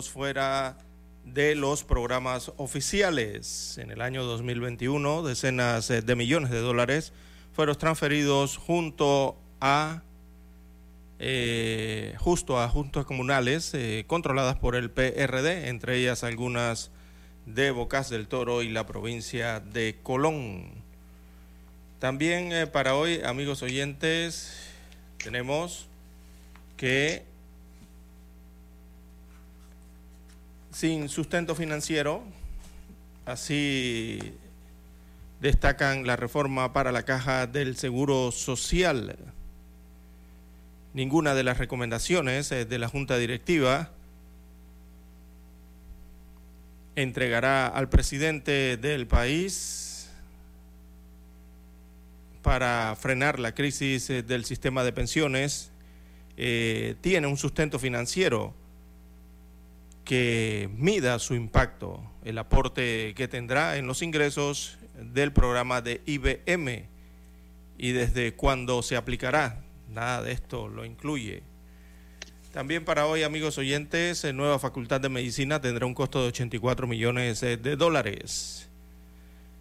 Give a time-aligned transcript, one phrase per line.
[0.00, 0.78] Fuera
[1.24, 3.78] de los programas oficiales.
[3.78, 7.12] En el año 2021, decenas eh, de millones de dólares
[7.52, 10.02] fueron transferidos junto a
[11.18, 16.90] eh, a juntas comunales eh, controladas por el PRD, entre ellas algunas
[17.46, 20.70] de Bocas del Toro y la provincia de Colón.
[22.00, 24.52] También para hoy, amigos oyentes,
[25.22, 25.86] tenemos
[26.76, 27.24] que
[30.72, 32.22] sin sustento financiero.
[33.26, 34.18] Así
[35.40, 39.16] destacan la reforma para la caja del Seguro Social.
[40.94, 43.90] Ninguna de las recomendaciones eh, de la Junta Directiva
[46.96, 50.10] entregará al presidente del país
[52.42, 55.70] para frenar la crisis eh, del sistema de pensiones.
[56.36, 58.54] Eh, tiene un sustento financiero
[60.04, 66.86] que mida su impacto, el aporte que tendrá en los ingresos del programa de IBM
[67.78, 69.62] y desde cuándo se aplicará.
[69.88, 71.42] Nada de esto lo incluye.
[72.52, 77.40] También para hoy, amigos oyentes, nueva Facultad de Medicina tendrá un costo de 84 millones
[77.40, 78.68] de dólares.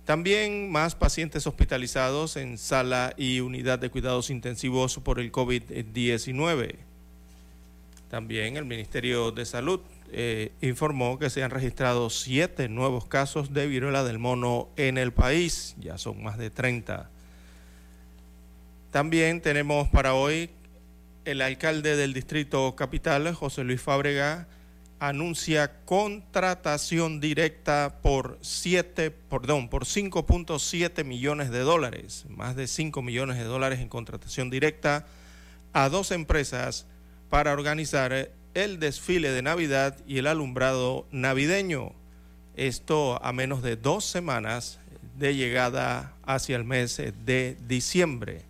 [0.05, 6.75] También más pacientes hospitalizados en sala y unidad de cuidados intensivos por el COVID-19.
[8.09, 9.79] También el Ministerio de Salud
[10.13, 15.13] eh, informó que se han registrado siete nuevos casos de viruela del mono en el
[15.13, 17.09] país, ya son más de 30.
[18.91, 20.49] También tenemos para hoy
[21.23, 24.47] el alcalde del distrito capital, José Luis Fábrega,
[24.99, 33.37] anuncia contratación directa por 7, perdón, por 5.7 millones de dólares, más de 5 millones
[33.37, 35.07] de dólares en contratación directa
[35.73, 36.85] a dos empresas
[37.29, 41.93] para organizar el desfile de Navidad y el alumbrado navideño.
[42.55, 44.79] Esto a menos de dos semanas
[45.17, 48.41] de llegada hacia el mes de diciembre.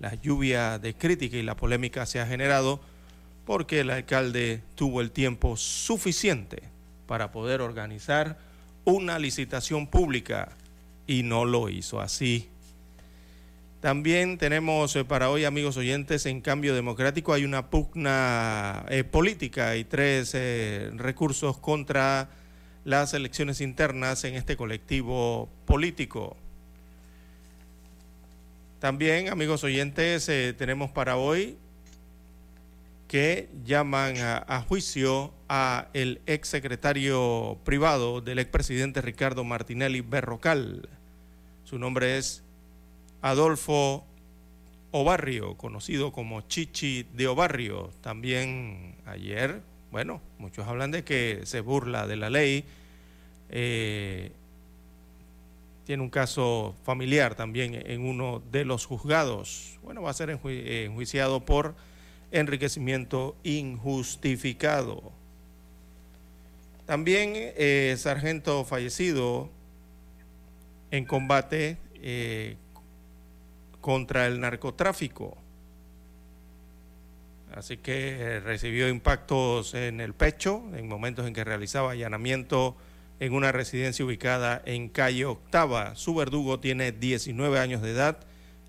[0.00, 2.80] La lluvia de crítica y la polémica se ha generado
[3.44, 6.62] porque el alcalde tuvo el tiempo suficiente
[7.06, 8.38] para poder organizar
[8.84, 10.52] una licitación pública
[11.06, 12.48] y no lo hizo así.
[13.82, 19.74] También tenemos eh, para hoy, amigos oyentes, en Cambio Democrático hay una pugna eh, política
[19.74, 22.30] y tres eh, recursos contra
[22.84, 26.36] las elecciones internas en este colectivo político.
[28.78, 30.26] También, amigos oyentes,
[30.56, 31.56] tenemos para hoy
[33.08, 40.88] que llaman a, juicio a el exsecretario privado del expresidente Ricardo Martinelli Berrocal.
[41.64, 42.44] Su nombre es
[43.22, 44.04] Adolfo
[44.90, 47.90] Obarrio, conocido como Chichi de Obarrio.
[48.02, 52.64] También ayer, bueno, muchos hablan de que se burla de la ley.
[53.48, 54.32] Eh,
[55.84, 59.78] tiene un caso familiar también en uno de los juzgados.
[59.82, 61.74] Bueno, va a ser enjuiciado por
[62.32, 65.12] enriquecimiento injustificado.
[66.86, 69.48] También eh, sargento fallecido
[70.90, 72.56] en combate eh,
[73.82, 75.36] contra el narcotráfico.
[77.54, 82.74] Así que eh, recibió impactos en el pecho en momentos en que realizaba allanamiento
[83.20, 85.94] en una residencia ubicada en calle Octava.
[85.94, 88.18] Su verdugo tiene 19 años de edad,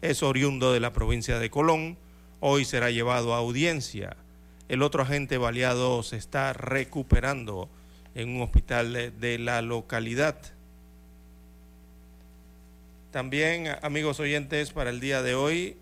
[0.01, 1.97] es oriundo de la provincia de Colón.
[2.41, 4.17] Hoy será llevado a audiencia.
[4.67, 7.69] El otro agente baleado se está recuperando
[8.15, 10.35] en un hospital de la localidad.
[13.13, 15.77] También, amigos oyentes, para el día de hoy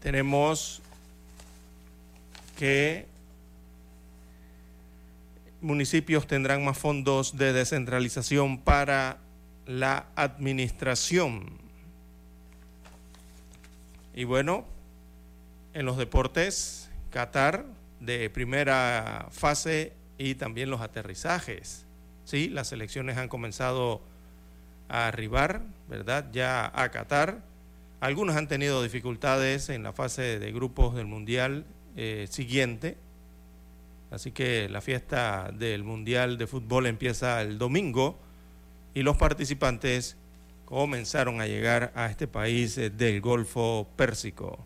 [0.00, 0.80] tenemos
[2.56, 3.06] que
[5.60, 9.18] municipios tendrán más fondos de descentralización para
[9.66, 11.58] la administración.
[14.14, 14.64] Y bueno,
[15.74, 17.66] en los deportes, Qatar
[18.00, 21.84] de primera fase y también los aterrizajes.
[22.24, 24.00] Sí, las elecciones han comenzado
[24.88, 26.26] a arribar, ¿verdad?
[26.32, 27.42] Ya a Qatar.
[28.00, 31.64] Algunos han tenido dificultades en la fase de grupos del Mundial
[31.96, 32.96] eh, siguiente.
[34.10, 38.18] Así que la fiesta del Mundial de Fútbol empieza el domingo
[38.94, 40.16] y los participantes
[40.64, 44.64] comenzaron a llegar a este país eh, del Golfo Pérsico.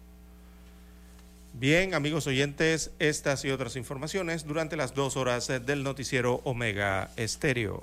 [1.55, 7.11] Bien, amigos oyentes, estas y otras informaciones durante las dos horas eh, del noticiero Omega
[7.17, 7.83] Estéreo.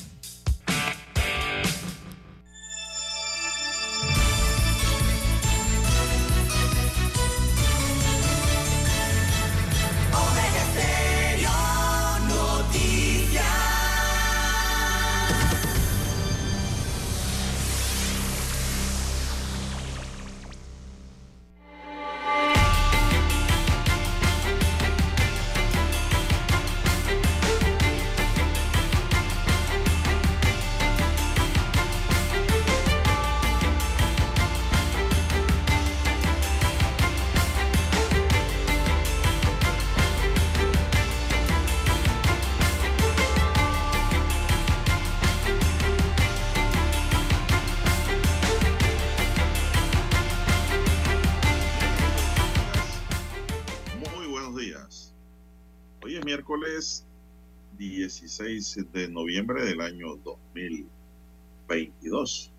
[58.75, 62.51] De noviembre del año 2022.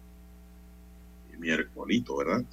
[1.39, 2.45] Miércolito, ¿verdad?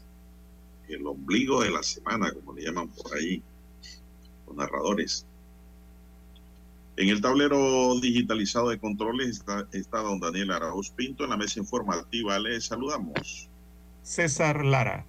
[0.88, 3.44] El ombligo de la semana, como le llaman por ahí
[4.48, 5.28] los narradores.
[6.98, 11.24] En el tablero digitalizado de controles está, está don Daniel Arauz Pinto.
[11.24, 13.48] En la mesa informativa le saludamos.
[14.02, 15.06] César Lara.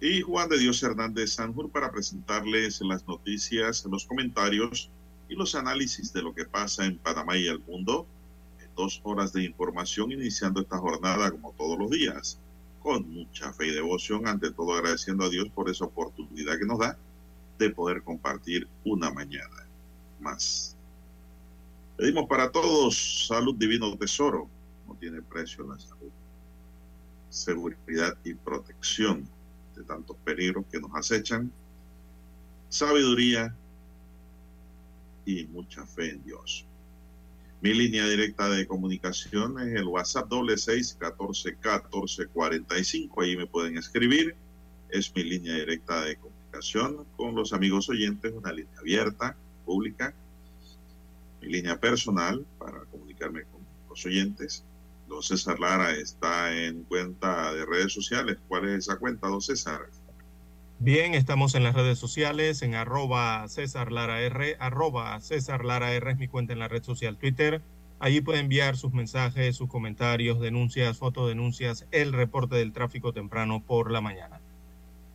[0.00, 4.90] Y Juan de Dios Hernández Sanjur para presentarles las noticias, los comentarios
[5.28, 8.06] y los análisis de lo que pasa en Panamá y el mundo
[8.60, 12.38] en dos horas de información iniciando esta jornada como todos los días,
[12.80, 16.78] con mucha fe y devoción, ante todo agradeciendo a Dios por esa oportunidad que nos
[16.78, 16.96] da
[17.58, 19.66] de poder compartir una mañana
[20.20, 20.76] más.
[21.96, 24.48] Pedimos para todos salud divino tesoro,
[24.86, 26.10] no tiene precio la salud,
[27.30, 29.28] seguridad y protección
[29.74, 31.50] de tantos peligros que nos acechan,
[32.68, 33.54] sabiduría,
[35.26, 36.64] y mucha fe en Dios.
[37.60, 43.22] Mi línea directa de comunicación es el WhatsApp doble seis catorce catorce cuarenta y cinco.
[43.22, 44.36] Ahí me pueden escribir.
[44.88, 50.14] Es mi línea directa de comunicación con los amigos oyentes, una línea abierta, pública.
[51.42, 54.64] Mi línea personal para comunicarme con los oyentes.
[55.08, 58.38] Don César Lara está en cuenta de redes sociales.
[58.48, 59.88] ¿Cuál es esa cuenta, don César?
[60.78, 66.10] Bien, estamos en las redes sociales, en arroba César Lara R, arroba César Lara R
[66.10, 67.62] es mi cuenta en la red social Twitter.
[67.98, 73.90] Allí puede enviar sus mensajes, sus comentarios, denuncias, fotodenuncias, el reporte del tráfico temprano por
[73.90, 74.42] la mañana.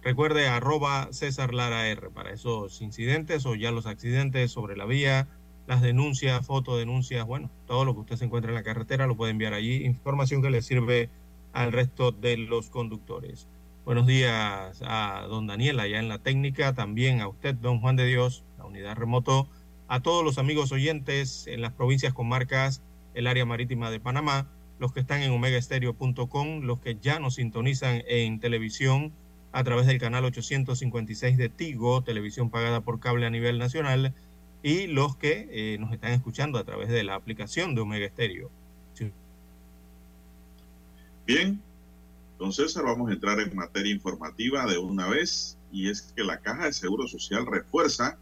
[0.01, 5.27] Recuerde arroba César Lara R para esos incidentes o ya los accidentes sobre la vía,
[5.67, 9.31] las denuncias, fotodenuncias, bueno, todo lo que usted se encuentre en la carretera lo puede
[9.31, 11.11] enviar allí, información que le sirve
[11.53, 13.47] al resto de los conductores.
[13.83, 18.05] Buenos días a don Daniel allá en la técnica, también a usted, don Juan de
[18.05, 19.47] Dios, la unidad remoto,
[19.87, 22.83] a todos los amigos oyentes en las provincias comarcas,
[23.15, 24.47] el área marítima de Panamá,
[24.77, 29.11] los que están en omegaestereo.com, los que ya nos sintonizan en televisión
[29.51, 34.13] a través del canal 856 de Tigo, televisión pagada por cable a nivel nacional,
[34.61, 38.51] y los que eh, nos están escuchando a través de la aplicación de Omega Estéreo.
[41.25, 41.61] Bien,
[42.41, 46.65] entonces vamos a entrar en materia informativa de una vez, y es que la Caja
[46.65, 48.17] de Seguro Social refuerza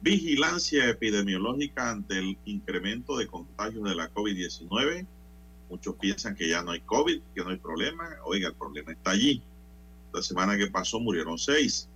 [0.00, 5.06] vigilancia epidemiológica ante el incremento de contagios de la COVID-19.
[5.70, 8.08] Muchos piensan que ya no hay COVID, que no hay problema.
[8.24, 9.40] Oiga, el problema está allí.
[10.12, 11.88] La semana que pasó murieron seis.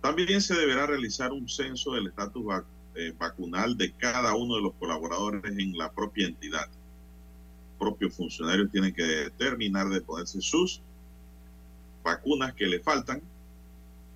[0.00, 2.44] También se deberá realizar un censo del estatus
[2.94, 6.70] eh, vacunal de cada uno de los colaboradores en la propia entidad.
[7.78, 10.82] Propios funcionarios tienen que determinar de ponerse sus
[12.02, 13.22] vacunas que le faltan.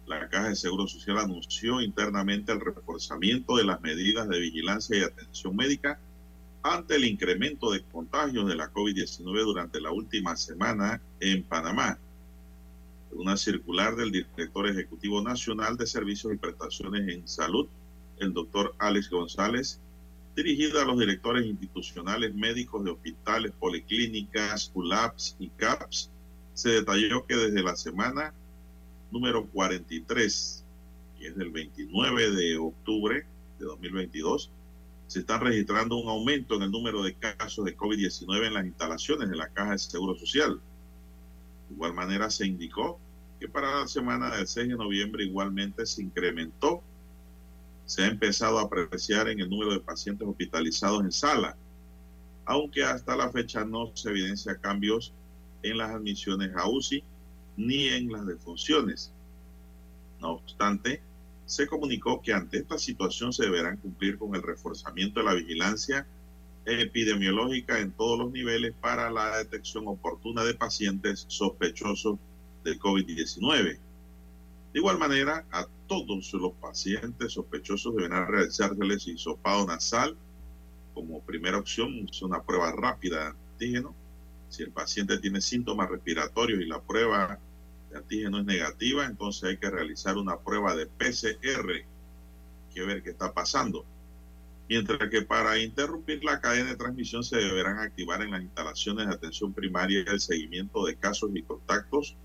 [0.07, 5.03] La Caja de Seguro Social anunció internamente el reforzamiento de las medidas de vigilancia y
[5.03, 5.99] atención médica
[6.63, 11.99] ante el incremento de contagios de la COVID-19 durante la última semana en Panamá
[13.15, 17.69] una circular del director ejecutivo nacional de servicios y prestaciones en salud,
[18.19, 19.81] el doctor Alex González,
[20.35, 26.11] dirigida a los directores institucionales médicos de hospitales, policlínicas, ULAPS y CAPS,
[26.55, 28.35] se detalló que desde la semana
[29.11, 30.65] número 43,
[31.19, 33.27] que es del 29 de octubre
[33.59, 34.51] de 2022,
[35.07, 39.29] se está registrando un aumento en el número de casos de COVID-19 en las instalaciones
[39.29, 40.61] de la Caja de Seguro Social
[41.73, 43.01] de igual manera, se indicó
[43.41, 46.83] que para la semana del 6 de noviembre igualmente se incrementó.
[47.93, 51.59] Se ha empezado a apreciar en el número de pacientes hospitalizados en sala,
[52.47, 55.13] aunque hasta la fecha no se evidencia cambios
[55.63, 57.05] en las admisiones a UCI
[57.59, 59.13] ni en las defunciones.
[60.23, 61.03] No obstante,
[61.45, 66.07] se comunicó que ante esta situación se deberán cumplir con el reforzamiento de la vigilancia
[66.65, 72.19] epidemiológica en todos los niveles para la detección oportuna de pacientes sospechosos
[72.65, 73.79] del COVID-19.
[74.73, 80.17] De igual manera, a todos los pacientes sospechosos deberán realizárseles hisopado nasal
[80.95, 83.95] como primera opción, es una prueba rápida de antígeno.
[84.49, 87.39] Si el paciente tiene síntomas respiratorios y la prueba
[87.91, 93.03] de antígeno es negativa, entonces hay que realizar una prueba de PCR, hay que ver
[93.03, 93.87] qué está pasando
[94.73, 99.13] mientras que para interrumpir la cadena de transmisión se deberán activar en las instalaciones de
[99.13, 102.17] atención primaria el seguimiento de casos y contactos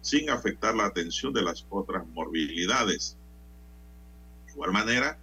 [0.00, 3.16] sin afectar la atención de las otras morbilidades.
[4.46, 5.18] De igual manera,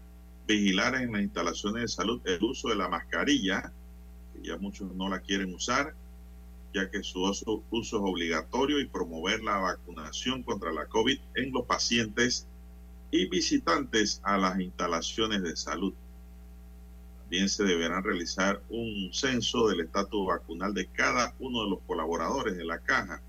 [0.48, 3.72] vigilar en las instalaciones de salud el uso de la mascarilla,
[4.34, 5.94] que ya muchos no la quieren usar,
[6.74, 11.66] ya que su uso, es obligatorio, y promover la vacunación contra la COVID en los
[11.66, 12.48] pacientes
[13.12, 15.94] y visitantes a las instalaciones de salud.
[17.22, 22.56] También se deberán realizar un censo del estatus vacunal de cada uno de los colaboradores
[22.56, 23.22] de la caja.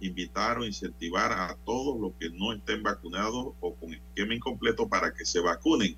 [0.00, 5.12] Invitar o incentivar a todos los que no estén vacunados o con esquema incompleto para
[5.14, 5.96] que se vacunen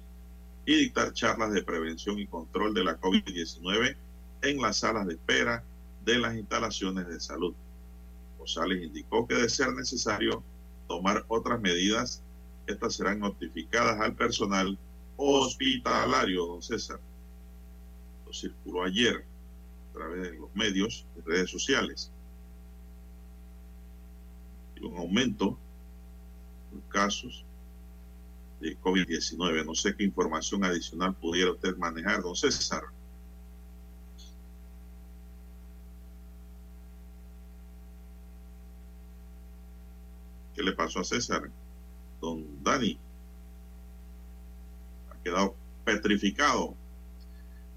[0.64, 3.96] y dictar charlas de prevención y control de la COVID-19
[4.42, 5.64] en las salas de espera
[6.04, 7.54] de las instalaciones de salud.
[8.38, 10.42] Rosales indicó que de ser necesario
[10.86, 12.22] tomar otras medidas,
[12.66, 14.78] estas serán notificadas al personal
[15.16, 17.00] hospitalario, don César
[18.32, 19.24] circuló ayer
[19.90, 22.12] a través de los medios, de redes sociales.
[24.82, 25.58] Un aumento
[26.72, 27.44] en casos
[28.60, 29.64] de COVID-19.
[29.64, 32.84] No sé qué información adicional pudiera usted manejar, don César.
[40.54, 41.50] ¿Qué le pasó a César?
[42.20, 42.98] Don Dani.
[45.10, 45.54] Ha quedado
[45.84, 46.74] petrificado.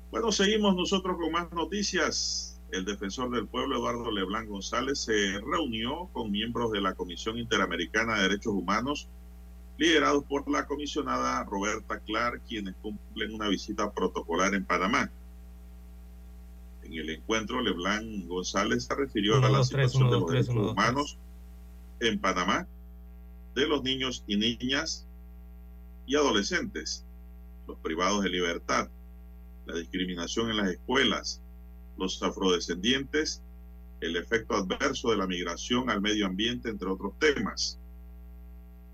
[0.10, 2.51] Bueno, seguimos nosotros con más noticias.
[2.72, 8.16] El defensor del pueblo, Eduardo Leblanc González, se reunió con miembros de la Comisión Interamericana
[8.16, 9.10] de Derechos Humanos,
[9.78, 15.12] liderados por la comisionada Roberta Clark, quienes cumplen una visita protocolar en Panamá.
[16.84, 21.18] En el encuentro, Leblanc González se refirió a la situación de los derechos humanos
[22.00, 22.68] en Panamá,
[23.54, 25.06] de los niños y niñas
[26.06, 27.06] y adolescentes,
[27.68, 28.90] los privados de libertad
[29.66, 31.41] la discriminación en las escuelas,
[31.98, 33.44] los afrodescendientes,
[34.02, 37.80] el efecto adverso de la migración al medio ambiente, entre otros temas.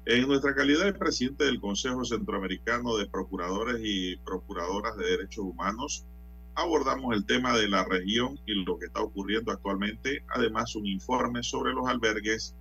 [0.06, 6.06] En nuestra calidad de presidente del Consejo Centroamericano de Procuradores y Procuradoras de Derechos Humanos,
[6.56, 11.44] abordamos el tema de la región y lo que está ocurriendo actualmente, además un informe
[11.44, 12.56] sobre los albergues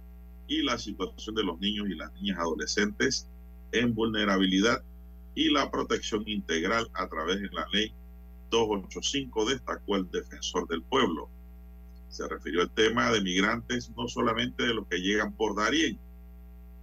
[0.48, 3.28] y la situación de los niños y las niñas adolescentes
[3.72, 4.82] en vulnerabilidad
[5.34, 7.94] y la protección integral a través de la ley
[8.50, 11.28] 285, destacó el defensor del pueblo.
[12.08, 15.98] Se refirió al tema de migrantes, no solamente de los que llegan por Darién,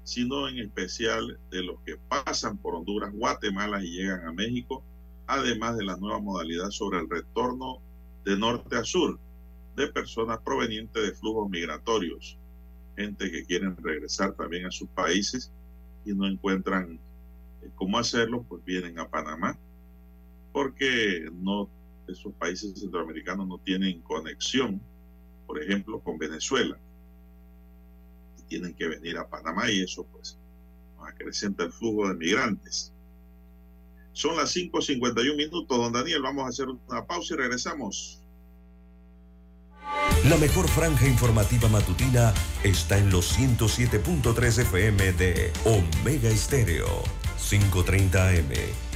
[0.04, 4.84] sino en especial de los que pasan por Honduras, Guatemala y llegan a México,
[5.28, 7.80] además de la nueva modalidad sobre el retorno
[8.26, 9.20] de norte a sur
[9.76, 12.38] de personas provenientes de flujos migratorios,
[12.96, 15.52] gente que quieren regresar también a sus países
[16.06, 17.00] y no encuentran
[17.62, 19.58] eh, cómo hacerlo, pues vienen a Panamá,
[20.54, 21.30] porque
[22.08, 24.80] esos países centroamericanos no tienen conexión,
[25.46, 26.78] por ejemplo, con Venezuela.
[28.40, 30.38] Y tienen que venir a Panamá y eso pues
[31.06, 32.94] acrecenta el flujo de migrantes.
[34.14, 36.22] Son las 5.51 minutos, don Daniel.
[36.22, 38.20] Vamos a hacer una pausa y regresamos.
[40.30, 42.34] La mejor franja informativa matutina
[42.64, 47.04] está en los 107.3 FM de Omega Estéreo.
[47.38, 48.93] 5.30 AM.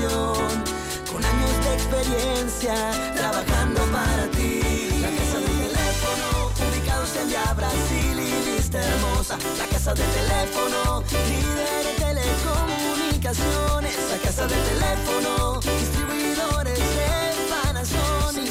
[0.00, 2.74] Con años de experiencia,
[3.14, 4.62] trabajando para ti.
[5.02, 9.36] La casa del teléfono, ubicados en Via Brasil y vista hermosa.
[9.58, 13.96] La casa del teléfono, líder de telecomunicaciones.
[14.10, 17.10] La casa del teléfono, distribuidores de
[17.50, 18.50] Panasonic.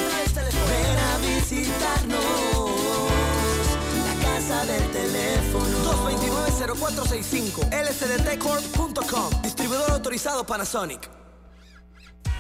[0.70, 2.20] Ven a visitarnos.
[4.06, 5.76] La casa del teléfono.
[6.70, 11.19] 229-0465 lsdtcorp.com Distribuidor autorizado Panasonic.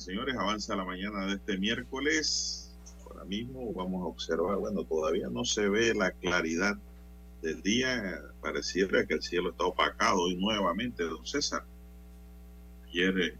[0.00, 2.76] Señores, avanza la mañana de este miércoles.
[3.04, 6.76] Ahora mismo vamos a observar, bueno, todavía no se ve la claridad
[7.42, 11.64] del día, pareciera que el cielo está opacado hoy nuevamente, don César.
[12.86, 13.36] Ayer eh,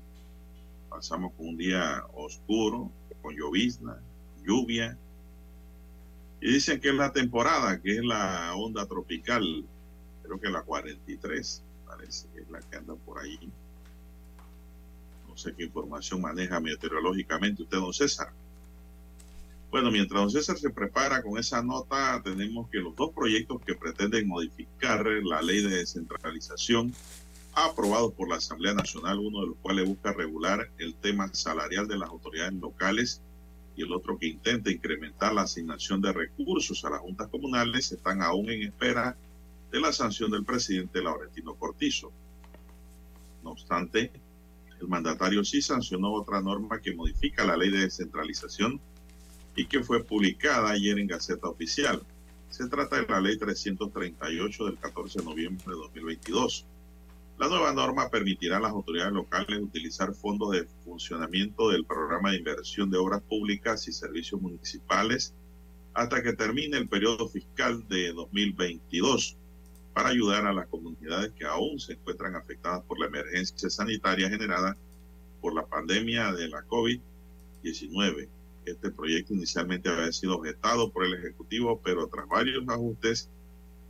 [0.88, 2.90] pasamos con un día oscuro,
[3.22, 4.00] con llovizna,
[4.44, 4.98] lluvia,
[6.40, 9.64] y dicen que es la temporada, que es la onda tropical,
[10.22, 13.50] creo que la 43, parece que es la que anda por ahí.
[15.38, 18.32] Sé qué información maneja meteorológicamente usted, don César.
[19.70, 23.76] Bueno, mientras don César se prepara con esa nota, tenemos que los dos proyectos que
[23.76, 26.92] pretenden modificar la ley de descentralización,
[27.54, 31.98] aprobados por la Asamblea Nacional, uno de los cuales busca regular el tema salarial de
[31.98, 33.22] las autoridades locales
[33.76, 38.22] y el otro que intenta incrementar la asignación de recursos a las juntas comunales, están
[38.22, 39.16] aún en espera
[39.70, 42.10] de la sanción del presidente Laurentino Cortizo.
[43.44, 44.10] No obstante,
[44.80, 48.80] el mandatario sí sancionó otra norma que modifica la ley de descentralización
[49.56, 52.02] y que fue publicada ayer en Gaceta Oficial.
[52.48, 56.64] Se trata de la ley 338 del 14 de noviembre de 2022.
[57.38, 62.38] La nueva norma permitirá a las autoridades locales utilizar fondos de funcionamiento del programa de
[62.38, 65.34] inversión de obras públicas y servicios municipales
[65.94, 69.36] hasta que termine el periodo fiscal de 2022
[69.98, 74.76] para ayudar a las comunidades que aún se encuentran afectadas por la emergencia sanitaria generada
[75.40, 78.28] por la pandemia de la COVID-19.
[78.64, 83.28] Este proyecto inicialmente había sido objetado por el Ejecutivo, pero tras varios ajustes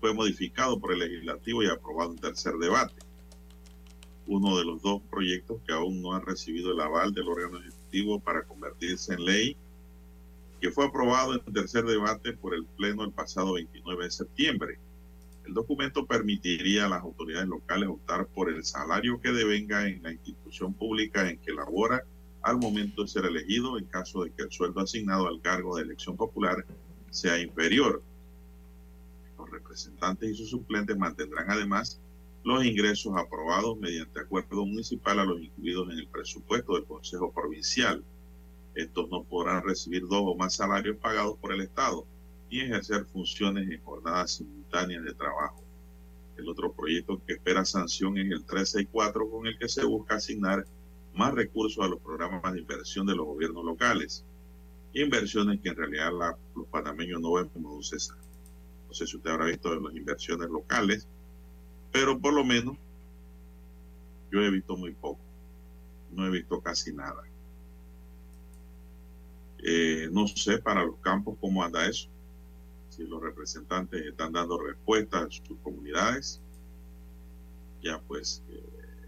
[0.00, 3.02] fue modificado por el Legislativo y aprobado en tercer debate.
[4.26, 8.18] Uno de los dos proyectos que aún no han recibido el aval del órgano ejecutivo
[8.18, 9.56] para convertirse en ley,
[10.62, 14.78] que fue aprobado en tercer debate por el Pleno el pasado 29 de septiembre.
[15.48, 20.12] El documento permitiría a las autoridades locales optar por el salario que devenga en la
[20.12, 22.04] institución pública en que labora
[22.42, 25.84] al momento de ser elegido en caso de que el sueldo asignado al cargo de
[25.84, 26.66] elección popular
[27.08, 28.02] sea inferior.
[29.38, 31.98] Los representantes y sus suplentes mantendrán además
[32.44, 38.04] los ingresos aprobados mediante acuerdo municipal a los incluidos en el presupuesto del Consejo Provincial.
[38.74, 42.06] Estos no podrán recibir dos o más salarios pagados por el Estado
[42.50, 45.62] ni ejercer funciones en jornadas simultáneas de trabajo.
[46.36, 50.64] El otro proyecto que espera sanción es el 364 con el que se busca asignar
[51.14, 54.24] más recursos a los programas de inversión de los gobiernos locales.
[54.92, 56.12] Inversiones que en realidad
[56.54, 58.16] los panameños no ven como un César.
[58.86, 61.08] No sé si usted habrá visto las inversiones locales,
[61.92, 62.76] pero por lo menos
[64.30, 65.20] yo he visto muy poco.
[66.10, 67.22] No he visto casi nada.
[69.58, 72.08] Eh, no sé para los campos cómo anda eso.
[72.98, 76.42] Si los representantes están dando respuesta a sus comunidades,
[77.80, 78.60] ya pues eh,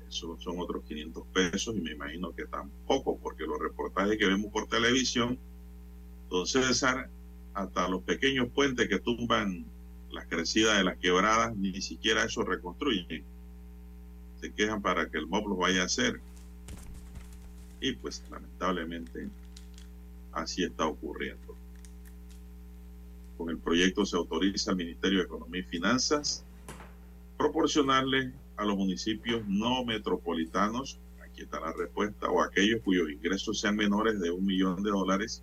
[0.06, 4.52] son, son otros 500 pesos y me imagino que tampoco, porque los reportajes que vemos
[4.52, 5.36] por televisión,
[6.22, 7.10] entonces César,
[7.52, 9.66] hasta los pequeños puentes que tumban
[10.12, 13.24] las crecidas de las quebradas, ni siquiera eso reconstruyen.
[14.40, 16.20] Se quejan para que el MOB los vaya a hacer.
[17.80, 19.28] Y pues lamentablemente
[20.32, 21.49] así está ocurriendo.
[23.40, 26.44] Con el proyecto se autoriza al Ministerio de Economía y Finanzas
[27.38, 33.76] proporcionarle a los municipios no metropolitanos, aquí está la respuesta, o aquellos cuyos ingresos sean
[33.76, 35.42] menores de un millón de dólares,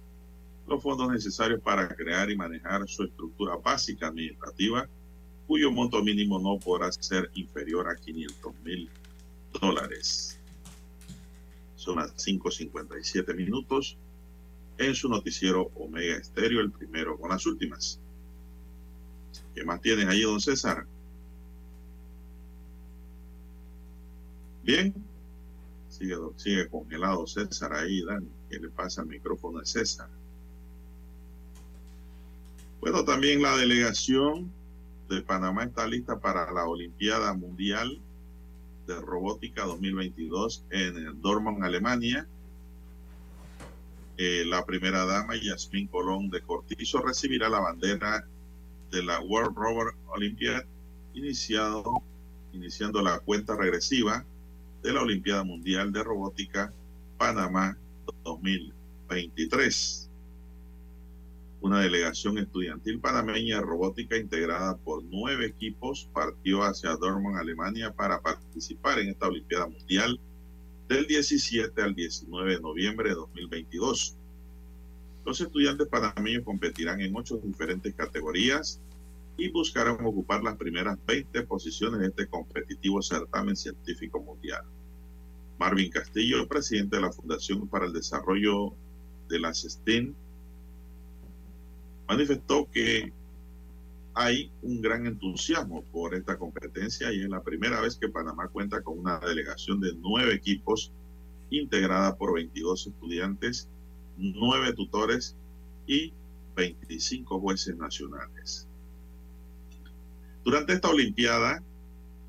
[0.67, 4.87] los fondos necesarios para crear y manejar su estructura básica administrativa,
[5.47, 8.91] cuyo monto mínimo no podrá ser inferior a 500 mil
[9.59, 10.39] dólares.
[11.75, 13.97] Son las 5.57 minutos
[14.77, 17.99] en su noticiero Omega Estéreo, el primero con las últimas.
[19.55, 20.85] ¿Qué más tienen ahí, don César?
[24.63, 24.93] Bien,
[25.89, 28.27] sigue, sigue congelado César ahí, Dan.
[28.49, 30.09] ¿Qué le pasa al micrófono de César?
[32.79, 34.51] Bueno, también la delegación
[35.09, 37.99] de Panamá está lista para la Olimpiada Mundial
[38.85, 42.27] de Robótica 2022 en Dortmund, Alemania.
[44.17, 48.27] Eh, la primera dama, Yasmín Colón de Cortizo, recibirá la bandera
[48.91, 50.63] de la World Robot Olympiad,
[51.13, 52.01] iniciando
[53.03, 54.25] la cuenta regresiva
[54.81, 56.73] de la Olimpiada Mundial de Robótica
[57.17, 57.77] Panamá
[58.23, 60.07] 2023
[61.61, 68.21] una delegación estudiantil panameña de robótica integrada por nueve equipos partió hacia Dortmund, Alemania, para
[68.21, 70.19] participar en esta Olimpiada Mundial
[70.87, 74.15] del 17 al 19 de noviembre de 2022.
[75.25, 78.79] Los estudiantes panameños competirán en ocho diferentes categorías
[79.37, 84.63] y buscarán ocupar las primeras 20 posiciones de este competitivo certamen científico mundial.
[85.59, 88.73] Marvin Castillo, presidente de la Fundación para el Desarrollo
[89.27, 90.13] de las STEM,
[92.07, 93.11] manifestó que
[94.19, 98.81] hay un gran entusiasmo por esta competencia y es la primera vez que Panamá cuenta
[98.81, 100.91] con una delegación de nueve equipos
[101.51, 103.69] integrada por 22 estudiantes,
[104.17, 105.35] nueve tutores
[105.85, 106.13] y
[106.55, 108.67] 25 jueces nacionales.
[110.43, 111.61] Durante esta Olimpiada,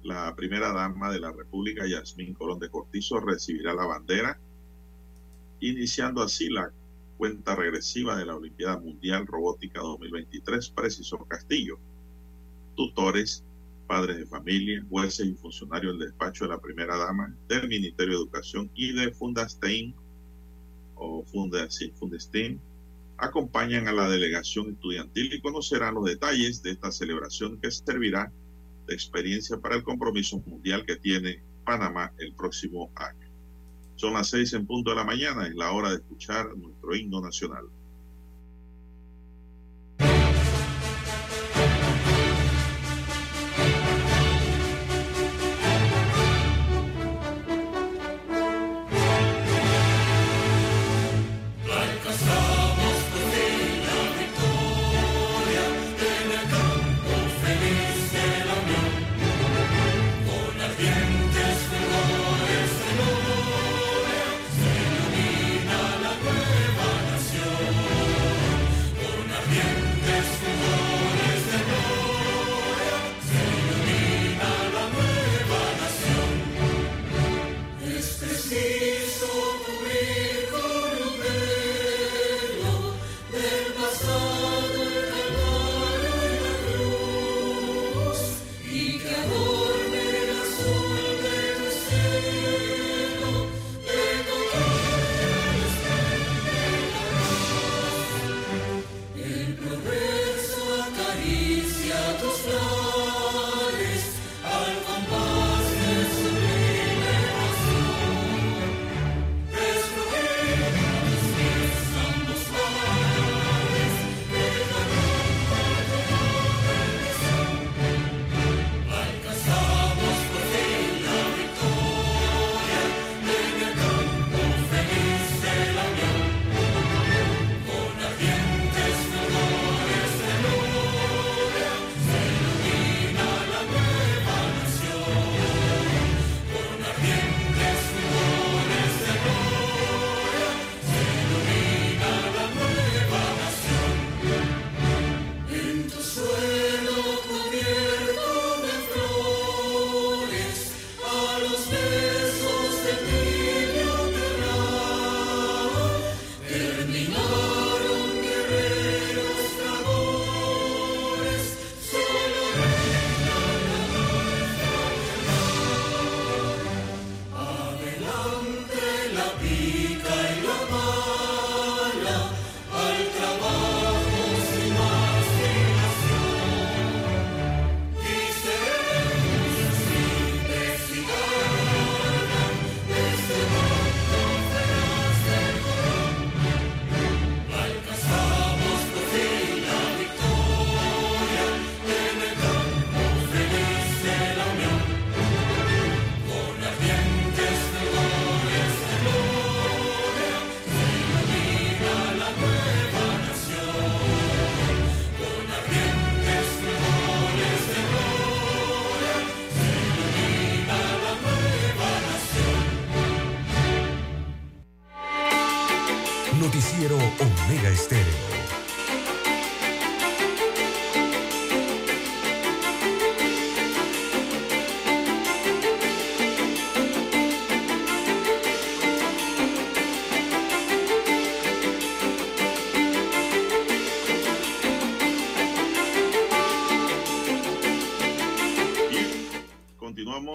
[0.02, 4.38] la primera dama de la República, Yasmín Colón de Cortizo, recibirá la bandera,
[5.60, 6.70] iniciando así la
[7.18, 11.78] cuenta regresiva de la Olimpiada Mundial Robótica 2023, precisó Castillo.
[12.76, 13.44] Tutores,
[13.88, 18.22] padres de familia, jueces y funcionarios del despacho de la primera dama, del Ministerio de
[18.22, 19.94] Educación y de Fundastein
[20.94, 22.60] o Fundestein
[23.16, 28.32] acompañan a la delegación estudiantil y conocerán los detalles de esta celebración que servirá
[28.86, 33.27] de experiencia para el compromiso mundial que tiene Panamá el próximo año.
[33.98, 37.20] Son las seis en punto de la mañana, es la hora de escuchar nuestro himno
[37.20, 37.64] nacional.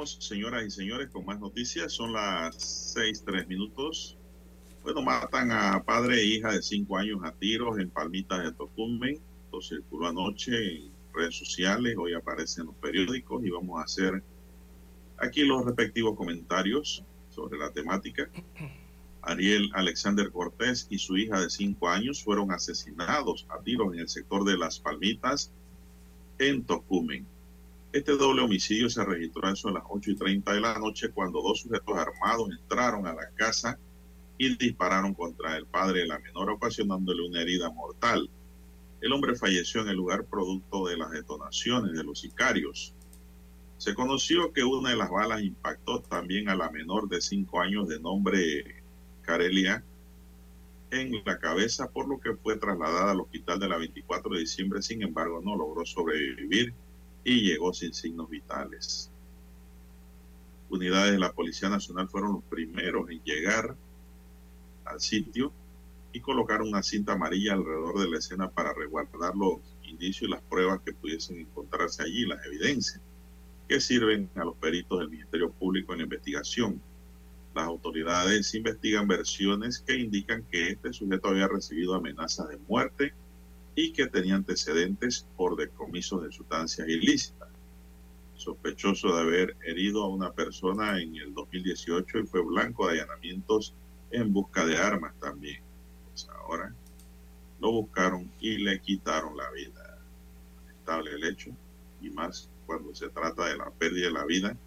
[0.06, 1.92] Señoras y señores, con más noticias.
[1.94, 4.18] Son las seis, tres minutos.
[4.84, 9.22] Bueno, matan a padre e hija de cinco años a tiros en Palmitas de Tocumen.
[9.46, 14.24] Esto circuló anoche en redes sociales, hoy aparece en los periódicos y vamos a hacer
[15.18, 18.30] aquí los respectivos comentarios sobre la temática.
[19.22, 24.10] Ariel Alexander Cortés y su hija de cinco años fueron asesinados a tiros en el
[24.10, 25.52] sector de Las Palmitas,
[26.40, 27.26] en Tocumen.
[27.94, 31.44] Este doble homicidio se registró a eso las 8 y 30 de la noche cuando
[31.44, 33.78] dos sujetos armados entraron a la casa
[34.40, 38.28] y dispararon contra el padre de la menor ocasionándole una herida mortal.
[39.00, 42.96] El hombre falleció en el lugar producto de las detonaciones de los sicarios.
[43.78, 47.88] Se conoció que una de las balas impactó también a la menor de 5 años
[47.88, 48.84] de nombre
[49.22, 49.84] Carelia
[50.90, 54.82] en la cabeza, por lo que fue trasladada al hospital de la 24 de diciembre.
[54.82, 56.74] Sin embargo, no logró sobrevivir
[57.24, 59.10] y llegó sin signos vitales.
[60.70, 63.76] Unidades de la Policía Nacional fueron los primeros en llegar
[64.86, 65.52] al sitio
[66.12, 70.42] y colocaron una cinta amarilla alrededor de la escena para resguardar los indicios y las
[70.42, 73.02] pruebas que pudiesen encontrarse allí, las evidencias
[73.68, 76.82] que sirven a los peritos del Ministerio Público en la investigación.
[77.56, 83.14] Las autoridades investigan versiones que indican que este sujeto había recibido amenazas de muerte
[83.76, 87.50] y que tenía antecedentes por decomiso de sustancias ilícitas.
[88.36, 93.74] Sospechoso de haber herido a una persona en el 2018 y fue blanco de allanamientos
[94.12, 95.62] en busca de armas también.
[96.10, 96.74] Pues ahora
[97.60, 100.00] lo buscaron y le quitaron la vida.
[100.70, 101.52] Estable el hecho
[102.02, 104.58] y más cuando se trata de la pérdida de la vida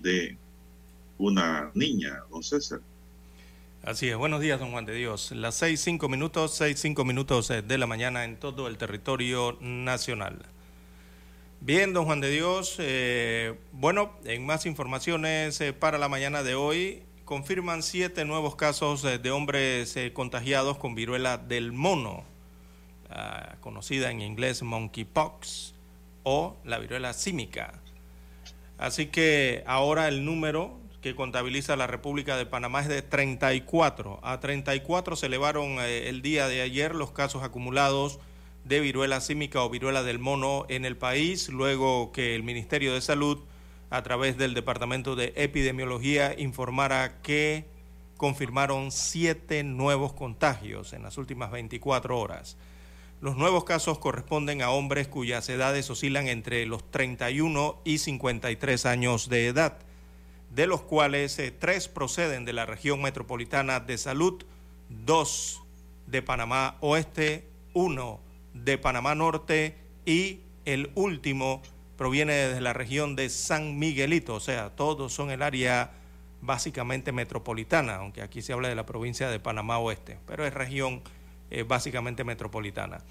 [0.00, 0.36] de
[1.18, 2.80] una niña, don César.
[3.82, 5.30] Así es, buenos días, don Juan de Dios.
[5.32, 9.56] Las seis, cinco minutos, seis, cinco minutos eh, de la mañana en todo el territorio
[9.62, 10.38] nacional.
[11.62, 16.54] Bien, don Juan de Dios, eh, bueno, en más informaciones eh, para la mañana de
[16.54, 22.24] hoy, confirman siete nuevos casos de hombres contagiados con viruela del mono,
[23.60, 25.74] conocida en inglés monkeypox
[26.24, 27.80] o la viruela símica.
[28.76, 34.20] Así que ahora el número que contabiliza la República de Panamá es de 34.
[34.22, 38.18] A 34 se elevaron eh, el día de ayer los casos acumulados
[38.64, 43.00] de viruela símica o viruela del mono en el país, luego que el Ministerio de
[43.00, 43.38] Salud,
[43.88, 47.64] a través del Departamento de Epidemiología, informara que
[48.18, 52.58] confirmaron siete nuevos contagios en las últimas 24 horas.
[53.22, 59.30] Los nuevos casos corresponden a hombres cuyas edades oscilan entre los 31 y 53 años
[59.30, 59.78] de edad
[60.50, 64.44] de los cuales eh, tres proceden de la región metropolitana de salud,
[64.88, 65.62] dos
[66.06, 68.20] de Panamá Oeste, uno
[68.52, 71.62] de Panamá Norte y el último
[71.96, 75.92] proviene de la región de San Miguelito, o sea, todos son el área
[76.40, 81.02] básicamente metropolitana, aunque aquí se habla de la provincia de Panamá Oeste, pero es región
[81.50, 83.02] eh, básicamente metropolitana.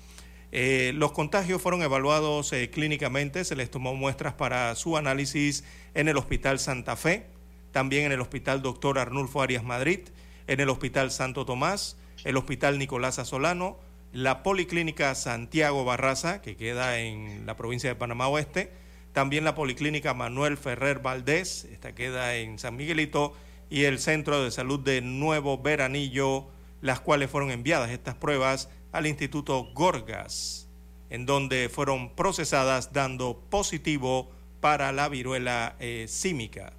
[0.52, 6.08] Eh, los contagios fueron evaluados eh, clínicamente, se les tomó muestras para su análisis en
[6.08, 7.28] el Hospital Santa Fe,
[7.72, 10.00] también en el Hospital Doctor Arnulfo Arias Madrid,
[10.48, 13.78] en el Hospital Santo Tomás, el Hospital Nicolás Azolano,
[14.12, 18.72] la Policlínica Santiago Barraza, que queda en la provincia de Panamá Oeste,
[19.14, 23.36] también la Policlínica Manuel Ferrer Valdés, esta queda en San Miguelito,
[23.70, 26.48] y el Centro de Salud de Nuevo Veranillo,
[26.82, 30.68] las cuales fueron enviadas estas pruebas al Instituto Gorgas,
[31.10, 34.30] en donde fueron procesadas dando positivo
[34.62, 36.74] para la viruela eh, símica.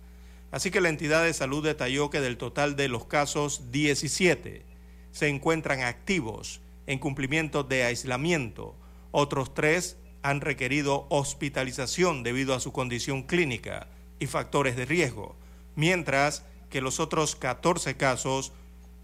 [0.51, 4.65] Así que la entidad de salud detalló que del total de los casos, 17
[5.13, 8.75] se encuentran activos en cumplimiento de aislamiento.
[9.13, 15.37] Otros tres han requerido hospitalización debido a su condición clínica y factores de riesgo,
[15.77, 18.53] mientras que los otros 14 casos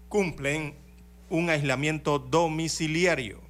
[0.09, 0.75] cumplen
[1.29, 3.41] un aislamiento domiciliario.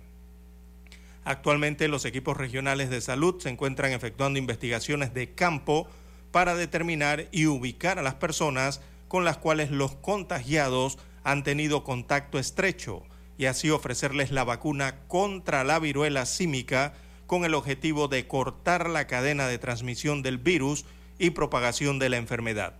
[1.23, 5.87] Actualmente los equipos regionales de salud se encuentran efectuando investigaciones de campo
[6.31, 12.39] para determinar y ubicar a las personas con las cuales los contagiados han tenido contacto
[12.39, 13.03] estrecho
[13.37, 16.93] y así ofrecerles la vacuna contra la viruela símica
[17.25, 20.85] con el objetivo de cortar la cadena de transmisión del virus
[21.19, 22.73] y propagación de la enfermedad.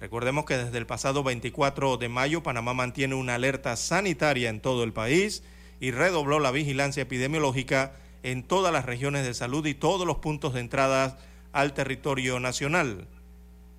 [0.00, 4.82] Recordemos que desde el pasado 24 de mayo Panamá mantiene una alerta sanitaria en todo
[4.82, 5.42] el país
[5.78, 10.54] y redobló la vigilancia epidemiológica en todas las regiones de salud y todos los puntos
[10.54, 11.18] de entrada
[11.52, 13.08] al territorio nacional.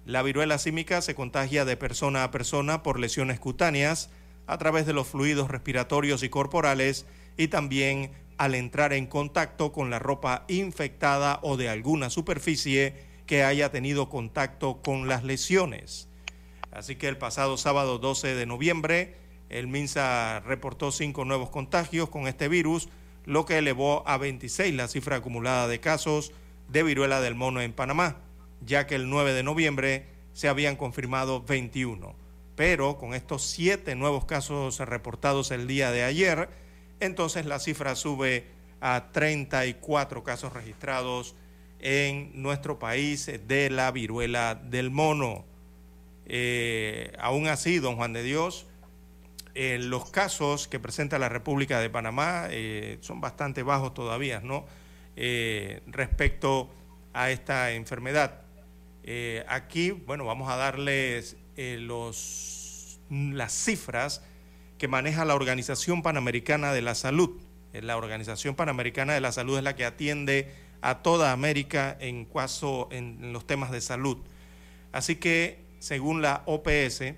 [0.05, 4.11] La viruela símica se contagia de persona a persona por lesiones cutáneas
[4.45, 9.89] a través de los fluidos respiratorios y corporales y también al entrar en contacto con
[9.89, 16.10] la ropa infectada o de alguna superficie que haya tenido contacto con las lesiones.
[16.71, 19.15] Así que el pasado sábado 12 de noviembre,
[19.49, 22.89] el MINSA reportó cinco nuevos contagios con este virus,
[23.25, 26.31] lo que elevó a 26 la cifra acumulada de casos
[26.69, 28.17] de viruela del mono en Panamá,
[28.65, 32.15] ya que el 9 de noviembre se habían confirmado 21.
[32.55, 36.49] Pero con estos siete nuevos casos reportados el día de ayer,
[36.99, 38.45] entonces la cifra sube
[38.79, 41.35] a 34 casos registrados
[41.79, 45.45] en nuestro país de la viruela del mono.
[46.33, 48.65] Eh, aún así, don Juan de Dios,
[49.53, 54.65] eh, los casos que presenta la República de Panamá eh, son bastante bajos todavía, ¿no?
[55.87, 56.73] respecto
[57.13, 58.43] a esta enfermedad.
[59.47, 64.23] aquí, bueno, vamos a darles los, las cifras
[64.79, 67.39] que maneja la Organización Panamericana de la Salud.
[67.73, 72.87] La Organización Panamericana de la Salud es la que atiende a toda América en, caso,
[72.89, 74.17] en los temas de salud.
[74.93, 77.15] Así que, según la OPS,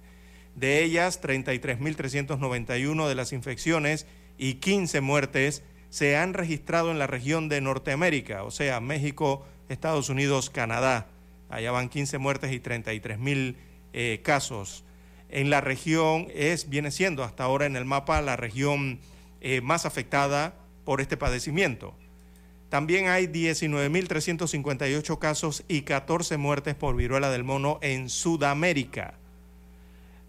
[0.56, 4.08] De ellas, 33.391 de las infecciones
[4.40, 5.62] y 15 muertes
[5.92, 11.08] se han registrado en la región de Norteamérica, o sea, México, Estados Unidos, Canadá.
[11.50, 13.58] Allá van 15 muertes y 33 mil
[13.92, 14.86] eh, casos.
[15.28, 19.00] En la región es, viene siendo hasta ahora en el mapa la región
[19.42, 21.94] eh, más afectada por este padecimiento.
[22.70, 29.16] También hay 19.358 casos y 14 muertes por viruela del mono en Sudamérica.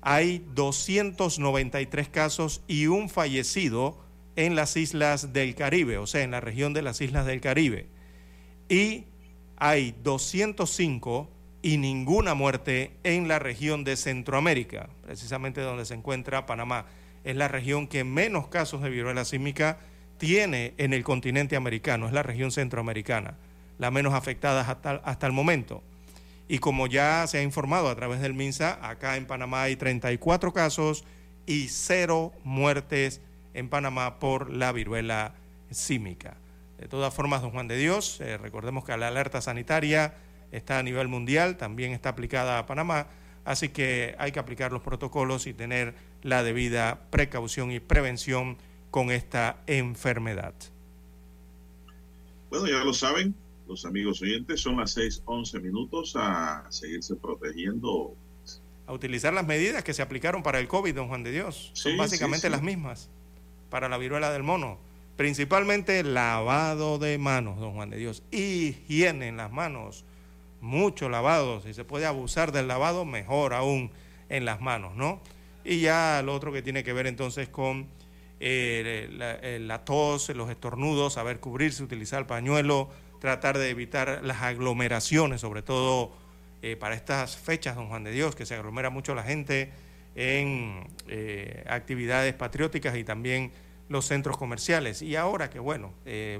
[0.01, 4.02] Hay 293 casos y un fallecido
[4.37, 7.87] en las islas del Caribe, o sea, en la región de las islas del Caribe.
[8.69, 9.05] Y
[9.57, 11.31] hay 205
[11.63, 16.87] y ninguna muerte en la región de Centroamérica, precisamente donde se encuentra Panamá.
[17.25, 19.79] Es la región que menos casos de viruela símica
[20.19, 23.37] tiene en el continente americano, es la región centroamericana,
[23.79, 25.83] la menos afectada hasta, hasta el momento.
[26.49, 30.53] Y como ya se ha informado a través del MINSA, acá en Panamá hay 34
[30.53, 31.05] casos
[31.47, 33.21] y cero muertes
[33.55, 35.35] en Panamá por la viruela
[35.71, 36.37] símica.
[36.79, 40.15] De todas formas, don Juan de Dios, eh, recordemos que la alerta sanitaria
[40.51, 43.07] está a nivel mundial, también está aplicada a Panamá,
[43.45, 48.59] así que hay que aplicar los protocolos y tener la debida precaución y prevención
[48.91, 50.55] con esta enfermedad.
[52.51, 53.35] Bueno, ya lo saben,
[53.69, 58.15] los amigos oyentes, son las 6:11 minutos a seguirse protegiendo.
[58.87, 61.71] A utilizar las medidas que se aplicaron para el COVID, don Juan de Dios.
[61.75, 63.09] son básicamente las mismas
[63.73, 64.79] para la viruela del mono.
[65.17, 68.23] Principalmente lavado de manos, don Juan de Dios.
[68.31, 70.05] Higiene en las manos.
[70.61, 71.63] Mucho lavado.
[71.63, 73.91] Si se puede abusar del lavado, mejor aún
[74.29, 75.23] en las manos, ¿no?
[75.65, 77.87] Y ya lo otro que tiene que ver entonces con
[78.41, 79.09] eh,
[79.43, 85.41] eh, la, tos, los estornudos, saber cubrirse, utilizar el pañuelo, tratar de evitar las aglomeraciones,
[85.41, 86.13] sobre todo
[86.61, 89.73] eh, para estas fechas, don Juan de Dios, que se aglomera mucho la gente
[90.15, 90.89] en
[91.69, 93.53] actividades patrióticas y también
[93.89, 95.03] los centros comerciales.
[95.03, 95.93] Y ahora que, bueno,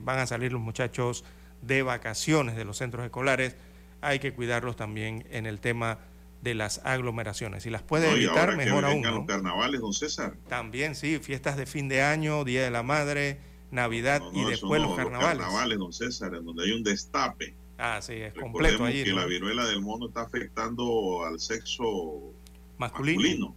[0.03, 1.25] van a salir los muchachos
[1.63, 3.57] de vacaciones de los centros escolares,
[4.01, 5.99] hay que cuidarlos también en el tema
[6.43, 7.63] de las aglomeraciones.
[7.63, 9.03] Si las puede evitar, mejor aún.
[9.03, 10.35] los carnavales, don César.
[10.49, 13.39] También, sí, fiestas de fin de año, Día de la Madre,
[13.71, 15.39] Navidad y después los carnavales.
[15.39, 17.55] Los carnavales, don César, en donde hay un destape.
[17.79, 19.05] Ah, sí, es completo allí.
[19.05, 22.33] que la viruela del mono está afectando al sexo
[22.77, 23.55] masculino.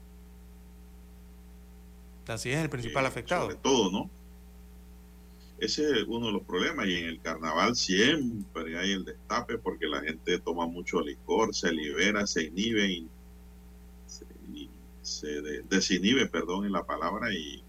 [2.27, 3.43] Así es el principal afectado.
[3.43, 4.09] Sobre todo, ¿no?
[5.57, 9.87] Ese es uno de los problemas y en el carnaval siempre hay el destape porque
[9.87, 13.07] la gente toma mucho licor, se libera, se inhibe y
[15.01, 17.63] se, desinhibe, perdón, en la palabra y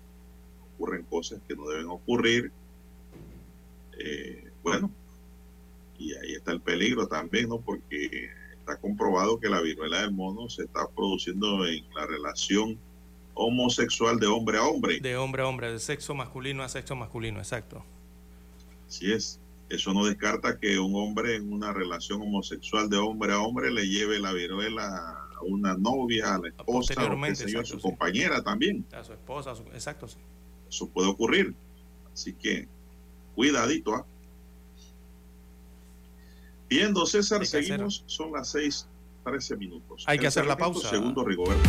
[0.74, 2.50] ocurren cosas que no deben ocurrir.
[3.98, 4.90] Eh, bueno,
[5.98, 7.60] y ahí está el peligro también, ¿no?
[7.60, 12.78] Porque está comprobado que la viruela del mono se está produciendo en la relación
[13.36, 14.98] homosexual de hombre a hombre.
[14.98, 17.84] De hombre a hombre, de sexo masculino a sexo masculino, exacto.
[18.88, 19.38] Así es.
[19.68, 23.86] Eso no descarta que un hombre en una relación homosexual de hombre a hombre le
[23.88, 28.86] lleve la viruela a una novia, a la esposa, o a su compañera también.
[28.92, 30.18] A su esposa, exacto, sí.
[30.68, 31.54] Eso puede ocurrir.
[32.12, 32.68] Así que,
[33.34, 33.94] cuidadito.
[33.94, 34.06] ¿ah?
[36.68, 38.04] Bien, don César, seguimos.
[38.06, 38.88] Son las seis,
[39.24, 40.04] trece minutos.
[40.06, 40.88] Hay que hacer la pausa.
[40.88, 41.68] Segundo, Rigoberto.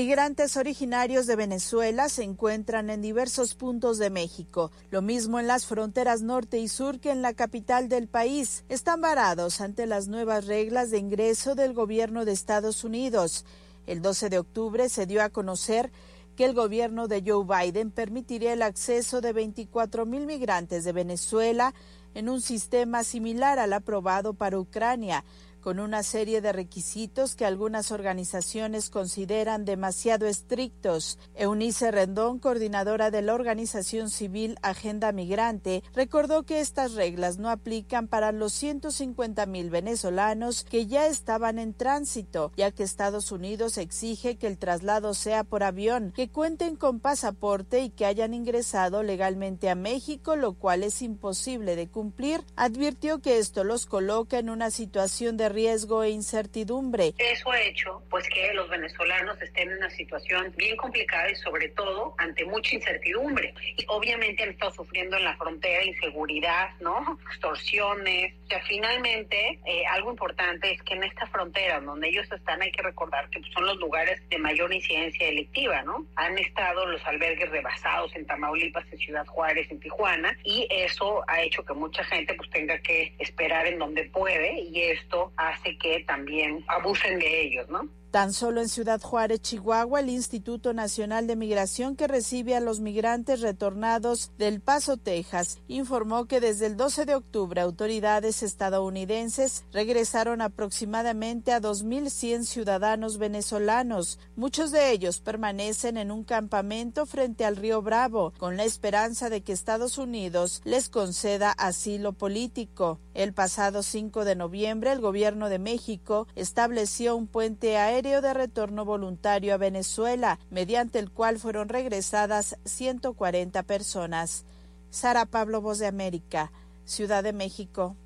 [0.00, 5.66] Migrantes originarios de Venezuela se encuentran en diversos puntos de México, lo mismo en las
[5.66, 8.62] fronteras norte y sur que en la capital del país.
[8.68, 13.44] Están varados ante las nuevas reglas de ingreso del gobierno de Estados Unidos.
[13.88, 15.90] El 12 de octubre se dio a conocer
[16.36, 21.74] que el gobierno de Joe Biden permitiría el acceso de 24 mil migrantes de Venezuela
[22.14, 25.24] en un sistema similar al aprobado para Ucrania,
[25.60, 31.18] con una serie de requisitos que algunas organizaciones consideran demasiado estrictos.
[31.34, 38.08] Eunice Rendón, coordinadora de la organización civil Agenda Migrante, recordó que estas reglas no aplican
[38.08, 44.36] para los 150 mil venezolanos que ya estaban en tránsito, ya que Estados Unidos exige
[44.36, 49.70] que el traslado sea por avión, que cuenten con pasaporte y que hayan ingresado legalmente
[49.70, 52.44] a México, lo cual es imposible de cumplir.
[52.56, 57.14] Advirtió que esto los coloca en una situación de riesgo e incertidumbre.
[57.18, 61.68] Eso ha hecho pues que los venezolanos estén en una situación bien complicada y sobre
[61.70, 63.54] todo ante mucha incertidumbre.
[63.76, 67.18] Y obviamente han estado sufriendo en la frontera inseguridad, ¿no?
[67.26, 68.34] Extorsiones.
[68.44, 72.70] O sea, finalmente eh, algo importante es que en esta frontera donde ellos están hay
[72.72, 76.06] que recordar que son los lugares de mayor incidencia delictiva, ¿no?
[76.16, 81.42] Han estado los albergues rebasados en Tamaulipas, en Ciudad Juárez, en Tijuana y eso ha
[81.42, 86.04] hecho que mucha gente pues tenga que esperar en donde puede y esto hace que
[86.06, 87.88] también abusen de ellos, ¿no?
[88.10, 92.80] Tan solo en Ciudad Juárez, Chihuahua, el Instituto Nacional de Migración que recibe a los
[92.80, 100.40] migrantes retornados del Paso, Texas, informó que desde el 12 de octubre autoridades estadounidenses regresaron
[100.40, 104.18] aproximadamente a 2.100 ciudadanos venezolanos.
[104.36, 109.42] Muchos de ellos permanecen en un campamento frente al río Bravo, con la esperanza de
[109.42, 113.00] que Estados Unidos les conceda asilo político.
[113.12, 118.84] El pasado 5 de noviembre, el gobierno de México estableció un puente aéreo de retorno
[118.84, 124.44] voluntario a Venezuela, mediante el cual fueron regresadas 140 personas.
[124.90, 126.52] Sara Pablo, Voz de América,
[126.84, 127.96] Ciudad de México.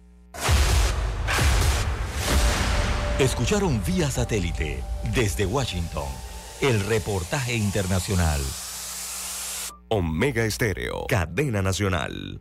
[3.18, 4.82] Escucharon vía satélite
[5.14, 6.08] desde Washington
[6.62, 8.40] el reportaje internacional.
[9.88, 12.40] Omega Estéreo, cadena nacional.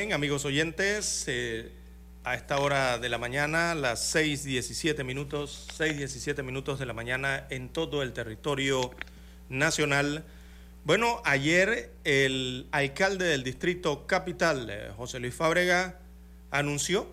[0.00, 1.72] Bien, amigos oyentes, eh,
[2.24, 7.68] a esta hora de la mañana, las 6.17 minutos, 6.17 minutos de la mañana en
[7.68, 8.92] todo el territorio
[9.50, 10.24] nacional.
[10.86, 15.98] Bueno, ayer el alcalde del distrito capital, eh, José Luis Fábrega,
[16.50, 17.06] anunció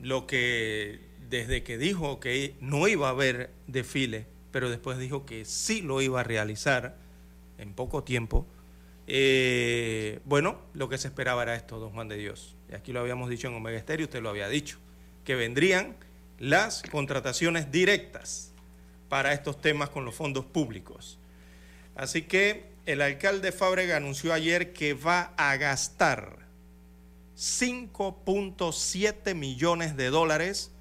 [0.00, 5.44] lo que desde que dijo que no iba a haber desfile, pero después dijo que
[5.44, 6.96] sí lo iba a realizar
[7.58, 8.46] en poco tiempo.
[9.06, 12.56] Eh, bueno, lo que se esperaba era esto, don Juan de Dios.
[12.70, 14.78] Y aquí lo habíamos dicho en Omega Estéreo, usted lo había dicho,
[15.24, 15.96] que vendrían
[16.38, 18.52] las contrataciones directas
[19.08, 21.18] para estos temas con los fondos públicos.
[21.94, 26.38] Así que el alcalde Fábrega anunció ayer que va a gastar
[27.36, 30.72] 5.7 millones de dólares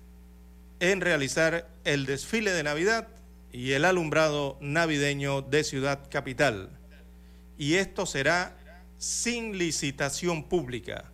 [0.79, 3.07] en realizar el desfile de Navidad
[3.51, 6.69] y el alumbrado navideño de Ciudad Capital.
[7.57, 8.55] Y esto será
[8.97, 11.05] sin licitación pública.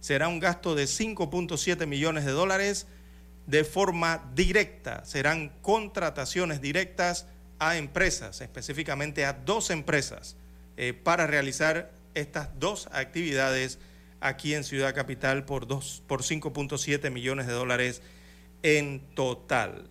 [0.00, 2.86] Será un gasto de 5.7 millones de dólares
[3.46, 5.04] de forma directa.
[5.04, 7.26] Serán contrataciones directas
[7.58, 10.36] a empresas, específicamente a dos empresas,
[10.76, 13.78] eh, para realizar estas dos actividades
[14.20, 18.02] aquí en Ciudad Capital por, por 5.7 millones de dólares
[18.62, 19.88] en total.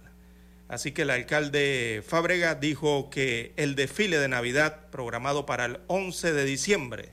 [0.68, 6.34] Así que el alcalde Fábrega dijo que el desfile de Navidad programado para el 11
[6.34, 7.10] de diciembre,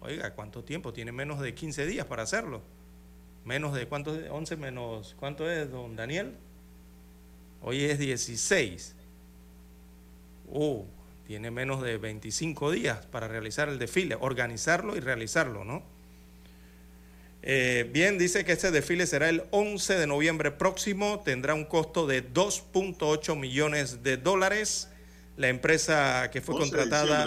[0.00, 0.92] oiga, ¿cuánto tiempo?
[0.92, 2.62] Tiene menos de 15 días para hacerlo.
[3.44, 6.34] Menos de cuánto, 11 menos, ¿cuánto es, don Daniel?
[7.62, 8.96] Hoy es 16.
[10.48, 10.84] Uh,
[11.26, 15.82] tiene menos de 25 días para realizar el desfile, organizarlo y realizarlo, ¿no?
[17.42, 22.06] Eh, bien, dice que este desfile será el 11 de noviembre próximo, tendrá un costo
[22.06, 24.88] de 2.8 millones de dólares.
[25.36, 27.26] La empresa que fue contratada...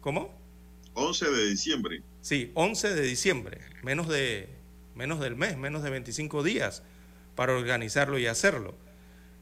[0.00, 0.32] ¿Cómo?
[0.94, 2.02] 11 de diciembre.
[2.20, 4.48] Sí, 11 de diciembre, menos, de,
[4.94, 6.82] menos del mes, menos de 25 días
[7.34, 8.74] para organizarlo y hacerlo.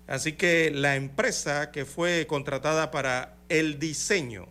[0.06, 4.48] Así que la empresa que fue contratada para el diseño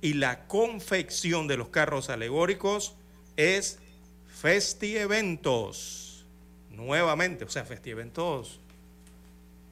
[0.00, 2.96] y la confección de los carros alegóricos
[3.36, 3.78] es
[4.40, 6.24] Festieventos,
[6.70, 8.58] nuevamente, o sea, Festieventos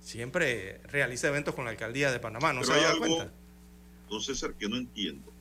[0.02, 3.32] siempre realiza eventos con la alcaldía de Panamá, ¿no se da cuenta?
[4.10, 5.32] Don César, que no entiendo.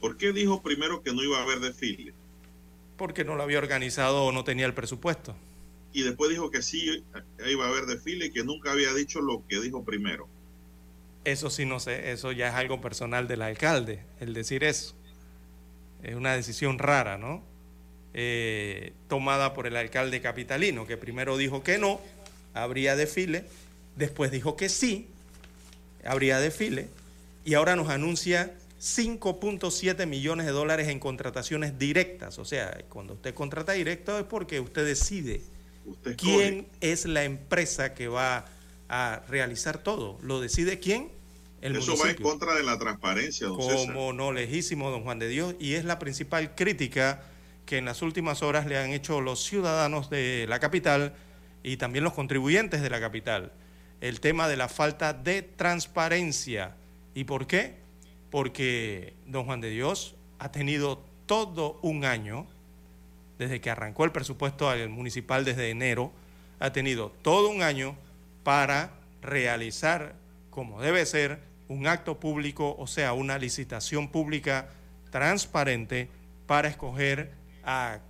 [0.00, 2.12] ¿Por qué dijo primero que no iba a haber desfile?
[2.96, 5.36] Porque no lo había organizado o no tenía el presupuesto.
[5.92, 7.04] Y después dijo que sí
[7.46, 10.26] iba a haber desfile y que nunca había dicho lo que dijo primero.
[11.24, 14.96] Eso sí no sé, eso ya es algo personal del alcalde, el decir eso.
[16.04, 17.42] Es una decisión rara, ¿no?
[18.12, 22.00] Eh, tomada por el alcalde capitalino, que primero dijo que no,
[22.52, 23.44] habría desfile,
[23.96, 25.08] después dijo que sí,
[26.04, 26.88] habría desfile,
[27.44, 32.38] y ahora nos anuncia 5.7 millones de dólares en contrataciones directas.
[32.38, 35.40] O sea, cuando usted contrata directo es porque usted decide
[36.16, 38.44] quién es la empresa que va
[38.88, 40.18] a realizar todo.
[40.22, 41.08] ¿Lo decide quién?
[41.72, 45.54] Eso va en contra de la transparencia, don Como no, lejísimo, don Juan de Dios,
[45.58, 47.22] y es la principal crítica
[47.64, 51.14] que en las últimas horas le han hecho los ciudadanos de la capital
[51.62, 53.52] y también los contribuyentes de la capital.
[54.02, 56.76] El tema de la falta de transparencia.
[57.14, 57.76] ¿Y por qué?
[58.30, 62.46] Porque don Juan de Dios ha tenido todo un año,
[63.38, 66.12] desde que arrancó el presupuesto municipal desde enero,
[66.60, 67.96] ha tenido todo un año
[68.42, 68.90] para
[69.22, 70.16] realizar
[70.54, 74.68] como debe ser un acto público, o sea, una licitación pública
[75.10, 76.08] transparente
[76.46, 77.30] para escoger
[77.64, 78.00] a,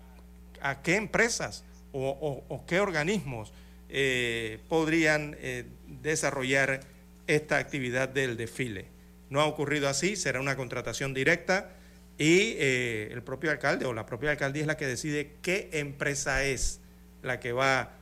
[0.83, 3.53] qué empresas o, qué organismos
[3.89, 5.65] eh, podrían eh,
[6.03, 6.81] desarrollar
[7.27, 8.87] esta actividad del desfile.
[9.31, 11.71] No ha ocurrido así, será una contratación directa
[12.19, 16.45] y eh, el propio alcalde o la propia alcaldía es la que decide qué empresa
[16.45, 16.81] es
[17.23, 17.93] la que va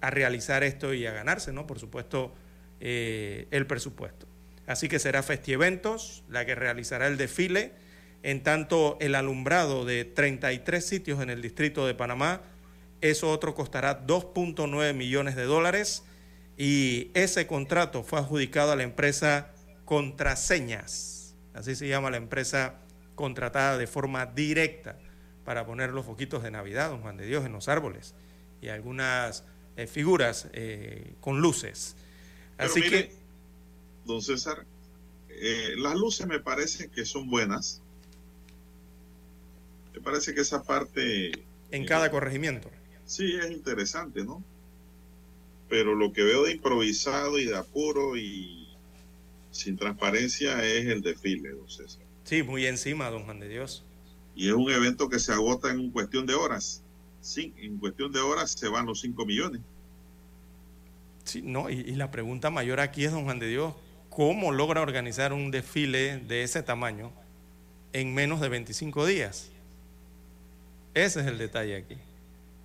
[0.00, 1.66] a realizar esto y a ganarse, ¿no?
[1.66, 2.32] Por supuesto,
[2.80, 4.31] el presupuesto.
[4.66, 7.72] Así que será Festieventos la que realizará el desfile.
[8.22, 12.42] En tanto, el alumbrado de 33 sitios en el distrito de Panamá,
[13.00, 16.04] eso otro costará 2.9 millones de dólares
[16.56, 19.50] y ese contrato fue adjudicado a la empresa
[19.84, 21.34] Contraseñas.
[21.52, 22.76] Así se llama la empresa
[23.16, 24.96] contratada de forma directa
[25.44, 28.14] para poner los foquitos de Navidad, don Juan de Dios, en los árboles
[28.60, 29.44] y algunas
[29.76, 31.96] eh, figuras eh, con luces.
[32.58, 33.12] Así que
[34.04, 34.66] don César,
[35.28, 37.82] eh, las luces me parecen que son buenas.
[39.94, 41.32] Me parece que esa parte...
[41.70, 42.70] En cada corregimiento.
[43.06, 44.42] Sí, es interesante, ¿no?
[45.68, 48.68] Pero lo que veo de improvisado y de apuro y
[49.50, 52.02] sin transparencia es el desfile, don César.
[52.24, 53.84] Sí, muy encima, don Juan de Dios.
[54.34, 56.82] Y es un evento que se agota en cuestión de horas.
[57.20, 59.60] Sí, en cuestión de horas se van los 5 millones.
[61.24, 63.74] Sí, no, y, y, la pregunta mayor aquí es, don Juan de Dios,
[64.14, 67.12] ¿Cómo logra organizar un desfile de ese tamaño
[67.94, 69.48] en menos de 25 días?
[70.92, 71.96] Ese es el detalle aquí.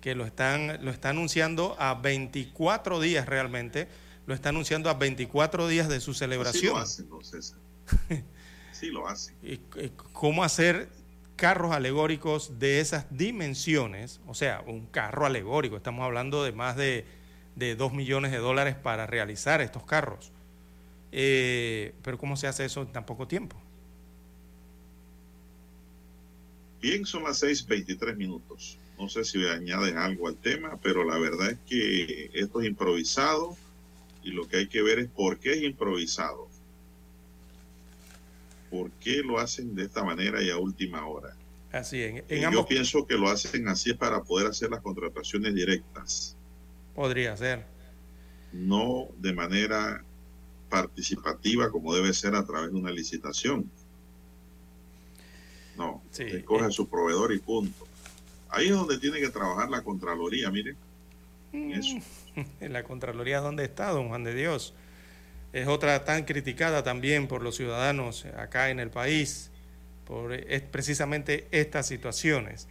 [0.02, 3.88] Que lo están, lo está anunciando a 24 días realmente.
[4.26, 6.86] Lo está anunciando a 24 días de su celebración.
[6.86, 7.58] Sí lo hacen, César.
[8.72, 9.34] sí lo hacen.
[10.12, 10.90] ¿Cómo hacer
[11.36, 14.20] carros alegóricos de esas dimensiones?
[14.26, 15.78] O sea, un carro alegórico.
[15.78, 17.06] Estamos hablando de más de,
[17.56, 20.30] de 2 millones de dólares para realizar estos carros.
[21.12, 23.60] Eh, pero ¿cómo se hace eso en tan poco tiempo?
[26.80, 28.78] Bien, son las 6:23 minutos.
[28.98, 33.56] No sé si añades algo al tema, pero la verdad es que esto es improvisado
[34.22, 36.48] y lo que hay que ver es por qué es improvisado.
[38.70, 41.34] ¿Por qué lo hacen de esta manera y a última hora?
[41.72, 46.36] Así en, Yo pienso que lo hacen así para poder hacer las contrataciones directas.
[46.94, 47.64] Podría ser.
[48.52, 50.04] No de manera
[50.68, 53.70] participativa como debe ser a través de una licitación.
[55.76, 57.86] No, escoge a su proveedor y punto.
[58.50, 60.74] Ahí es donde tiene que trabajar la Contraloría, mire.
[61.52, 61.96] En eso.
[62.60, 64.74] la Contraloría, ¿dónde está, don Juan de Dios?
[65.52, 69.50] Es otra tan criticada también por los ciudadanos acá en el país,
[70.04, 72.68] por es precisamente estas situaciones.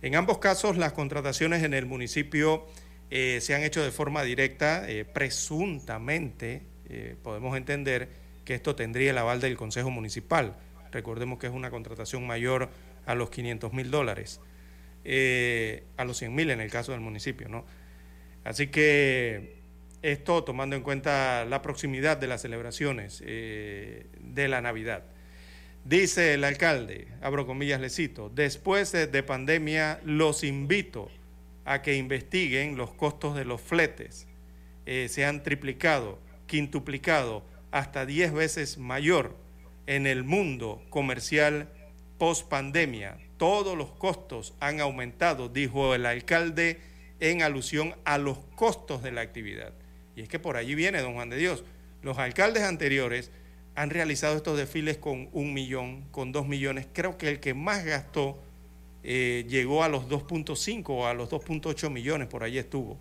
[0.00, 2.66] En ambos casos, las contrataciones en el municipio
[3.10, 6.62] eh, se han hecho de forma directa, eh, presuntamente,
[6.94, 8.08] eh, podemos entender
[8.44, 10.54] que esto tendría el aval del Consejo Municipal
[10.94, 12.70] Recordemos que es una contratación mayor
[13.04, 14.40] a los 500 mil dólares,
[15.04, 17.64] eh, a los 100 mil en el caso del municipio, ¿no?
[18.44, 19.56] Así que
[20.02, 25.02] esto tomando en cuenta la proximidad de las celebraciones eh, de la Navidad.
[25.84, 31.10] Dice el alcalde, abro comillas, le cito, después de, pandemia los invito
[31.64, 34.28] a que investiguen los costos de los fletes.
[34.86, 39.36] Se han triplicado, quintuplicado, hasta 10 veces mayor
[39.86, 41.68] en el mundo comercial
[42.18, 43.18] post pandemia.
[43.36, 46.80] Todos los costos han aumentado, dijo el alcalde
[47.20, 49.72] en alusión a los costos de la actividad.
[50.16, 51.64] Y es que por allí viene, don Juan de Dios.
[52.02, 53.30] Los alcaldes anteriores
[53.74, 56.86] han realizado estos desfiles con un millón, con dos millones.
[56.92, 58.38] Creo que el que más gastó
[59.02, 62.98] eh, llegó a los 2.5 o a los 2.8 millones, por allí estuvo.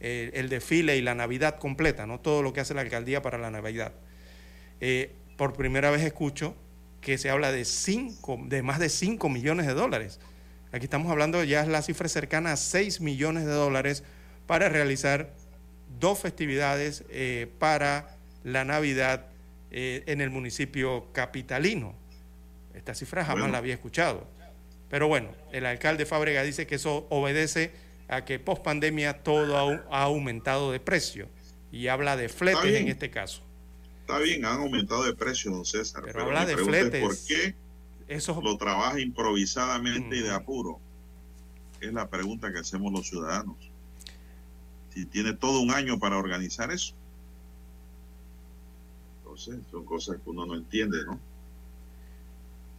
[0.00, 3.38] Eh, el desfile y la Navidad completa, no todo lo que hace la alcaldía para
[3.38, 3.92] la Navidad.
[4.80, 6.54] Eh, por primera vez escucho
[7.00, 10.20] que se habla de, cinco, de más de 5 millones de dólares.
[10.72, 14.02] Aquí estamos hablando ya es la cifra cercana a 6 millones de dólares
[14.46, 15.32] para realizar
[16.00, 19.26] dos festividades eh, para la Navidad
[19.70, 21.94] eh, en el municipio capitalino.
[22.74, 24.26] Esta cifra jamás la había escuchado.
[24.90, 27.72] Pero bueno, el alcalde Fábrega dice que eso obedece
[28.08, 29.56] a que post pandemia todo
[29.90, 31.28] ha, aumentado de precio
[31.72, 33.42] y habla de fletes en este caso.
[34.00, 36.02] Está bien, han aumentado de precio, don César.
[36.04, 37.02] Pero, habla de fletes.
[37.02, 37.54] ¿Por qué
[38.06, 38.40] Eso...
[38.42, 40.78] lo trabaja improvisadamente y de apuro?
[41.80, 43.56] Es la pregunta que hacemos los ciudadanos.
[44.94, 46.94] Si tiene todo un año para organizar eso.
[49.18, 51.18] Entonces, son cosas que uno no entiende, ¿no?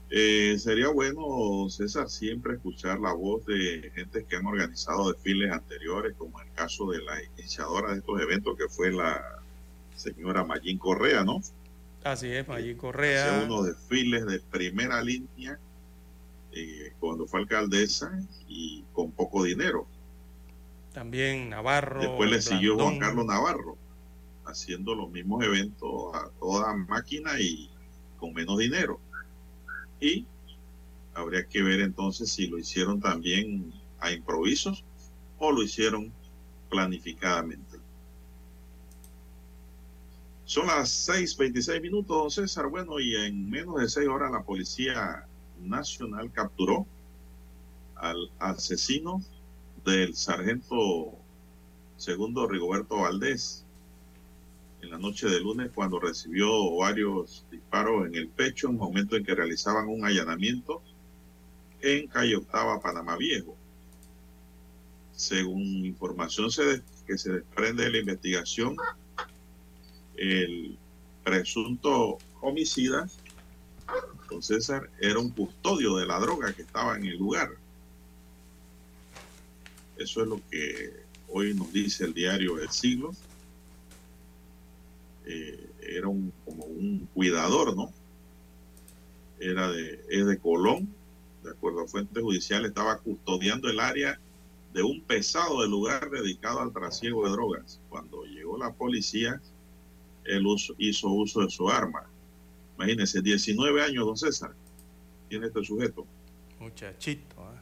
[0.10, 6.16] Eh, sería bueno, César, siempre escuchar la voz de gente que han organizado desfiles anteriores,
[6.18, 9.22] como el caso de la iniciadora de estos eventos, que fue la
[9.96, 11.42] señora Mayín Correa, ¿no?
[12.04, 13.38] Así es, Mayín Correa.
[13.38, 15.60] Hace unos desfiles de primera línea
[16.54, 19.88] eh, cuando fue alcaldesa y con poco dinero.
[20.94, 22.00] También Navarro.
[22.00, 23.78] Después le siguió Juan Carlos Navarro,
[24.46, 27.70] haciendo los mismos eventos a toda máquina y
[28.18, 29.00] con menos dinero.
[30.00, 30.26] Y
[31.14, 34.84] habría que ver entonces si lo hicieron también a improvisos
[35.40, 36.12] o lo hicieron
[36.70, 37.80] planificadamente.
[40.46, 42.68] Son las 6:26 minutos, don César.
[42.68, 45.28] Bueno, y en menos de seis horas la Policía
[45.60, 46.86] Nacional capturó
[47.96, 49.22] al asesino
[49.84, 51.14] del sargento
[51.98, 53.67] segundo Rigoberto Valdés
[54.82, 59.16] en la noche de lunes cuando recibió varios disparos en el pecho en el momento
[59.16, 60.82] en que realizaban un allanamiento
[61.82, 63.56] en calle Octava, Panamá Viejo.
[65.16, 66.50] Según información
[67.08, 68.76] que se desprende de la investigación,
[70.16, 70.78] el
[71.24, 73.08] presunto homicida,
[74.30, 77.50] don César, era un custodio de la droga que estaba en el lugar.
[79.98, 80.94] Eso es lo que
[81.30, 83.14] hoy nos dice el diario El Siglo.
[85.28, 87.92] Eh, era un, como un cuidador, ¿no?
[89.40, 90.88] Era de, es de Colón,
[91.44, 94.20] de acuerdo a fuentes judiciales, estaba custodiando el área
[94.74, 97.80] de un pesado del lugar dedicado al trasiego de drogas.
[97.90, 99.42] Cuando llegó la policía,
[100.24, 100.46] él
[100.78, 102.10] hizo uso de su arma.
[102.76, 104.54] Imagínense, 19 años, don César,
[105.30, 106.06] tiene este sujeto.
[106.60, 107.36] Muchachito.
[107.54, 107.58] ¿eh?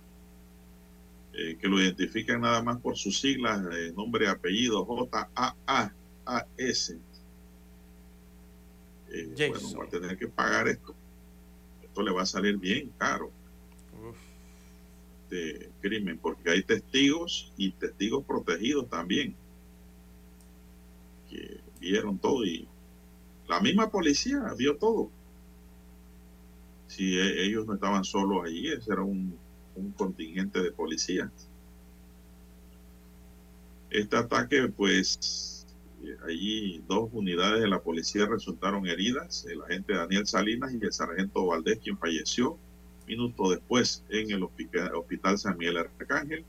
[1.38, 5.96] eh, que lo identifican nada más por sus siglas, eh, nombre y apellido, J-A-A-A-S.
[9.16, 10.94] Eh, bueno, va a tener que pagar esto.
[11.82, 13.32] Esto le va a salir bien caro.
[15.30, 19.36] De crimen, porque hay testigos y testigos protegidos también
[21.30, 22.68] que vieron todo y
[23.48, 25.10] la misma policía vio todo.
[26.88, 29.36] Si e, ellos no estaban solos allí, ese era un,
[29.76, 31.32] un contingente de policías.
[33.90, 35.55] Este ataque, pues,
[36.26, 41.46] allí dos unidades de la policía resultaron heridas, el agente Daniel Salinas y el sargento
[41.46, 42.58] Valdés, quien falleció
[43.08, 46.44] minutos después en el hospital San Miguel Arcángel.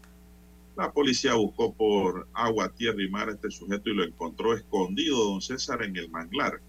[0.76, 5.24] La policía buscó por agua, tierra y mar a este sujeto y lo encontró escondido,
[5.24, 6.60] don César, en el manglar.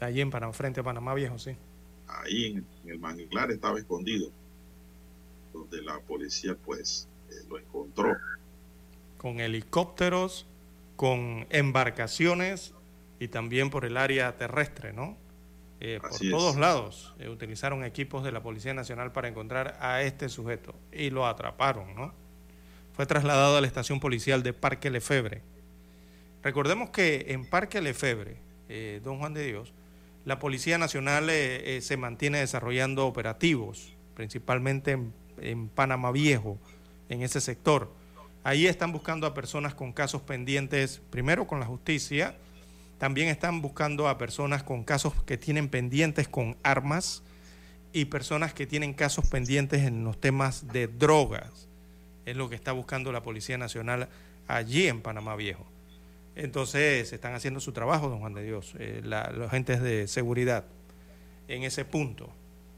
[0.00, 1.56] Allí en Panamá, frente a Panamá Viejo, sí.
[2.06, 4.30] Ahí en, el manglar estaba escondido,
[5.52, 8.16] donde la policía pues eh, lo encontró.
[9.16, 10.46] Con helicópteros,
[10.98, 12.74] con embarcaciones
[13.20, 15.16] y también por el área terrestre, ¿no?
[15.78, 20.28] Eh, por todos lados eh, utilizaron equipos de la Policía Nacional para encontrar a este
[20.28, 22.12] sujeto y lo atraparon, ¿no?
[22.94, 25.42] fue trasladado a la estación policial de Parque Lefebre.
[26.42, 28.38] Recordemos que en Parque Lefebre,
[28.68, 29.72] eh, don Juan de Dios,
[30.24, 34.98] la Policía Nacional se mantiene desarrollando operativos, principalmente
[35.40, 36.58] en, Panamá Viejo,
[37.08, 37.92] en ese sector.
[38.48, 42.34] Ahí están buscando a personas con casos pendientes, primero con la justicia,
[42.96, 47.22] también están buscando a personas con casos que tienen pendientes con armas
[47.92, 51.68] y personas que tienen casos pendientes en los temas de drogas
[52.24, 54.08] es lo que está buscando la Policía Nacional
[54.46, 55.66] allí en Panamá Viejo.
[56.34, 60.64] Entonces, están haciendo su trabajo, don Juan de Dios, eh, los agentes de seguridad
[61.48, 62.30] en ese punto,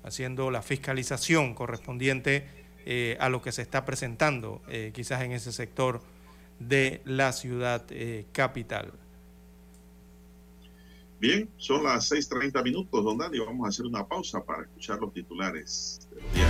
[0.03, 5.53] haciendo la fiscalización correspondiente eh, a lo que se está presentando eh, quizás en ese
[5.53, 6.01] sector
[6.59, 7.85] de la ciudad
[8.33, 8.93] capital.
[11.19, 13.39] Bien, son las 6.30 minutos, don Dani.
[13.39, 16.01] Vamos a hacer una pausa para escuchar los titulares
[16.33, 16.47] del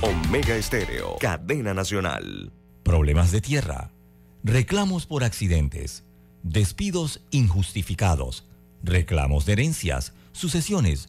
[0.00, 2.52] Omega Estéreo, cadena nacional.
[2.84, 3.90] Problemas de tierra,
[4.44, 6.04] reclamos por accidentes,
[6.42, 8.44] despidos injustificados,
[8.82, 11.08] reclamos de herencias, sucesiones,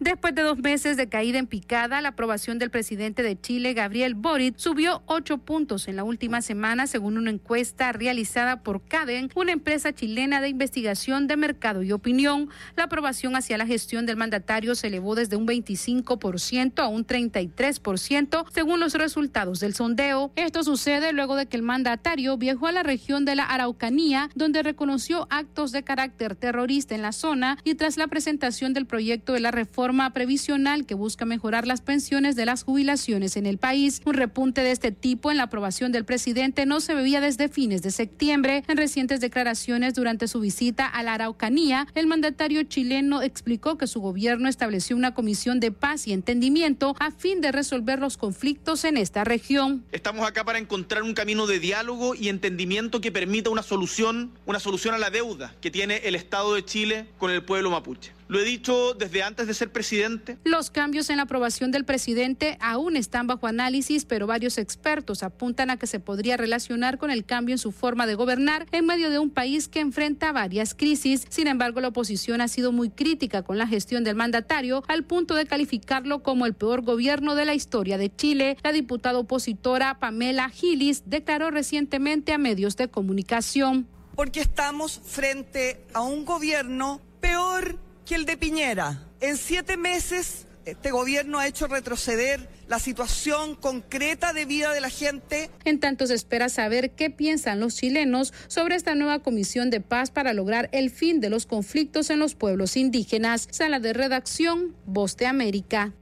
[0.00, 4.14] Después de dos meses de caída en picada, la aprobación del presidente de Chile, Gabriel
[4.14, 9.52] Boric, subió ocho puntos en la última semana, según una encuesta realizada por Caden, una
[9.52, 12.48] empresa chilena de investigación de mercado y opinión.
[12.76, 18.46] La aprobación hacia la gestión del mandatario se elevó desde un 25% a un 33%,
[18.54, 20.32] según los resultados del sondeo.
[20.34, 24.62] Esto sucede luego de que el mandatario viajó a la región de la Araucanía, donde
[24.62, 29.40] reconoció actos de carácter terrorista en la zona y tras la presentación del proyecto de
[29.40, 34.00] la reforma previsional que busca mejorar las pensiones de las jubilaciones en el país.
[34.04, 37.82] Un repunte de este tipo en la aprobación del presidente no se veía desde fines
[37.82, 38.62] de septiembre.
[38.68, 44.00] En recientes declaraciones durante su visita a la Araucanía, el mandatario chileno explicó que su
[44.00, 48.96] gobierno estableció una comisión de paz y entendimiento a fin de resolver los conflictos en
[48.96, 49.84] esta región.
[49.90, 54.60] Estamos acá para encontrar un camino de diálogo y entendimiento que permita una solución, una
[54.60, 58.19] solución a la deuda que tiene el Estado de Chile con el pueblo mapuche.
[58.30, 60.38] Lo he dicho desde antes de ser presidente.
[60.44, 65.68] Los cambios en la aprobación del presidente aún están bajo análisis, pero varios expertos apuntan
[65.68, 69.10] a que se podría relacionar con el cambio en su forma de gobernar en medio
[69.10, 71.26] de un país que enfrenta varias crisis.
[71.28, 75.34] Sin embargo, la oposición ha sido muy crítica con la gestión del mandatario al punto
[75.34, 78.56] de calificarlo como el peor gobierno de la historia de Chile.
[78.62, 83.88] La diputada opositora Pamela Gilis declaró recientemente a medios de comunicación.
[84.14, 89.04] Porque estamos frente a un gobierno peor que el de Piñera.
[89.20, 94.90] En siete meses, este gobierno ha hecho retroceder la situación concreta de vida de la
[94.90, 95.48] gente.
[95.64, 100.10] En tanto, se espera saber qué piensan los chilenos sobre esta nueva comisión de paz
[100.10, 103.46] para lograr el fin de los conflictos en los pueblos indígenas.
[103.52, 105.92] Sala de redacción, Voz de América.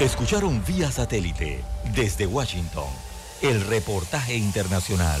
[0.00, 1.62] Escucharon vía satélite
[1.94, 2.88] desde Washington
[3.42, 5.20] el reportaje internacional.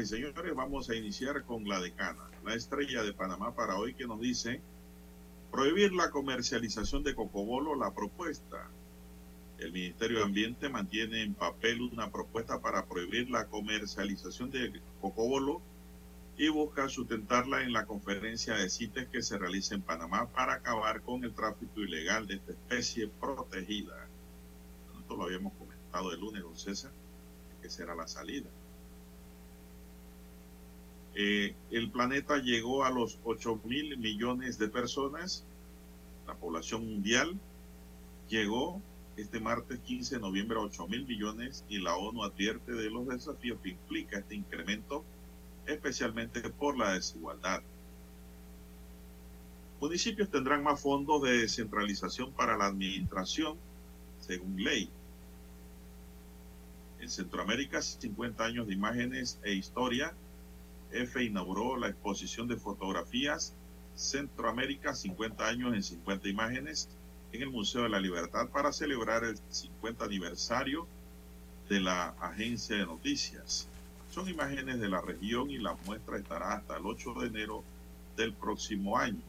[0.00, 4.06] Y señores, vamos a iniciar con la decana, la estrella de Panamá para hoy que
[4.06, 4.62] nos dice
[5.50, 8.70] prohibir la comercialización de cocobolo, la propuesta.
[9.58, 15.60] El Ministerio de Ambiente mantiene en papel una propuesta para prohibir la comercialización de cocobolo
[16.38, 21.02] y busca sustentarla en la conferencia de CITES que se realiza en Panamá para acabar
[21.02, 24.08] con el tráfico ilegal de esta especie protegida.
[24.94, 26.92] Nosotros lo habíamos comentado el lunes, don César,
[27.60, 28.48] que será la salida.
[31.14, 35.44] Eh, el planeta llegó a los 8 mil millones de personas,
[36.26, 37.38] la población mundial
[38.28, 38.80] llegó
[39.16, 43.06] este martes 15 de noviembre a 8 mil millones y la ONU advierte de los
[43.08, 45.04] desafíos que implica este incremento,
[45.66, 47.62] especialmente por la desigualdad.
[49.80, 53.56] Municipios tendrán más fondos de descentralización para la administración,
[54.20, 54.88] según ley.
[57.00, 60.14] En Centroamérica, 50 años de imágenes e historia
[60.92, 63.54] F inauguró la exposición de fotografías
[63.94, 66.88] Centroamérica 50 años en 50 imágenes
[67.32, 70.86] en el Museo de la Libertad para celebrar el 50 aniversario
[71.68, 73.68] de la agencia de noticias.
[74.10, 77.62] Son imágenes de la región y la muestra estará hasta el 8 de enero
[78.16, 79.22] del próximo año.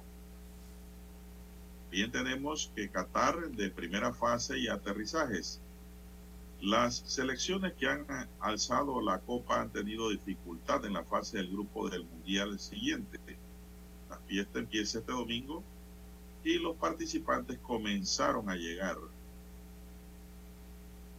[1.91, 5.59] Bien tenemos que Qatar de primera fase y aterrizajes
[6.62, 8.05] las selecciones que han
[8.39, 13.20] alzado la copa han tenido dificultad en la fase del grupo del Mundial siguiente.
[14.09, 15.64] La fiesta empieza este domingo
[16.43, 18.95] y los participantes comenzaron a llegar.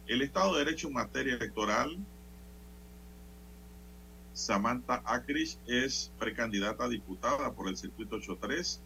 [0.07, 1.97] El Estado de Derecho en materia electoral,
[4.31, 8.81] Samantha Acrish es precandidata a diputada por el circuito 83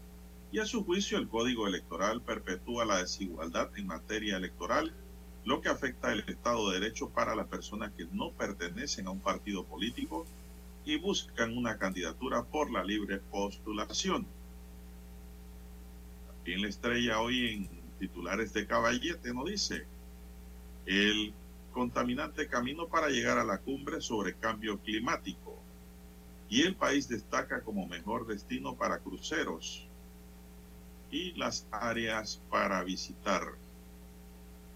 [0.52, 4.94] y a su juicio el Código Electoral perpetúa la desigualdad en materia electoral
[5.48, 9.22] lo que afecta el Estado de Derecho para las personas que no pertenecen a un
[9.22, 10.26] partido político
[10.84, 14.28] y buscan una candidatura por la libre postulación.
[16.28, 19.86] También la estrella hoy en titulares de Caballete nos dice,
[20.86, 21.34] el
[21.72, 25.58] contaminante camino para llegar a la cumbre sobre cambio climático
[26.50, 29.88] y el país destaca como mejor destino para cruceros
[31.10, 33.54] y las áreas para visitar.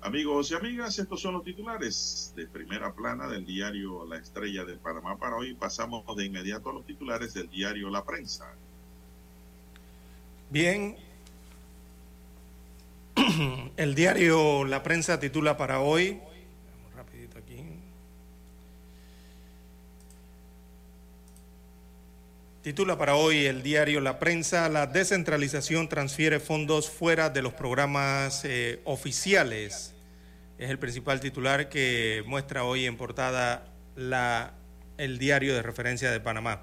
[0.04, 4.74] Amigos y amigas, estos son los titulares de primera plana del diario La Estrella de
[4.74, 5.54] Panamá para hoy.
[5.54, 8.52] Pasamos de inmediato a los titulares del diario La Prensa.
[10.50, 10.98] Bien,
[13.78, 17.64] el diario La Prensa titula para hoy, vamos rapidito aquí.
[22.64, 28.44] Titula para hoy el diario La Prensa, la descentralización transfiere fondos fuera de los programas
[28.46, 29.91] eh, oficiales.
[30.62, 33.66] Es el principal titular que muestra hoy en portada
[35.00, 36.62] el diario de referencia de Panamá.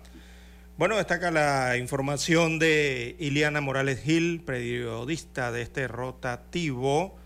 [0.76, 7.18] Bueno, destaca la información de Iliana Morales Gil, periodista de este rotativo,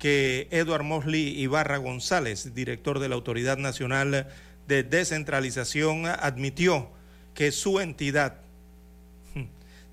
[0.00, 4.26] que Eduard Mosley Ibarra González, director de la Autoridad Nacional
[4.66, 6.90] de Descentralización, admitió
[7.34, 8.40] que su entidad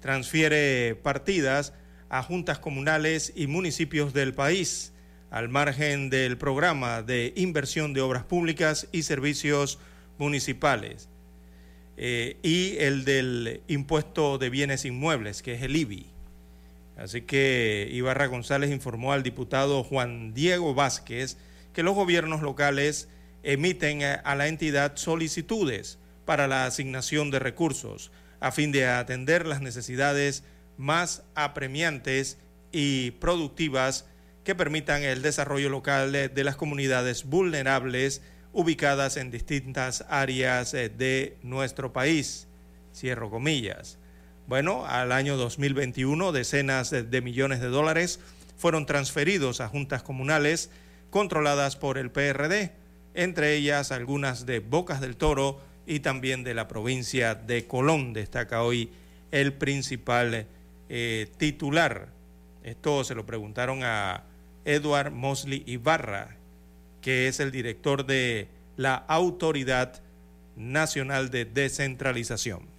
[0.01, 1.73] transfiere partidas
[2.09, 4.92] a juntas comunales y municipios del país,
[5.34, 9.79] al margen del programa de inversión de obras públicas y servicios
[10.19, 11.09] municipales,
[11.97, 16.05] eh, y el del impuesto de bienes inmuebles, que es el IBI.
[16.97, 21.38] Así que Ibarra González informó al diputado Juan Diego Vázquez
[21.73, 23.09] que los gobiernos locales
[23.41, 29.61] emiten a la entidad solicitudes para la asignación de recursos a fin de atender las
[29.61, 30.43] necesidades
[30.77, 32.38] más apremiantes
[32.71, 34.05] y productivas
[34.43, 38.21] que permitan el desarrollo local de las comunidades vulnerables
[38.53, 42.47] ubicadas en distintas áreas eh, de nuestro país.
[42.95, 43.97] Cierro comillas.
[44.47, 48.19] Bueno, al año 2021 decenas de millones de dólares
[48.57, 50.69] fueron transferidos a juntas comunales
[51.09, 52.73] controladas por el PRD,
[53.13, 58.63] entre ellas algunas de Bocas del Toro y también de la provincia de Colón, destaca
[58.63, 58.91] hoy
[59.31, 60.45] el principal
[60.89, 62.09] eh, titular.
[62.63, 64.23] Esto se lo preguntaron a
[64.66, 66.36] Edward Mosley Ibarra,
[67.01, 68.47] que es el director de
[68.78, 70.01] la Autoridad
[70.55, 72.74] Nacional de Descentralización.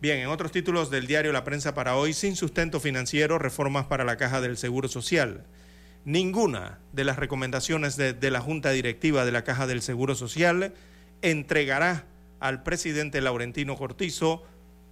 [0.00, 4.04] Bien, en otros títulos del diario La Prensa para hoy, sin sustento financiero, reformas para
[4.04, 5.44] la caja del Seguro Social.
[6.04, 10.74] Ninguna de las recomendaciones de, la Junta Directiva de la Caja del Seguro Social
[11.22, 12.04] entregará
[12.40, 14.44] al presidente Laurentino Cortizo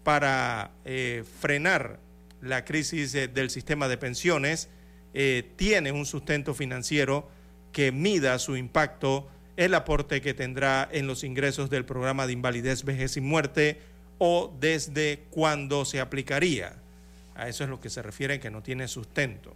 [0.05, 2.01] para eh, frenar
[2.41, 4.69] la crisis del sistema de pensiones,
[5.15, 7.29] eh, tiene un sustento financiero
[7.73, 12.85] que mida su impacto, el aporte que tendrá en los ingresos del programa de invalidez,
[12.85, 13.81] vejez y muerte
[14.19, 16.75] o desde cuándo se aplicaría.
[17.37, 19.55] A eso es lo que se refiere que no tiene sustento.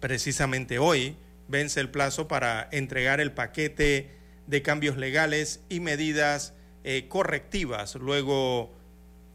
[0.00, 1.16] Precisamente hoy
[1.48, 4.10] vence el plazo para entregar el paquete
[4.46, 8.72] de cambios legales y medidas eh, correctivas luego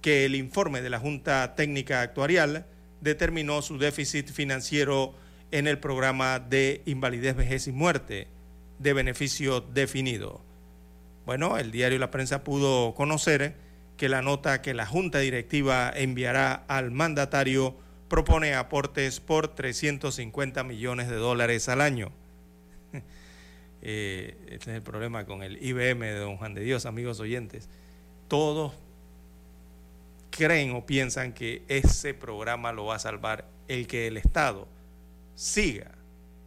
[0.01, 2.65] que el informe de la Junta Técnica Actuarial
[3.01, 5.13] determinó su déficit financiero
[5.51, 8.27] en el programa de invalidez, vejez y muerte
[8.79, 10.41] de beneficio definido.
[11.25, 13.55] Bueno, el diario La Prensa pudo conocer
[13.97, 17.75] que la nota que la Junta Directiva enviará al mandatario
[18.07, 22.11] propone aportes por 350 millones de dólares al año.
[23.83, 27.67] Eh, este es el problema con el IBM de don Juan de Dios, amigos oyentes.
[28.27, 28.73] Todos
[30.31, 34.67] creen o piensan que ese programa lo va a salvar el que el Estado
[35.35, 35.91] siga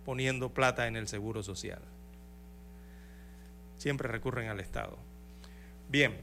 [0.05, 1.81] poniendo plata en el seguro social.
[3.77, 4.99] Siempre recurren al Estado.
[5.89, 6.17] Bien,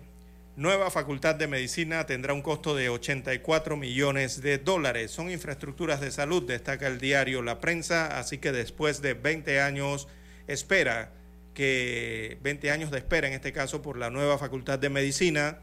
[0.55, 5.11] nueva facultad de medicina tendrá un costo de 84 millones de dólares.
[5.11, 10.07] Son infraestructuras de salud, destaca el diario La Prensa, así que después de 20 años
[10.47, 11.13] espera
[11.53, 15.59] que 20 años de espera en este caso por la nueva facultad de medicina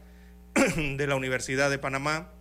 [0.97, 2.31] de la Universidad de Panamá,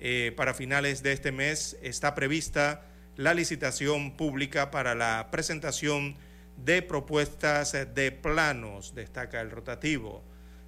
[0.00, 2.82] eh, para finales de este mes está prevista
[3.16, 6.16] la licitación pública para la presentación
[6.64, 10.22] de propuestas de planos, destaca el rotativo.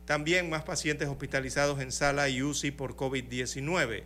[0.05, 4.05] También más pacientes hospitalizados en sala y UCI por COVID-19.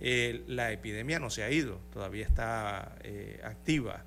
[0.00, 4.04] Eh, la epidemia no se ha ido, todavía está eh, activa,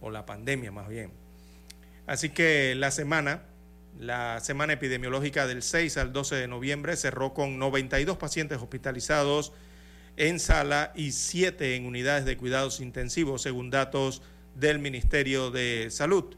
[0.00, 1.12] o la pandemia más bien.
[2.06, 3.42] Así que la semana,
[3.98, 9.52] la semana epidemiológica del 6 al 12 de noviembre cerró con 92 pacientes hospitalizados
[10.16, 14.22] en sala y 7 en unidades de cuidados intensivos, según datos
[14.54, 16.36] del Ministerio de Salud.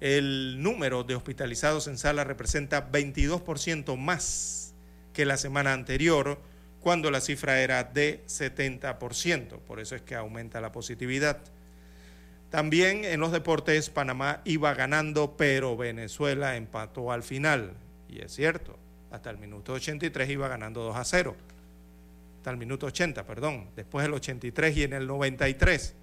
[0.00, 4.74] El número de hospitalizados en sala representa 22% más
[5.12, 6.40] que la semana anterior,
[6.80, 9.58] cuando la cifra era de 70%.
[9.60, 11.42] Por eso es que aumenta la positividad.
[12.50, 17.74] También en los deportes, Panamá iba ganando, pero Venezuela empató al final.
[18.08, 18.76] Y es cierto,
[19.10, 21.36] hasta el minuto 83 iba ganando 2 a 0
[22.40, 25.94] hasta el minuto 80, perdón, después del 83 y en el 93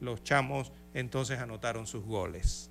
[0.00, 2.70] los chamos entonces anotaron sus goles.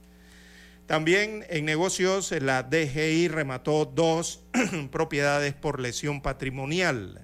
[0.86, 4.41] También en negocios la DGI remató dos
[4.91, 7.20] propiedades por lesión patrimonial.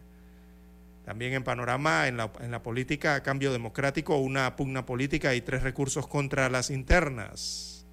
[1.10, 5.64] También en panorama, en la, en la política cambio democrático, una pugna política y tres
[5.64, 7.88] recursos contra las internas.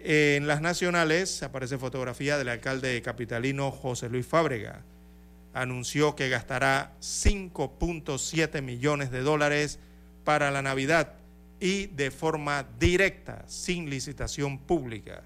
[0.00, 4.82] En las nacionales aparece fotografía del alcalde capitalino José Luis Fábrega
[5.54, 9.78] anunció que gastará 5.7 millones de dólares
[10.24, 11.14] para la Navidad
[11.60, 15.22] y de forma directa, sin licitación pública.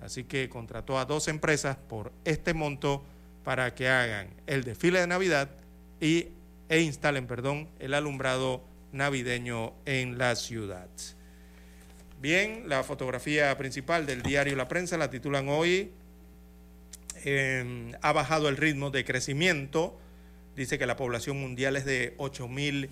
[0.00, 3.04] Así que contrató a dos empresas por este monto
[3.42, 5.63] para que hagan el desfile de Navidad
[6.00, 6.28] y,
[6.68, 10.88] e instalen perdón, el alumbrado navideño en la ciudad.
[12.20, 15.92] Bien, la fotografía principal del diario La Prensa la titulan hoy
[17.24, 19.98] Em, ha bajado el ritmo de crecimiento
[20.56, 22.90] dice que la población mundial es de 8 mil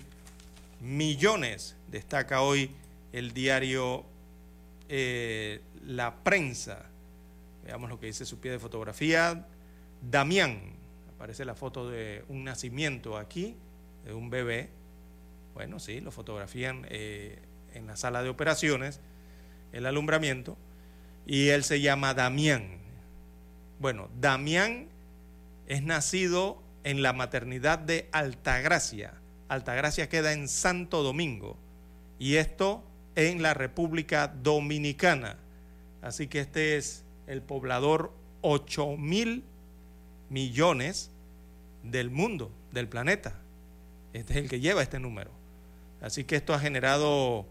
[0.81, 1.75] millones.
[1.91, 2.71] Destaca hoy
[3.11, 4.03] el diario
[4.89, 6.83] eh, La Prensa.
[7.63, 9.45] Veamos lo que dice su pie de fotografía.
[10.01, 10.73] Damián,
[11.23, 13.55] aparece la foto de un nacimiento aquí,
[14.03, 14.67] de un bebé.
[15.53, 17.39] Bueno, sí, lo fotografían eh,
[17.73, 18.99] en la sala de operaciones,
[19.71, 20.57] el alumbramiento,
[21.25, 22.77] y él se llama Damián.
[23.79, 24.89] Bueno, Damián
[25.65, 29.13] es nacido en la maternidad de Altagracia.
[29.47, 31.57] Altagracia queda en Santo Domingo
[32.19, 32.83] y esto
[33.15, 35.37] en la República Dominicana.
[36.01, 38.11] Así que este es el poblador
[38.41, 39.45] 8 mil
[40.29, 41.12] millones
[41.83, 43.39] del mundo, del planeta.
[44.13, 45.31] Este es el que lleva este número.
[46.01, 47.45] Así que esto ha generado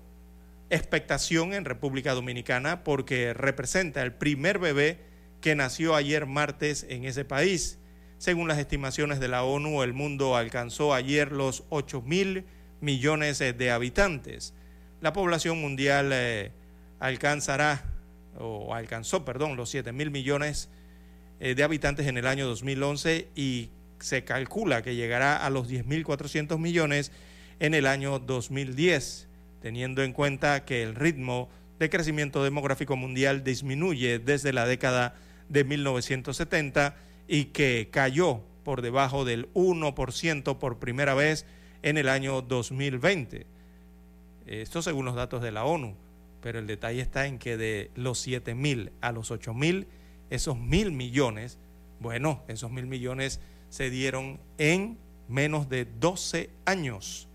[0.70, 4.98] expectación en República Dominicana porque representa el primer bebé
[5.40, 7.78] que nació ayer martes en ese país.
[8.18, 12.44] Según las estimaciones de la ONU, el mundo alcanzó ayer los 8 mil
[12.80, 14.54] millones de habitantes.
[15.00, 16.52] La población mundial eh,
[17.00, 17.84] alcanzará,
[18.38, 20.68] o alcanzó, perdón, los 7 mil millones
[21.40, 23.70] eh, de habitantes en el año 2011 y
[24.02, 27.12] se calcula que llegará a los 10.400 millones
[27.60, 29.28] en el año 2010,
[29.60, 31.48] teniendo en cuenta que el ritmo
[31.78, 35.14] de crecimiento demográfico mundial disminuye desde la década
[35.48, 36.96] de 1970
[37.28, 41.46] y que cayó por debajo del 1% por primera vez
[41.82, 43.46] en el año 2020.
[44.46, 45.94] Esto según los datos de la ONU,
[46.40, 49.86] pero el detalle está en que de los 7 mil a los 8 mil,
[50.30, 51.58] esos mil millones,
[52.00, 53.40] bueno, esos mil millones
[53.73, 57.27] se dieron en menos de 12 años.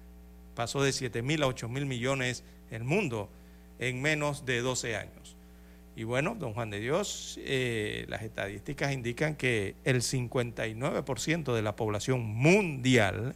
[0.53, 3.31] Pasó de 7 mil a 8 mil millones el mundo
[3.79, 5.35] en menos de 12 años.
[5.95, 11.75] Y bueno, don Juan de Dios, eh, las estadísticas indican que el 59% de la
[11.75, 13.33] población mundial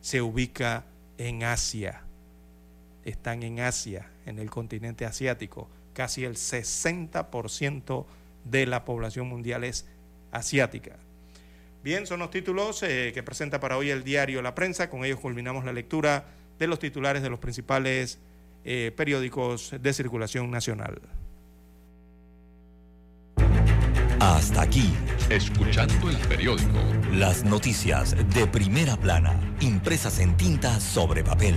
[0.00, 0.84] se ubica
[1.18, 2.02] en Asia.
[3.04, 5.68] Están en Asia, en el continente asiático.
[5.92, 8.06] Casi el 60%
[8.44, 9.86] de la población mundial es
[10.30, 10.98] asiática.
[11.84, 14.88] Bien, son los títulos eh, que presenta para hoy el diario La Prensa.
[14.88, 16.24] Con ellos culminamos la lectura
[16.58, 18.18] de los titulares de los principales
[18.64, 21.02] eh, periódicos de circulación nacional.
[24.18, 24.94] Hasta aquí.
[25.28, 26.78] Escuchando el periódico.
[27.12, 31.56] Las noticias de primera plana, impresas en tinta sobre papel.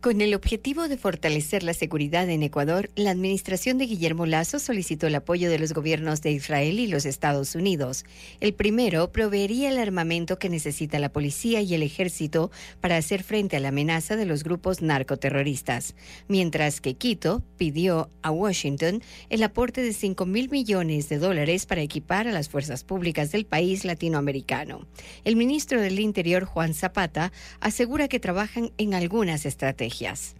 [0.00, 5.08] Con el objetivo de fortalecer la seguridad en Ecuador, la administración de Guillermo Lazo solicitó
[5.08, 8.04] el apoyo de los gobiernos de Israel y los Estados Unidos.
[8.38, 13.56] El primero proveería el armamento que necesita la policía y el ejército para hacer frente
[13.56, 15.96] a la amenaza de los grupos narcoterroristas,
[16.28, 21.82] mientras que Quito pidió a Washington el aporte de 5 mil millones de dólares para
[21.82, 24.86] equipar a las fuerzas públicas del país latinoamericano.
[25.24, 29.88] El ministro del Interior, Juan Zapata, asegura que trabajan en algunas estrategias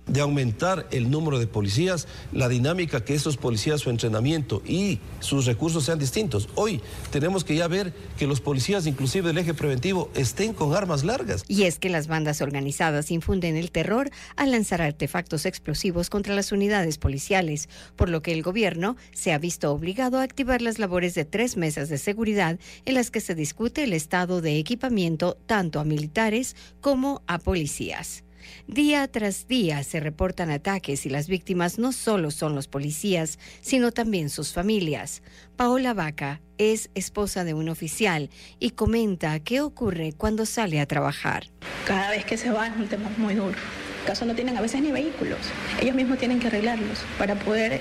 [0.07, 5.47] de aumentar el número de policías, la dinámica que esos policías, su entrenamiento y sus
[5.47, 6.49] recursos sean distintos.
[6.55, 6.81] Hoy
[7.11, 11.45] tenemos que ya ver que los policías, inclusive del eje preventivo, estén con armas largas.
[11.49, 16.53] Y es que las bandas organizadas infunden el terror al lanzar artefactos explosivos contra las
[16.53, 21.15] unidades policiales, por lo que el gobierno se ha visto obligado a activar las labores
[21.15, 25.81] de tres mesas de seguridad en las que se discute el estado de equipamiento tanto
[25.81, 28.25] a militares como a policías.
[28.67, 33.93] Día tras día se reportan ataques y las víctimas no solo son los policías, sino
[33.93, 35.23] también sus familias.
[35.57, 41.47] Paola Vaca es esposa de un oficial y comenta qué ocurre cuando sale a trabajar.
[41.87, 43.57] Cada vez que se va es un tema muy duro.
[44.01, 45.39] En caso no tienen a veces ni vehículos.
[45.81, 47.81] Ellos mismos tienen que arreglarlos para poder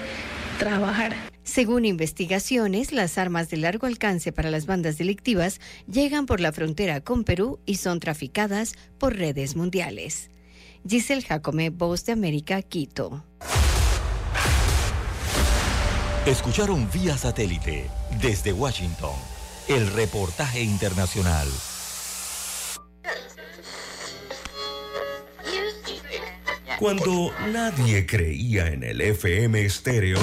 [0.60, 1.16] trabajar.
[1.44, 7.00] Según investigaciones, las armas de largo alcance para las bandas delictivas llegan por la frontera
[7.00, 10.30] con Perú y son traficadas por redes mundiales.
[10.88, 13.24] Giselle Jacome, Voz de América, Quito.
[16.26, 17.90] Escucharon vía satélite
[18.22, 19.16] desde Washington
[19.68, 21.48] el reportaje internacional.
[26.80, 30.20] Cuando nadie creía en el FM estéreo,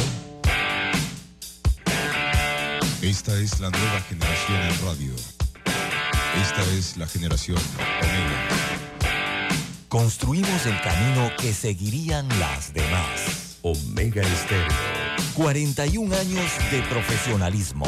[3.03, 5.15] Esta es la nueva generación en radio.
[6.41, 7.59] Esta es la generación
[8.01, 8.74] Omega.
[9.95, 13.59] Construimos el camino que seguirían las demás.
[13.63, 14.67] Omega Estéreo.
[15.35, 17.87] 41 años de profesionalismo,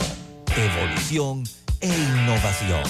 [0.57, 1.43] evolución
[1.81, 2.85] e innovación.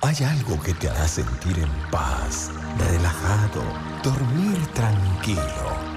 [0.00, 3.62] Hay algo que te hará sentir en paz, relajado,
[4.02, 5.83] dormir tranquilo.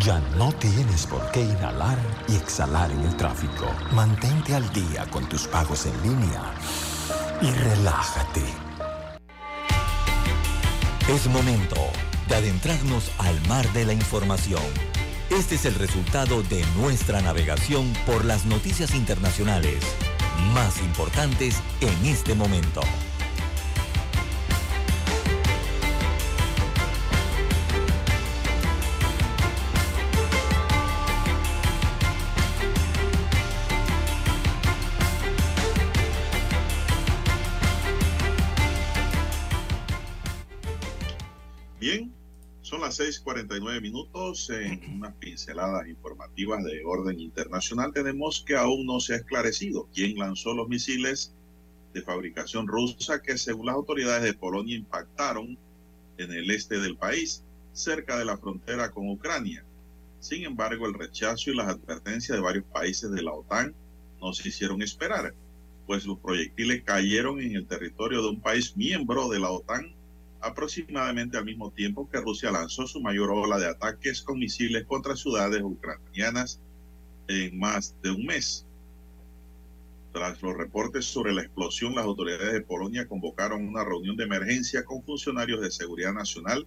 [0.00, 3.66] Ya no tienes por qué inhalar y exhalar en el tráfico.
[3.92, 6.42] Mantente al día con tus pagos en línea
[7.42, 8.42] y relájate.
[11.08, 11.76] Es momento
[12.28, 14.62] de adentrarnos al mar de la información.
[15.30, 19.84] Este es el resultado de nuestra navegación por las noticias internacionales
[20.54, 22.80] más importantes en este momento.
[43.02, 44.48] 6:49 minutos.
[44.50, 50.16] En unas pinceladas informativas de orden internacional tenemos que aún no se ha esclarecido quién
[50.18, 51.34] lanzó los misiles
[51.94, 55.58] de fabricación rusa que según las autoridades de Polonia impactaron
[56.16, 57.42] en el este del país,
[57.72, 59.64] cerca de la frontera con Ucrania.
[60.20, 63.74] Sin embargo, el rechazo y las advertencias de varios países de la OTAN
[64.20, 65.34] no se hicieron esperar,
[65.88, 69.92] pues los proyectiles cayeron en el territorio de un país miembro de la OTAN
[70.42, 75.16] aproximadamente al mismo tiempo que Rusia lanzó su mayor ola de ataques con misiles contra
[75.16, 76.60] ciudades ucranianas
[77.28, 78.66] en más de un mes.
[80.12, 84.84] Tras los reportes sobre la explosión, las autoridades de Polonia convocaron una reunión de emergencia
[84.84, 86.66] con funcionarios de seguridad nacional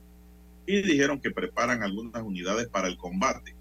[0.65, 3.55] y dijeron que preparan algunas unidades para el combate.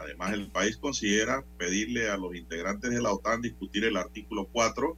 [0.00, 4.96] Además, el país considera pedirle a los integrantes de la OTAN discutir el artículo 4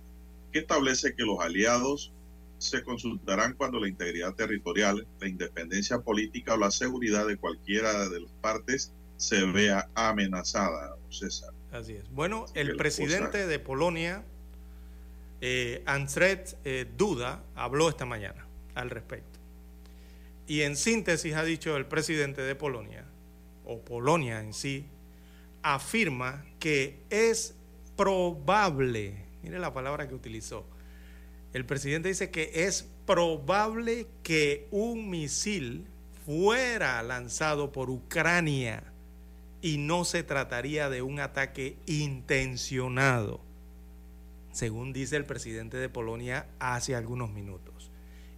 [0.52, 2.12] que establece que los aliados
[2.62, 8.20] se consultarán cuando la integridad territorial, la independencia política o la seguridad de cualquiera de
[8.20, 11.52] las partes se vea amenazada, César.
[11.72, 12.08] Así es.
[12.10, 14.24] Bueno, el presidente de Polonia,
[15.40, 19.40] eh, Andrzej eh, Duda, habló esta mañana al respecto.
[20.46, 23.04] Y en síntesis ha dicho el presidente de Polonia,
[23.64, 24.84] o Polonia en sí,
[25.62, 27.54] afirma que es
[27.96, 30.64] probable, mire la palabra que utilizó,
[31.52, 35.86] el presidente dice que es probable que un misil
[36.24, 38.84] fuera lanzado por Ucrania
[39.60, 43.40] y no se trataría de un ataque intencionado,
[44.52, 47.90] según dice el presidente de Polonia hace algunos minutos.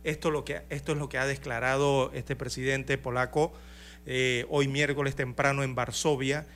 [0.04, 3.54] Esto, es lo que ha declarado este presidente polaco
[4.04, 6.46] eh, hoy miércoles temprano en Varsovia.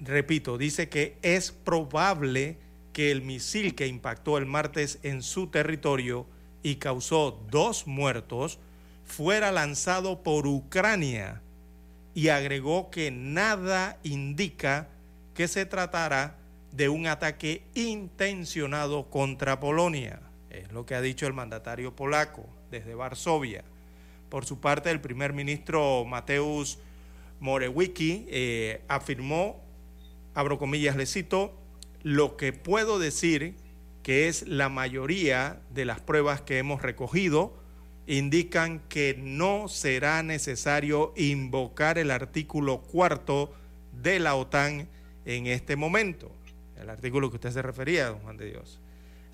[0.00, 2.58] Repito, dice que es probable
[3.00, 6.26] que el misil que impactó el martes en su territorio
[6.62, 8.58] y causó dos muertos
[9.06, 11.40] fuera lanzado por Ucrania
[12.12, 14.88] y agregó que nada indica
[15.32, 16.36] que se tratara
[16.72, 20.20] de un ataque intencionado contra Polonia.
[20.50, 23.64] Es lo que ha dicho el mandatario polaco desde Varsovia.
[24.28, 26.76] Por su parte, el primer ministro Mateusz
[27.40, 29.58] Morawiecki eh, afirmó,
[30.34, 31.56] abro comillas, le cito,
[32.02, 33.54] lo que puedo decir
[34.02, 37.54] que es la mayoría de las pruebas que hemos recogido
[38.06, 43.52] indican que no será necesario invocar el artículo cuarto
[43.92, 44.88] de la OTAN
[45.26, 46.32] en este momento,
[46.80, 48.80] el artículo que usted se refería, don Juan de Dios.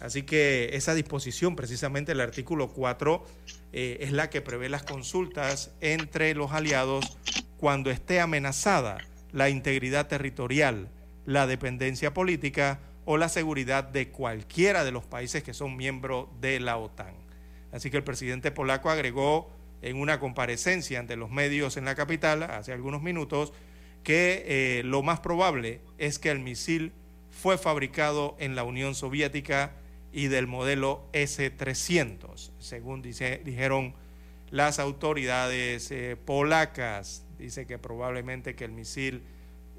[0.00, 3.24] Así que esa disposición, precisamente el artículo 4,
[3.72, 7.16] eh, es la que prevé las consultas entre los aliados
[7.56, 8.98] cuando esté amenazada
[9.32, 10.90] la integridad territorial
[11.26, 16.58] la dependencia política o la seguridad de cualquiera de los países que son miembros de
[16.60, 17.14] la OTAN.
[17.72, 19.50] Así que el presidente polaco agregó
[19.82, 23.52] en una comparecencia ante los medios en la capital hace algunos minutos
[24.02, 26.92] que eh, lo más probable es que el misil
[27.30, 29.72] fue fabricado en la Unión Soviética
[30.12, 33.94] y del modelo S-300, según dijeron
[34.50, 37.24] las autoridades eh, polacas.
[37.36, 39.22] Dice que probablemente que el misil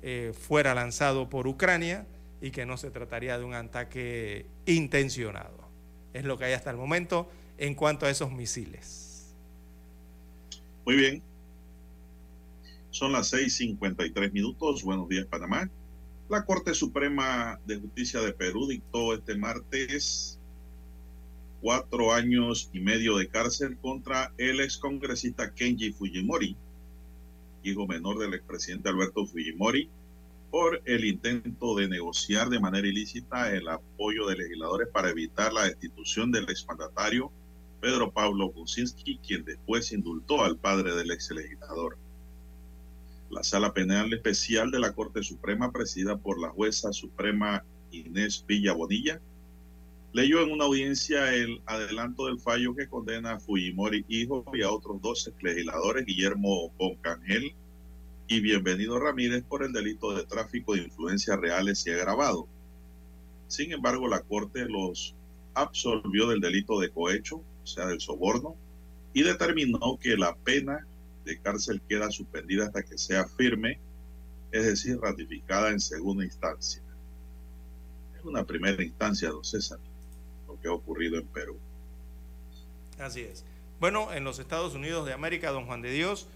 [0.09, 2.07] eh, fuera lanzado por Ucrania
[2.39, 5.67] y que no se trataría de un ataque intencionado.
[6.13, 9.35] Es lo que hay hasta el momento en cuanto a esos misiles.
[10.85, 11.21] Muy bien.
[12.89, 14.81] Son las 6:53 minutos.
[14.81, 15.69] Buenos días, Panamá.
[16.29, 20.39] La Corte Suprema de Justicia de Perú dictó este martes
[21.59, 26.55] cuatro años y medio de cárcel contra el excongresista Kenji Fujimori,
[27.63, 29.89] hijo menor del expresidente Alberto Fujimori,
[30.51, 35.65] por el intento de negociar de manera ilícita el apoyo de legisladores para evitar la
[35.65, 37.31] destitución del exmandatario
[37.81, 41.97] Pedro Pablo Kuczynski, quien después indultó al padre del ex legislador.
[43.29, 48.73] La Sala Penal Especial de la Corte Suprema, presidida por la jueza suprema Inés Villa
[48.73, 49.21] Bonilla,
[50.13, 54.71] leyó en una audiencia el adelanto del fallo que condena a Fujimori hijo y a
[54.71, 57.53] otros dos legisladores, Guillermo Boncangel
[58.27, 62.47] y Bienvenido Ramírez, por el delito de tráfico de influencias reales y agravado.
[63.47, 65.15] Sin embargo, la Corte los
[65.53, 68.55] absolvió del delito de cohecho, o sea, del soborno,
[69.13, 70.85] y determinó que la pena
[71.25, 73.79] de cárcel queda suspendida hasta que sea firme,
[74.51, 76.81] es decir, ratificada en segunda instancia.
[78.17, 79.79] Es una primera instancia, don César
[80.61, 81.57] que ha ocurrido en Perú.
[82.99, 83.43] Así es.
[83.79, 86.27] Bueno, en los Estados Unidos de América, don Juan de Dios,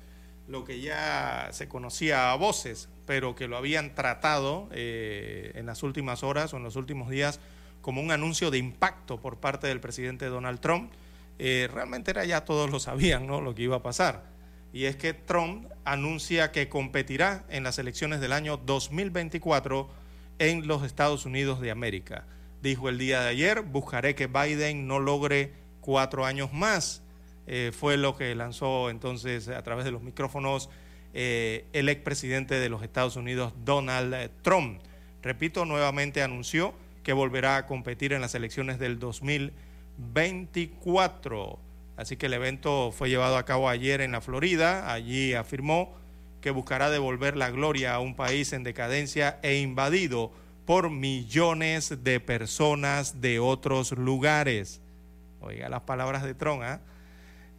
[0.48, 5.84] lo que ya se conocía a voces, pero que lo habían tratado eh, en las
[5.84, 7.40] últimas horas o en los últimos días
[7.82, 10.92] como un anuncio de impacto por parte del presidente Donald Trump,
[11.40, 13.42] eh, realmente era ya todos lo sabían, ¿no?
[13.42, 14.24] Lo que iba a pasar.
[14.74, 19.90] Y es que Trump anuncia que competirá en las elecciones del año 2024
[20.40, 22.26] en los Estados Unidos de América
[22.62, 27.02] dijo el día de ayer, buscaré que Biden no logre cuatro años más.
[27.54, 30.70] Eh, fue lo que lanzó entonces a través de los micrófonos
[31.14, 34.80] eh, el expresidente de los Estados Unidos, Donald Trump.
[35.22, 36.74] Repito, nuevamente anunció
[37.04, 41.60] que volverá a competir en las elecciones del 2024.
[41.98, 44.94] Así que el evento fue llevado a cabo ayer en la Florida.
[44.94, 45.94] Allí afirmó
[46.40, 50.32] que buscará devolver la gloria a un país en decadencia e invadido
[50.66, 54.80] por millones de personas de otros lugares.
[55.42, 56.80] Oiga las palabras de Tron, ¿ah?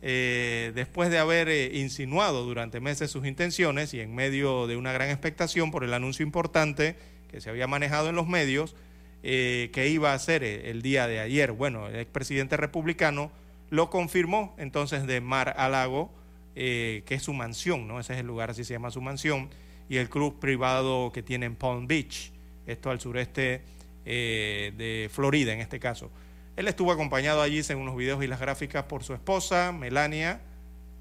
[0.05, 4.93] Eh, después de haber eh, insinuado durante meses sus intenciones y en medio de una
[4.93, 6.97] gran expectación por el anuncio importante
[7.31, 8.75] que se había manejado en los medios,
[9.23, 11.53] eh, que iba a hacer el día de ayer.
[11.53, 13.31] Bueno, el expresidente republicano
[13.71, 16.13] lo confirmó entonces de Mar a Lago,
[16.55, 17.99] que es su mansión, ¿no?
[17.99, 19.49] Ese es el lugar, así se llama su mansión,
[19.89, 22.33] y el club privado que tiene en Palm Beach
[22.67, 23.63] esto al sureste
[24.05, 26.11] de Florida en este caso.
[26.57, 30.41] Él estuvo acompañado allí, según los videos y las gráficas, por su esposa, Melania,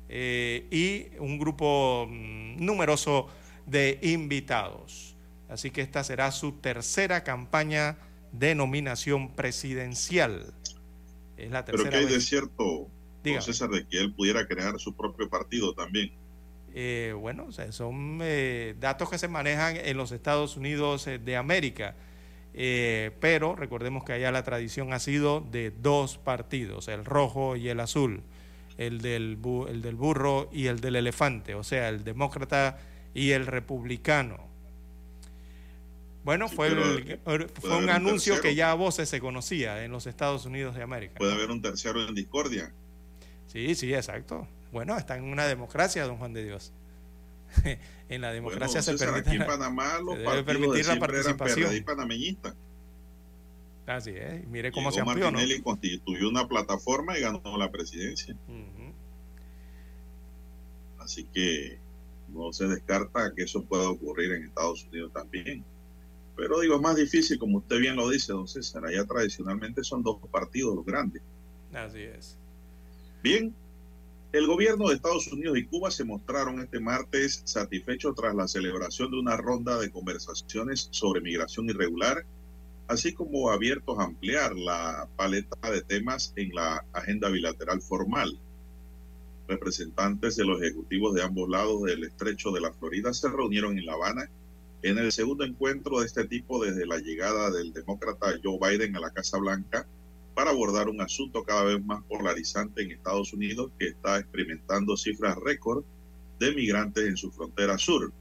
[0.09, 3.27] eh, y un grupo mm, numeroso
[3.65, 5.15] de invitados.
[5.49, 7.97] Así que esta será su tercera campaña
[8.31, 10.53] de nominación presidencial.
[11.37, 12.87] Es la tercera Pero que hay de cierto,
[13.41, 16.11] César, de que él pudiera crear su propio partido también.
[16.73, 21.95] Eh, bueno, son eh, datos que se manejan en los Estados Unidos eh, de América,
[22.53, 27.79] pero recordemos que allá la tradición ha sido de dos partidos, el rojo y el
[27.79, 28.21] azul,
[28.77, 29.37] el del,
[29.69, 32.79] el del burro y el del elefante, o sea, el demócrata
[33.13, 34.51] y el republicano.
[36.23, 36.69] Bueno, fue,
[37.59, 41.15] fue un anuncio que ya a voces se conocía en los Estados Unidos de América.
[41.17, 42.71] Puede haber un tercero en discordia.
[43.47, 44.47] Sí, sí, exacto.
[44.71, 46.71] Bueno, está en una democracia, don Juan de Dios.
[48.09, 51.83] en la democracia se permite aquí en Panamá los debe permitir la participación.
[51.83, 52.55] Panameñista.
[53.87, 55.63] Así es, mire cómo se amplió, Martinelli ¿no?
[55.63, 58.35] constituyó una plataforma y ganó la presidencia.
[60.99, 61.79] Así que
[62.29, 65.65] no se descarta que eso pueda ocurrir en Estados Unidos también.
[66.35, 68.85] Pero digo, es más difícil, como usted bien lo dice, don César.
[68.85, 71.21] Allá tradicionalmente son dos partidos los grandes.
[71.73, 72.37] Así es.
[73.21, 73.53] Bien,
[74.31, 79.11] el gobierno de Estados Unidos y Cuba se mostraron este martes satisfechos tras la celebración
[79.11, 82.25] de una ronda de conversaciones sobre migración irregular,
[82.87, 88.39] así como abiertos a ampliar la paleta de temas en la agenda bilateral formal.
[89.49, 93.85] Representantes de los ejecutivos de ambos lados del estrecho de la Florida se reunieron en
[93.85, 94.29] La Habana
[94.81, 99.01] En el segundo encuentro de este tipo desde la llegada del demócrata Joe Biden a
[99.01, 99.85] la Casa Blanca
[100.33, 105.37] para abordar un asunto cada vez más polarizante en Estados Unidos que está experimentando cifras
[105.37, 105.83] récord
[106.39, 108.11] de migrantes en su frontera sur.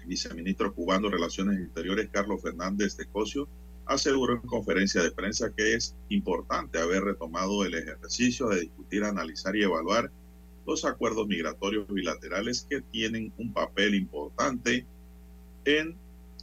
[0.00, 3.48] El viceministro cubano de Relaciones Exteriores, Carlos Fernández de Cosio,
[3.86, 9.54] aseguró en conferencia de prensa que es importante haber retomado el ejercicio de discutir, analizar
[9.56, 10.10] y evaluar
[10.66, 14.86] los acuerdos migratorios bilaterales que tienen un papel importante
[15.64, 15.96] en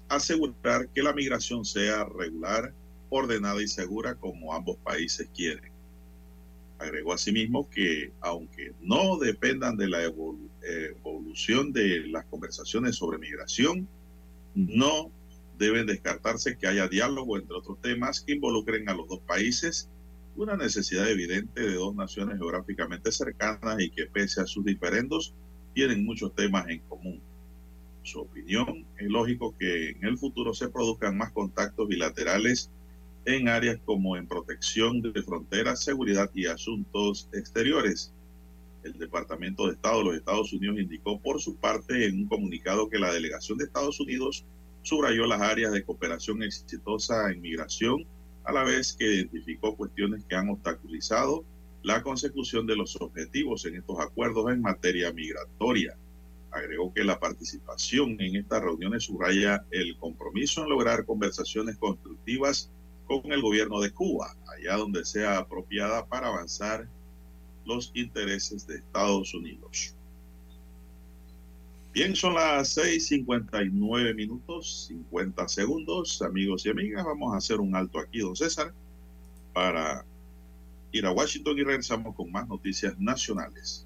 [0.09, 2.73] asegurar que la migración sea regular,
[3.11, 5.71] ordenada y segura como ambos países quieren.
[6.79, 13.87] Agregó asimismo que aunque no dependan de la evolución de las conversaciones sobre migración,
[14.55, 15.11] no
[15.59, 19.89] deben descartarse que haya diálogo entre otros temas que involucren a los dos países,
[20.35, 25.35] una necesidad evidente de dos naciones geográficamente cercanas y que pese a sus diferendos
[25.75, 27.21] tienen muchos temas en común.
[28.03, 32.71] Su opinión es lógico que en el futuro se produzcan más contactos bilaterales
[33.25, 38.13] en áreas como en protección de fronteras, seguridad y asuntos exteriores.
[38.83, 42.89] El Departamento de Estado de los Estados Unidos indicó por su parte en un comunicado
[42.89, 44.43] que la delegación de Estados Unidos
[44.81, 48.05] subrayó las áreas de cooperación exitosa en migración,
[48.43, 51.45] a la vez que identificó cuestiones que han obstaculizado
[51.83, 55.95] la consecución de los objetivos en estos acuerdos en materia migratoria.
[56.49, 62.71] Agregó que la participación en estas reuniones subraya el compromiso en lograr conversaciones constructivas
[63.19, 66.87] con el gobierno de Cuba, allá donde sea apropiada para avanzar
[67.65, 69.95] los intereses de Estados Unidos.
[71.93, 76.21] Bien, son las 6:59 minutos, 50 segundos.
[76.21, 78.73] Amigos y amigas, vamos a hacer un alto aquí, don César,
[79.51, 80.05] para
[80.93, 83.85] ir a Washington y regresamos con más noticias nacionales.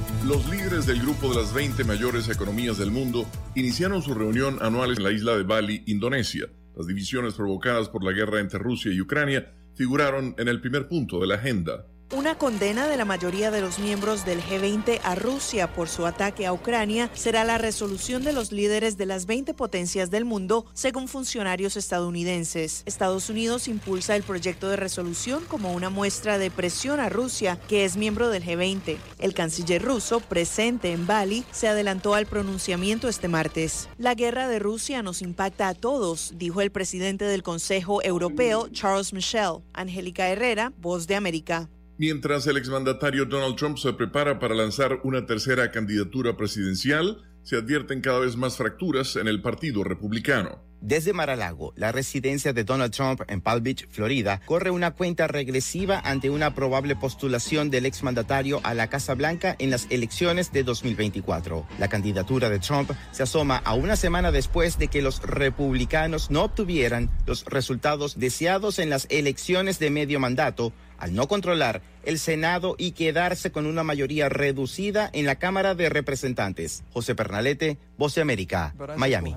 [0.25, 3.25] Los líderes del grupo de las 20 mayores economías del mundo
[3.55, 6.47] iniciaron su reunión anual en la isla de Bali, Indonesia.
[6.77, 11.19] Las divisiones provocadas por la guerra entre Rusia y Ucrania figuraron en el primer punto
[11.19, 11.87] de la agenda.
[12.13, 16.45] Una condena de la mayoría de los miembros del G20 a Rusia por su ataque
[16.45, 21.07] a Ucrania será la resolución de los líderes de las 20 potencias del mundo, según
[21.07, 22.83] funcionarios estadounidenses.
[22.85, 27.85] Estados Unidos impulsa el proyecto de resolución como una muestra de presión a Rusia, que
[27.85, 28.97] es miembro del G20.
[29.17, 33.87] El canciller ruso, presente en Bali, se adelantó al pronunciamiento este martes.
[33.97, 39.13] La guerra de Rusia nos impacta a todos, dijo el presidente del Consejo Europeo, Charles
[39.13, 39.59] Michel.
[39.71, 41.69] Angélica Herrera, Voz de América.
[42.01, 48.01] Mientras el exmandatario Donald Trump se prepara para lanzar una tercera candidatura presidencial, se advierten
[48.01, 50.63] cada vez más fracturas en el Partido Republicano.
[50.81, 55.99] Desde Mar-a-Lago, la residencia de Donald Trump en Palm Beach, Florida, corre una cuenta regresiva
[56.03, 61.67] ante una probable postulación del exmandatario a la Casa Blanca en las elecciones de 2024.
[61.77, 66.45] La candidatura de Trump se asoma a una semana después de que los republicanos no
[66.45, 72.75] obtuvieran los resultados deseados en las elecciones de medio mandato al no controlar el Senado
[72.77, 76.83] y quedarse con una mayoría reducida en la Cámara de Representantes.
[76.93, 79.35] José Pernalete, Voz de América, Miami.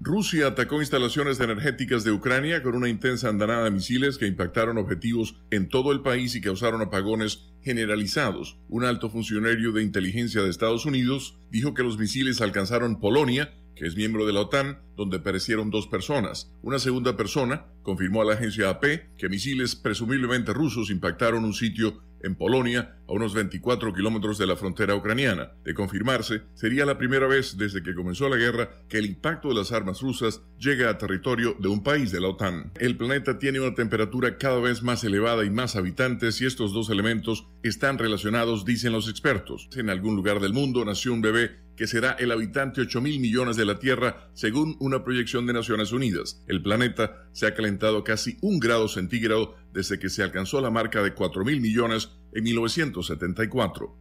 [0.00, 5.36] Rusia atacó instalaciones energéticas de Ucrania con una intensa andanada de misiles que impactaron objetivos
[5.50, 8.56] en todo el país y causaron apagones generalizados.
[8.68, 13.86] Un alto funcionario de inteligencia de Estados Unidos dijo que los misiles alcanzaron Polonia, que
[13.86, 16.52] es miembro de la OTAN, donde perecieron dos personas.
[16.62, 22.02] Una segunda persona confirmó a la agencia AP que misiles presumiblemente rusos impactaron un sitio
[22.22, 25.52] en Polonia, a unos 24 kilómetros de la frontera ucraniana.
[25.64, 29.54] De confirmarse, sería la primera vez desde que comenzó la guerra que el impacto de
[29.54, 32.72] las armas rusas llega a territorio de un país de la OTAN.
[32.80, 36.90] El planeta tiene una temperatura cada vez más elevada y más habitantes y estos dos
[36.90, 39.68] elementos están relacionados, dicen los expertos.
[39.76, 43.56] En algún lugar del mundo nació un bebé que será el habitante 8 mil millones
[43.56, 46.42] de la Tierra, según una proyección de Naciones Unidas.
[46.48, 51.04] El planeta se ha calentado casi un grado centígrado desde que se alcanzó la marca
[51.04, 53.96] de 4 mil millones en 1974.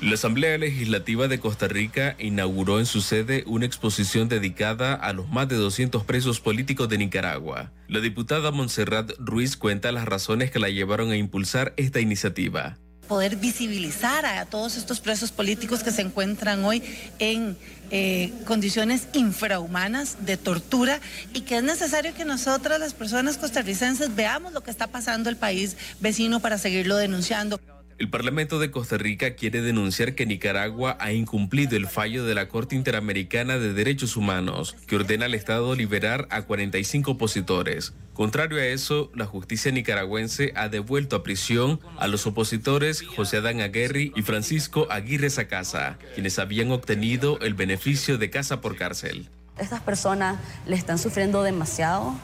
[0.00, 5.28] La Asamblea Legislativa de Costa Rica inauguró en su sede una exposición dedicada a los
[5.28, 7.72] más de 200 presos políticos de Nicaragua.
[7.88, 12.78] La diputada Montserrat Ruiz cuenta las razones que la llevaron a impulsar esta iniciativa
[13.08, 16.82] poder visibilizar a todos estos presos políticos que se encuentran hoy
[17.18, 17.56] en
[17.90, 21.00] eh, condiciones infrahumanas de tortura
[21.32, 25.36] y que es necesario que nosotras, las personas costarricenses, veamos lo que está pasando el
[25.36, 27.58] país vecino para seguirlo denunciando.
[27.98, 32.46] El Parlamento de Costa Rica quiere denunciar que Nicaragua ha incumplido el fallo de la
[32.46, 37.94] Corte Interamericana de Derechos Humanos, que ordena al Estado liberar a 45 opositores.
[38.14, 43.60] Contrario a eso, la justicia nicaragüense ha devuelto a prisión a los opositores José Adán
[43.60, 49.28] Aguirre y Francisco Aguirre Sacasa, quienes habían obtenido el beneficio de casa por cárcel.
[49.58, 50.38] Estas personas
[50.68, 52.14] le están sufriendo demasiado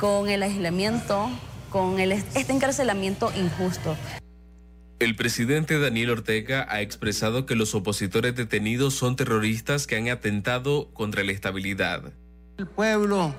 [0.00, 1.30] con el aislamiento,
[1.70, 3.96] con este encarcelamiento injusto.
[5.00, 10.90] El presidente Daniel Ortega ha expresado que los opositores detenidos son terroristas que han atentado
[10.92, 12.12] contra la estabilidad.
[12.58, 13.34] El pueblo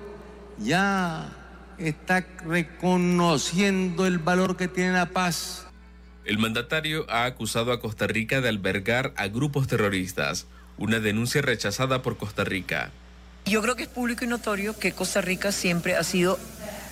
[0.57, 1.29] ya
[1.77, 5.67] está reconociendo el valor que tiene la paz.
[6.25, 10.47] El mandatario ha acusado a Costa Rica de albergar a grupos terroristas,
[10.79, 12.89] una denuncia rechazada por Costa Rica.
[13.45, 16.39] Yo creo que es público y notorio que Costa Rica siempre ha sido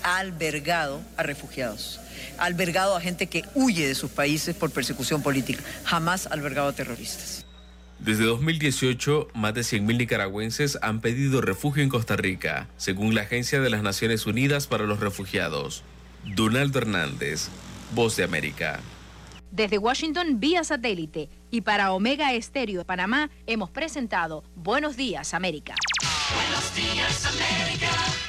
[0.04, 2.00] albergado a refugiados
[2.40, 7.46] albergado a gente que huye de sus países por persecución política, jamás albergado a terroristas.
[8.00, 13.60] Desde 2018, más de 100.000 nicaragüenses han pedido refugio en Costa Rica, según la Agencia
[13.60, 15.84] de las Naciones Unidas para los Refugiados.
[16.24, 17.50] Donaldo Hernández,
[17.94, 18.80] Voz de América.
[19.52, 21.30] Desde Washington, vía satélite.
[21.52, 25.76] Y para Omega Estéreo de Panamá, hemos presentado Buenos Días, América.
[26.36, 28.29] Buenos Días, América.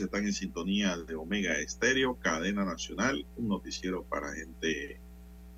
[0.00, 5.00] Están en sintonía de Omega Estéreo, cadena nacional, un noticiero para gente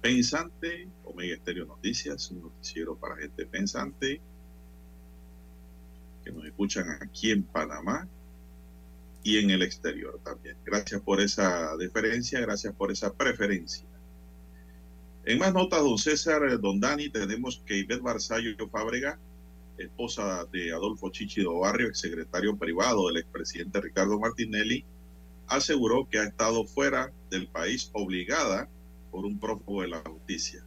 [0.00, 4.20] pensante, Omega Estéreo Noticias, un noticiero para gente pensante,
[6.24, 8.08] que nos escuchan aquí en Panamá
[9.22, 10.56] y en el exterior también.
[10.64, 13.86] Gracias por esa deferencia, gracias por esa preferencia.
[15.24, 19.18] En más notas, don César, don Dani, tenemos que Ivette Barzallo Fábrega
[19.78, 24.84] esposa de Adolfo Chichido Barrio, secretario privado del expresidente Ricardo Martinelli,
[25.46, 28.68] aseguró que ha estado fuera del país obligada
[29.10, 30.62] por un prófugo de la justicia.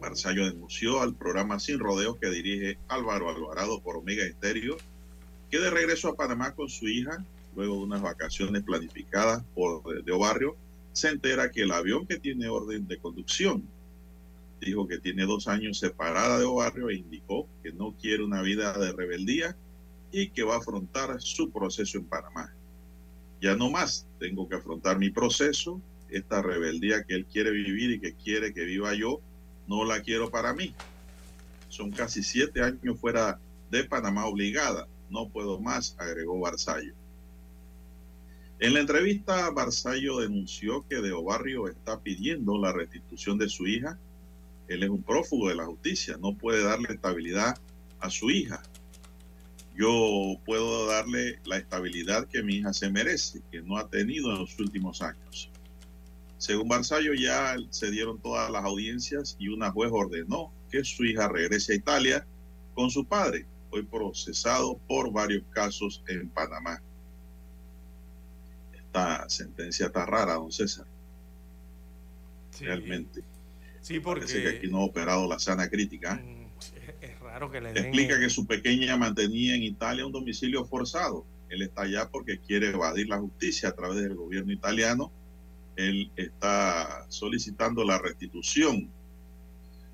[0.00, 4.76] Barzallo denunció al programa Sin Rodeos que dirige Álvaro Alvarado por Omega Estéreo,
[5.50, 7.24] que de regreso a Panamá con su hija,
[7.54, 10.56] luego de unas vacaciones planificadas por de Barrio,
[10.92, 13.68] se entera que el avión que tiene orden de conducción
[14.66, 18.76] dijo que tiene dos años separada de Obarrio e indicó que no quiere una vida
[18.78, 19.56] de rebeldía
[20.12, 22.54] y que va a afrontar su proceso en Panamá.
[23.40, 25.80] Ya no más, tengo que afrontar mi proceso,
[26.10, 29.20] esta rebeldía que él quiere vivir y que quiere que viva yo,
[29.66, 30.74] no la quiero para mí.
[31.68, 33.38] Son casi siete años fuera
[33.70, 36.92] de Panamá obligada, no puedo más, agregó Barzallo.
[38.58, 43.98] En la entrevista, Barzallo denunció que De Obarrio está pidiendo la restitución de su hija
[44.70, 47.58] él es un prófugo de la justicia, no puede darle estabilidad
[47.98, 48.62] a su hija.
[49.74, 54.38] Yo puedo darle la estabilidad que mi hija se merece, que no ha tenido en
[54.38, 55.50] los últimos años.
[56.38, 61.26] Según Barzallo, ya se dieron todas las audiencias y una juez ordenó que su hija
[61.26, 62.26] regrese a Italia
[62.74, 66.80] con su padre, hoy procesado por varios casos en Panamá.
[68.72, 70.86] Esta sentencia está rara, don César.
[72.60, 73.24] Realmente.
[73.80, 74.26] Sí, porque...
[74.26, 76.14] Parece que aquí no ha operado la sana crítica.
[76.14, 76.46] Mm,
[77.00, 77.86] es raro que le den...
[77.86, 81.24] Explica que su pequeña mantenía en Italia un domicilio forzado.
[81.48, 85.10] Él está allá porque quiere evadir la justicia a través del gobierno italiano.
[85.76, 88.90] Él está solicitando la restitución.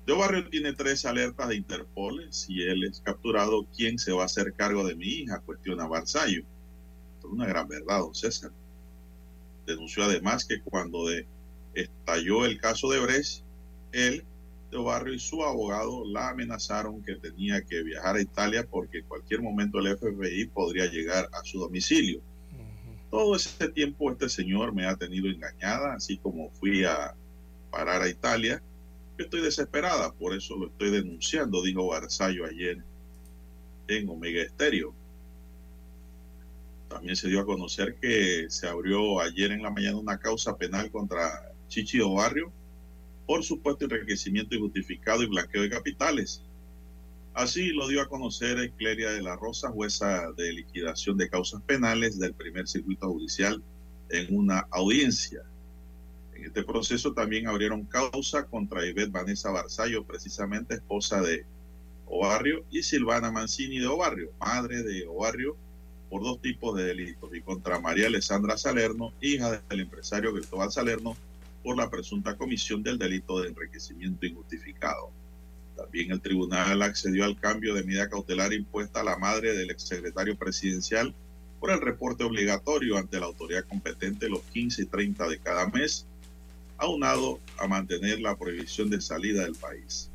[0.05, 2.27] De Barrio tiene tres alertas de Interpol.
[2.31, 5.39] Si él es capturado, ¿quién se va a hacer cargo de mi hija?
[5.39, 6.43] Cuestiona Barzallo.
[7.15, 8.51] Esto es una gran verdad, don César.
[9.65, 11.25] Denunció además que cuando de,
[11.73, 13.43] estalló el caso de Brecht,
[13.97, 14.23] él,
[14.71, 19.05] de Barrio y su abogado la amenazaron que tenía que viajar a Italia porque en
[19.05, 22.21] cualquier momento el FBI podría llegar a su domicilio.
[23.09, 27.15] Todo ese tiempo este señor me ha tenido engañada, así como fui a
[27.71, 28.61] parar a Italia.
[29.17, 32.83] Yo estoy desesperada, por eso lo estoy denunciando, dijo Barzallo ayer
[33.87, 34.93] en Omega Estéreo.
[36.89, 40.91] También se dio a conocer que se abrió ayer en la mañana una causa penal
[40.91, 42.51] contra Chichi Barrio
[43.27, 46.41] por supuesto enriquecimiento injustificado y blanqueo de capitales.
[47.33, 52.17] Así lo dio a conocer Cleria de la Rosa, jueza de liquidación de causas penales
[52.17, 53.61] del primer circuito judicial
[54.09, 55.43] en una audiencia.
[56.33, 61.45] En este proceso también abrieron causa contra Ivette Vanessa Barzallo, precisamente esposa de
[62.07, 65.57] Obarrio, y Silvana Mancini de Obarrio, madre de Obarrio,
[66.09, 71.17] por dos tipos de delitos, y contra María Alessandra Salerno, hija del empresario Cristóbal Salerno,
[71.63, 75.11] por la presunta comisión del delito de enriquecimiento injustificado.
[75.75, 80.35] También el tribunal accedió al cambio de medida cautelar impuesta a la madre del exsecretario
[80.37, 81.13] presidencial
[81.59, 86.05] por el reporte obligatorio ante la autoridad competente los 15 y 30 de cada mes,
[86.77, 90.09] aunado a mantener la prohibición de salida del país.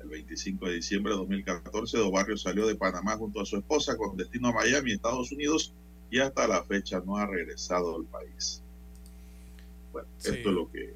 [0.00, 3.96] El 25 de diciembre de 2014, Dos Barrios salió de Panamá junto a su esposa
[3.96, 5.74] con destino a Miami, Estados Unidos,
[6.10, 8.62] y hasta la fecha no ha regresado al país.
[10.02, 10.94] Bueno, esto es lo que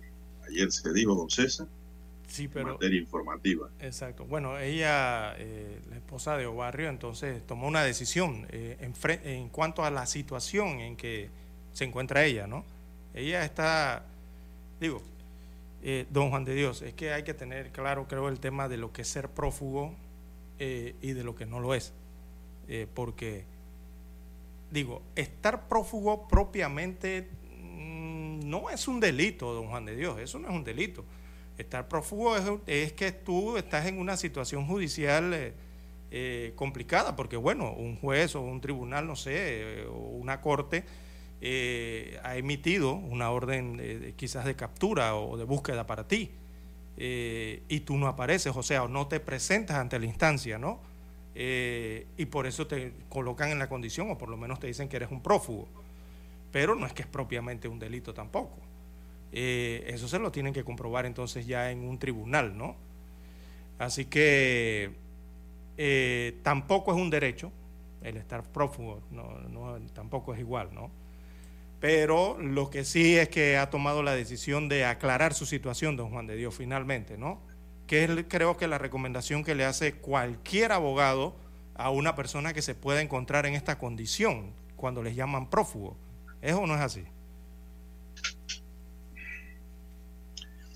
[0.48, 1.66] ayer se dijo, don César.
[2.32, 3.68] Sí, pero, en materia informativa.
[3.80, 4.24] Exacto.
[4.24, 9.84] Bueno, ella, eh, la esposa de Obarrio, entonces tomó una decisión eh, en, en, cuanto
[9.84, 11.28] a la situación en que
[11.74, 12.64] se encuentra ella, ¿no?
[13.12, 14.06] Ella está,
[14.80, 15.02] digo,
[15.82, 18.78] eh, don Juan de Dios, es que hay que tener claro, creo, el tema de
[18.78, 19.94] lo que es ser prófugo
[20.58, 21.92] y de lo que no lo es.
[22.94, 23.44] porque,
[24.70, 27.28] digo, estar prófugo propiamente
[28.44, 31.05] no es un delito, don Juan de Dios, eso no es un delito.
[31.59, 32.35] Estar prófugo
[32.66, 35.52] es, que tú estás en una situación judicial eh,
[36.10, 40.85] eh, complicada, porque bueno, un juez o un tribunal, no sé, o una corte
[41.40, 46.31] eh, ha emitido una orden quizás de captura o de búsqueda para ti,
[46.97, 50.81] y tú no apareces, o sea, no te presentas ante la instancia, ¿no?
[51.35, 54.97] y por eso te colocan en la condición, o por lo menos te dicen que
[54.97, 55.66] eres un prófugo
[56.52, 58.58] pero no es que es propiamente un delito tampoco.
[59.32, 62.76] Eh, eso se lo tienen que comprobar entonces ya en un tribunal, ¿no?
[63.78, 64.92] Así que
[65.78, 67.50] eh, tampoco es un derecho
[68.02, 69.00] el estar prófugo,
[69.94, 70.90] tampoco es igual, ¿no?
[71.80, 76.10] Pero lo que sí es que ha tomado la decisión de aclarar su situación, don
[76.10, 77.40] Juan de Dios, finalmente, ¿no?
[77.86, 81.34] Que es creo que la recomendación que le hace cualquier abogado
[81.74, 85.96] a una persona que se pueda encontrar en esta condición cuando les llaman prófugo
[86.43, 87.05] ¿Es o no es así?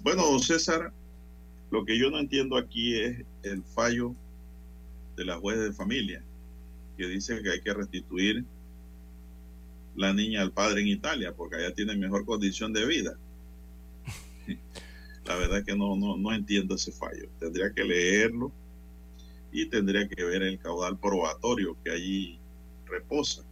[0.03, 0.93] Bueno, don César,
[1.73, 4.15] lo que yo no entiendo aquí es el fallo
[5.17, 6.23] de la juez de familia,
[6.97, 8.45] que dice que hay que restituir
[9.97, 13.19] la niña al padre en Italia, porque allá tiene mejor condición de vida.
[15.25, 17.29] La verdad es que no, no, no entiendo ese fallo.
[17.41, 18.53] Tendría que leerlo
[19.51, 22.39] y tendría que ver el caudal probatorio que allí
[22.85, 23.46] reposa.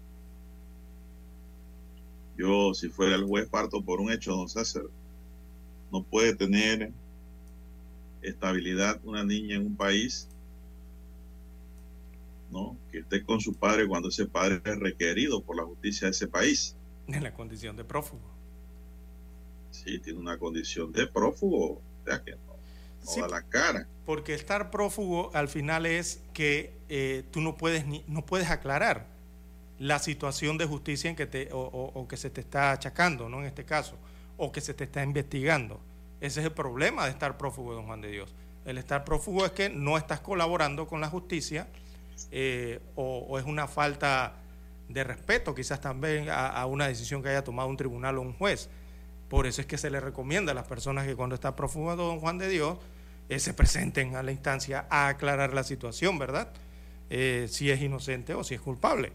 [2.36, 4.85] Yo, si fuera el juez, parto por un hecho, don César.
[5.93, 6.90] No puede tener
[8.23, 10.28] estabilidad una niña en un país,
[12.51, 12.77] ¿no?
[12.90, 16.27] Que esté con su padre cuando ese padre es requerido por la justicia de ese
[16.27, 16.77] país.
[17.06, 18.35] En la condición de prófugo.
[19.70, 23.86] Sí, tiene una condición de prófugo, o sea que no, da la cara.
[24.05, 29.14] Porque estar prófugo al final es que eh, tú no puedes, ni, no puedes aclarar
[29.78, 33.40] la situación de justicia en que te, o, que se te está achacando, ¿no?
[33.40, 33.96] En este caso,
[34.36, 35.80] o que se te está investigando.
[36.20, 38.34] Ese es el problema de estar prófugo, don Juan de Dios.
[38.64, 41.66] El estar prófugo es que no estás colaborando con la justicia
[42.30, 44.36] eh, o, es una falta
[44.88, 48.70] de respeto quizás también a, una decisión que haya tomado un tribunal o un juez.
[49.28, 52.20] Por eso es que se le recomienda a las personas que cuando está prófugo don
[52.20, 52.78] Juan de Dios
[53.28, 56.48] eh, se presenten a la instancia a aclarar la situación, ¿verdad?
[57.10, 59.12] Eh, si es inocente o si es culpable.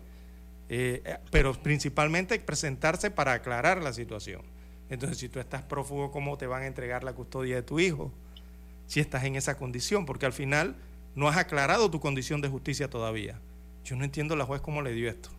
[0.70, 4.44] Eh, pero principalmente presentarse para aclarar la situación.
[4.90, 8.12] Entonces, si tú estás prófugo, ¿cómo te van a entregar la custodia de tu hijo?
[8.88, 10.76] Si estás en esa condición, porque al final
[11.16, 13.40] no has aclarado tu condición de justicia todavía.
[13.84, 15.30] Yo no entiendo la juez cómo le dio esto.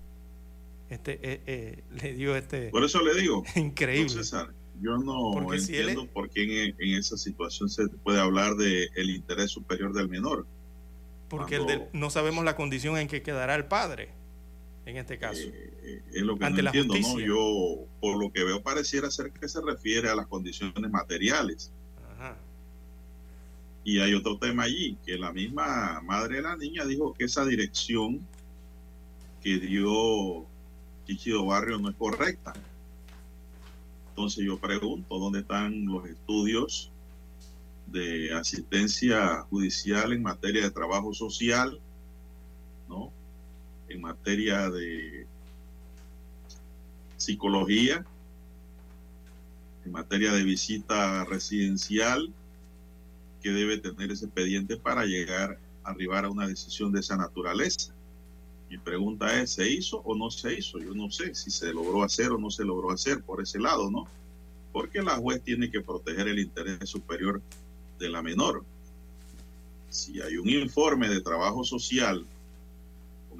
[0.88, 2.70] Este, le dio este.
[2.70, 3.44] Por eso le digo.
[3.54, 4.22] Increíble.
[4.82, 9.92] Yo no entiendo por qué en, esa situación se puede hablar del el interés superior
[9.92, 10.46] del menor.
[11.28, 14.08] Porque no sabemos la condición en que quedará el padre,
[14.86, 15.42] en este caso.
[15.42, 17.20] Eh, es lo que ante no entiendo, ¿no?
[17.20, 21.72] Yo, por lo que veo, pareciera ser que se refiere a las condiciones materiales.
[23.82, 27.46] Y hay otro tema allí, que la misma madre de la niña dijo que esa
[27.46, 28.20] dirección
[29.42, 30.44] que dio
[31.06, 32.52] Chichido Barrio no es correcta
[34.20, 36.90] entonces yo pregunto, ¿dónde están los estudios
[37.86, 41.80] de asistencia judicial en materia de trabajo social,
[42.86, 43.10] ¿no?
[43.90, 45.26] En materia de
[47.16, 48.04] psicología,
[49.84, 52.32] en materia de visita residencial,
[53.42, 57.92] que debe tener ese expediente para llegar, a arribar a una decisión de esa naturaleza.
[58.68, 60.78] Mi pregunta es, ¿se hizo o no se hizo?
[60.78, 63.90] Yo no sé si se logró hacer o no se logró hacer por ese lado,
[63.90, 64.06] ¿no?
[64.72, 67.42] Porque la juez tiene que proteger el interés superior
[67.98, 68.64] de la menor.
[69.88, 72.24] Si hay un informe de trabajo social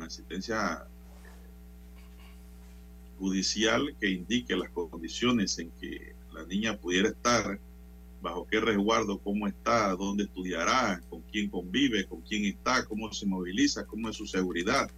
[0.00, 0.86] con asistencia
[3.18, 7.60] judicial que indique las condiciones en que la niña pudiera estar,
[8.22, 13.26] bajo qué resguardo, cómo está, dónde estudiará, con quién convive, con quién está, cómo se
[13.26, 14.90] moviliza, cómo es su seguridad,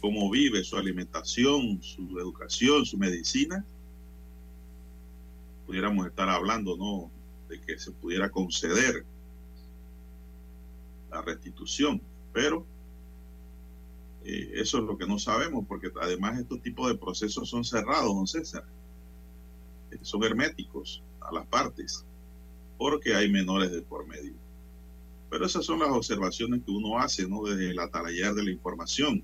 [0.00, 3.64] cómo vive, su alimentación, su educación, su medicina,
[5.66, 7.10] pudiéramos estar hablando, ¿no?
[7.48, 9.04] De que se pudiera conceder
[11.10, 12.00] la restitución,
[12.32, 12.64] pero
[14.28, 18.14] eh, eso es lo que no sabemos, porque además estos tipos de procesos son cerrados,
[18.14, 18.62] don César,
[19.90, 22.04] eh, son herméticos a las partes,
[22.76, 24.34] porque hay menores de por medio.
[25.30, 27.42] Pero esas son las observaciones que uno hace, ¿no?
[27.42, 29.22] Desde el atalayar de la información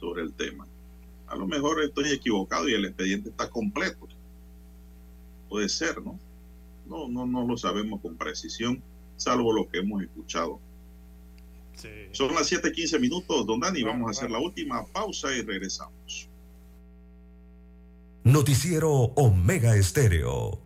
[0.00, 0.66] sobre el tema.
[1.26, 4.08] A lo mejor estoy equivocado y el expediente está completo.
[5.50, 6.18] Puede ser, ¿no?
[6.86, 8.82] No, no, no lo sabemos con precisión,
[9.16, 10.58] salvo lo que hemos escuchado.
[12.12, 13.82] Son las 7:15 minutos, don Dani.
[13.82, 16.28] Vamos a hacer la última pausa y regresamos.
[18.24, 20.60] Noticiero Omega Estéreo.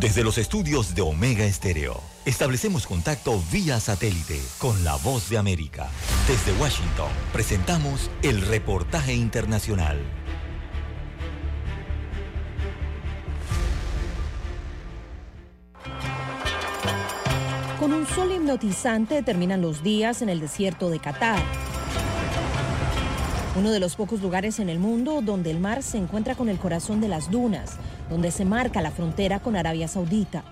[0.00, 5.88] Desde los estudios de Omega Estéreo, establecemos contacto vía satélite con la voz de América.
[6.28, 9.98] Desde Washington, presentamos el reportaje internacional.
[18.16, 21.38] Sol hipnotizante terminan los días en el desierto de Qatar.
[23.58, 26.56] Uno de los pocos lugares en el mundo donde el mar se encuentra con el
[26.56, 27.76] corazón de las dunas
[28.08, 30.44] donde se marca la frontera con Arabia Saudita.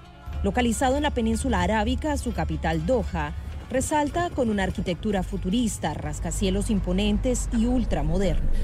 [0.42, 3.32] Localizado en la península arábica, su capital Doha,
[3.70, 8.54] resalta con una arquitectura futurista, rascacielos imponentes y ultramodernos.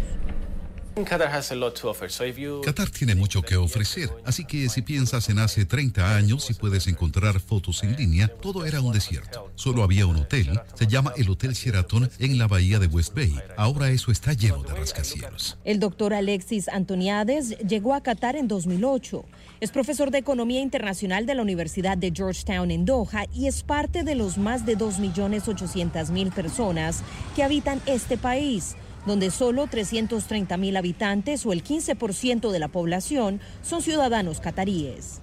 [2.65, 6.87] Qatar tiene mucho que ofrecer, así que si piensas en hace 30 años y puedes
[6.89, 9.51] encontrar fotos en línea, todo era un desierto.
[9.55, 13.39] Solo había un hotel, se llama el Hotel Sheraton en la bahía de West Bay.
[13.57, 15.59] Ahora eso está lleno de rascacielos.
[15.65, 19.25] El doctor Alexis Antoniades llegó a Qatar en 2008.
[19.61, 24.03] Es profesor de Economía Internacional de la Universidad de Georgetown en Doha y es parte
[24.03, 27.03] de los más de 2.800.000 personas
[27.37, 28.77] que habitan este país
[29.07, 35.21] donde solo 330 mil habitantes o el 15% de la población son ciudadanos cataríes.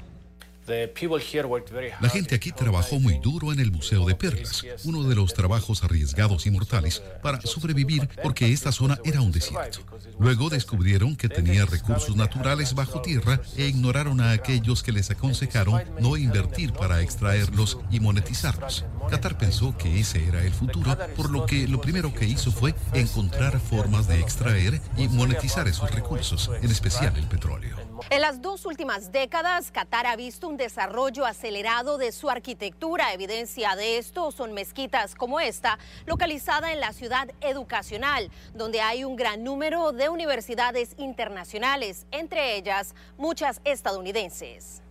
[2.02, 5.84] La gente aquí trabajó muy duro en el Museo de Perlas, uno de los trabajos
[5.84, 9.80] arriesgados y mortales para sobrevivir porque esta zona era un desierto.
[10.20, 15.82] Luego descubrieron que tenía recursos naturales bajo tierra e ignoraron a aquellos que les aconsejaron
[16.02, 18.84] no invertir para extraerlos y monetizarlos.
[19.10, 22.76] Qatar pensó que ese era el futuro, por lo que lo primero que hizo fue
[22.94, 27.87] encontrar formas de extraer y monetizar esos recursos, en especial el petróleo.
[28.10, 33.14] En las dos últimas décadas, Qatar ha visto un desarrollo acelerado de su arquitectura.
[33.14, 39.16] Evidencia de esto son mezquitas como esta, localizada en la ciudad educacional, donde hay un
[39.16, 44.84] gran número de universidades internacionales, entre ellas muchas estadounidenses.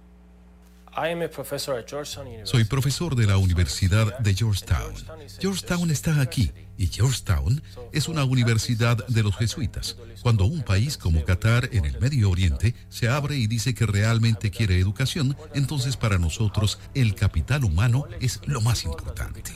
[2.45, 4.95] Soy profesor de la Universidad de Georgetown.
[5.39, 7.63] Georgetown está aquí y Georgetown
[7.93, 9.99] es una universidad de los jesuitas.
[10.23, 14.51] Cuando un país como Qatar en el Medio Oriente se abre y dice que realmente
[14.51, 19.53] quiere educación, entonces para nosotros el capital humano es lo más importante.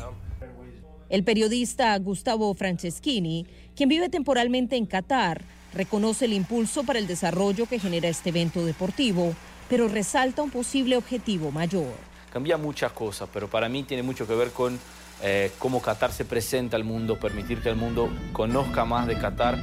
[1.09, 5.43] El periodista Gustavo Franceschini, quien vive temporalmente en Qatar,
[5.73, 9.35] reconoce el impulso para el desarrollo que genera este evento deportivo
[9.71, 11.95] pero resalta un posible objetivo mayor.
[12.33, 14.79] Cambia muchas cosas, pero para mí tiene mucho que ver con
[15.23, 19.59] eh, cómo Qatar se presenta al mundo, permitir que el mundo conozca más de Qatar,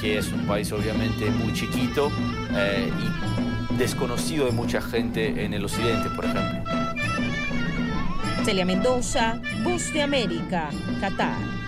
[0.00, 2.10] que es un país obviamente muy chiquito
[2.52, 2.90] eh,
[3.70, 6.72] y desconocido de mucha gente en el occidente, por ejemplo.
[8.44, 10.68] Celia Mendoza, Voz de América,
[11.00, 11.63] Qatar.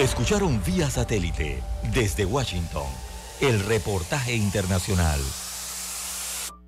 [0.00, 1.62] Escucharon vía satélite
[1.92, 2.86] desde Washington
[3.42, 5.20] el reportaje internacional.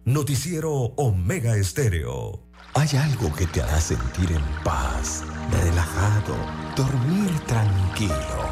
[0.04, 2.42] Noticiero Omega Estéreo.
[2.74, 6.36] Hay algo que te hará sentir en paz, relajado,
[6.76, 8.51] dormir tranquilo.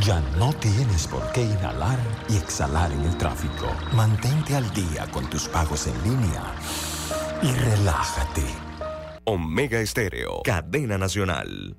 [0.00, 1.98] Ya no tienes por qué inhalar
[2.28, 3.66] y exhalar en el tráfico.
[3.92, 6.54] Mantente al día con tus pagos en línea
[7.42, 8.44] y relájate.
[9.24, 11.76] Omega Estéreo, cadena nacional.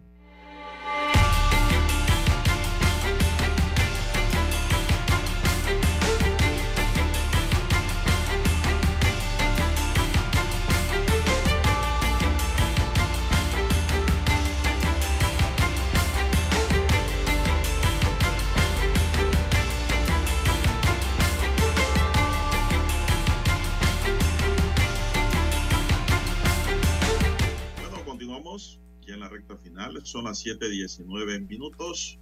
[30.09, 32.17] Son las 7:19 minutos.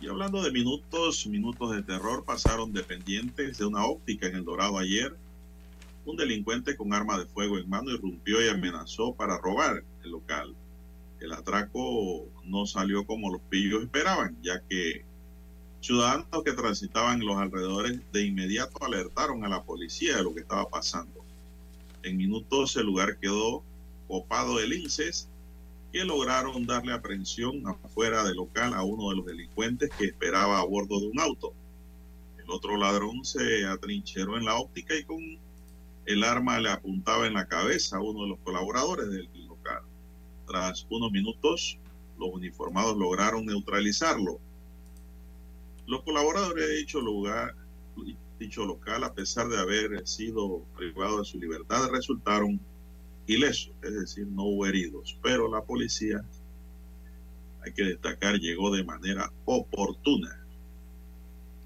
[0.00, 4.78] Y hablando de minutos, minutos de terror pasaron dependientes de una óptica en el Dorado
[4.78, 5.16] ayer.
[6.04, 10.54] Un delincuente con arma de fuego en mano irrumpió y amenazó para robar el local.
[11.20, 15.04] El atraco no salió como los pillos esperaban, ya que
[15.80, 20.68] ciudadanos que transitaban los alrededores de inmediato alertaron a la policía de lo que estaba
[20.68, 21.24] pasando.
[22.02, 23.62] En minutos el lugar quedó
[24.08, 25.28] copado de linces
[25.94, 30.64] que lograron darle aprehensión afuera del local a uno de los delincuentes que esperaba a
[30.64, 31.54] bordo de un auto.
[32.36, 35.20] El otro ladrón se atrincheró en la óptica y con
[36.06, 39.82] el arma le apuntaba en la cabeza a uno de los colaboradores del local.
[40.48, 41.78] Tras unos minutos,
[42.18, 44.40] los uniformados lograron neutralizarlo.
[45.86, 47.54] Los colaboradores de dicho lugar,
[48.40, 52.60] dicho local, a pesar de haber sido privados de su libertad, resultaron
[53.26, 56.24] ileso, es decir, no hubo heridos, pero la policía,
[57.62, 60.40] hay que destacar, llegó de manera oportuna.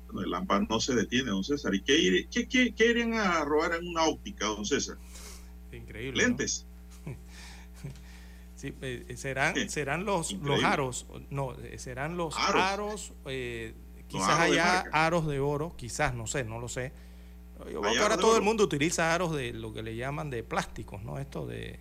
[0.06, 1.74] Bueno, el lámpara no se detiene, don César.
[1.74, 4.97] ¿Y qué, qué, qué, irían a robar en una óptica, don César?
[5.72, 6.22] Increíble.
[6.22, 6.66] Lentes.
[8.55, 13.72] Sí, eh, serán, serán los, los aros, no, eh, serán los aros, eh,
[14.09, 16.90] quizás haya aros de oro, quizás, no sé, no lo sé
[17.66, 20.43] yo creo que ahora todo el mundo utiliza aros de lo que le llaman de
[20.43, 21.18] plásticos, ¿no?
[21.18, 21.78] Esto de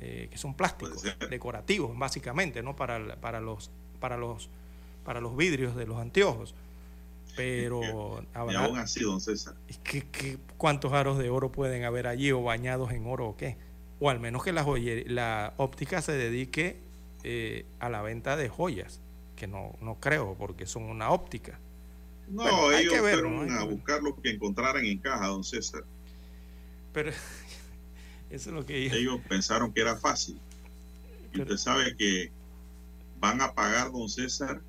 [0.00, 2.76] eh, que son plásticos decorativos, básicamente, ¿no?
[2.76, 3.70] Para, para los
[4.00, 4.48] para los
[5.04, 6.54] para los vidrios de los anteojos.
[7.36, 9.54] Pero habrá, aún así, don César.
[9.84, 13.56] ¿qué, cuántos aros de oro pueden haber allí o bañados en oro o qué?
[14.00, 14.66] O al menos que la,
[15.06, 16.80] la óptica se dedique
[17.22, 19.00] eh, a la venta de joyas,
[19.36, 21.60] que no, no creo, porque son una óptica.
[22.30, 25.84] No, ellos fueron a buscar lo que encontraran en caja, don César.
[26.92, 27.10] Pero
[28.30, 30.38] eso es lo que ellos pensaron que era fácil.
[31.32, 32.30] Y usted sabe que
[33.20, 34.60] van a pagar, don César,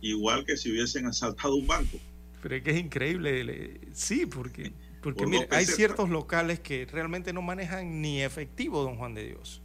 [0.00, 1.98] igual que si hubiesen asaltado un banco.
[2.42, 3.80] Pero es que es increíble.
[3.92, 4.72] Sí, porque,
[5.02, 9.60] porque mire, hay ciertos locales que realmente no manejan ni efectivo, don Juan de Dios.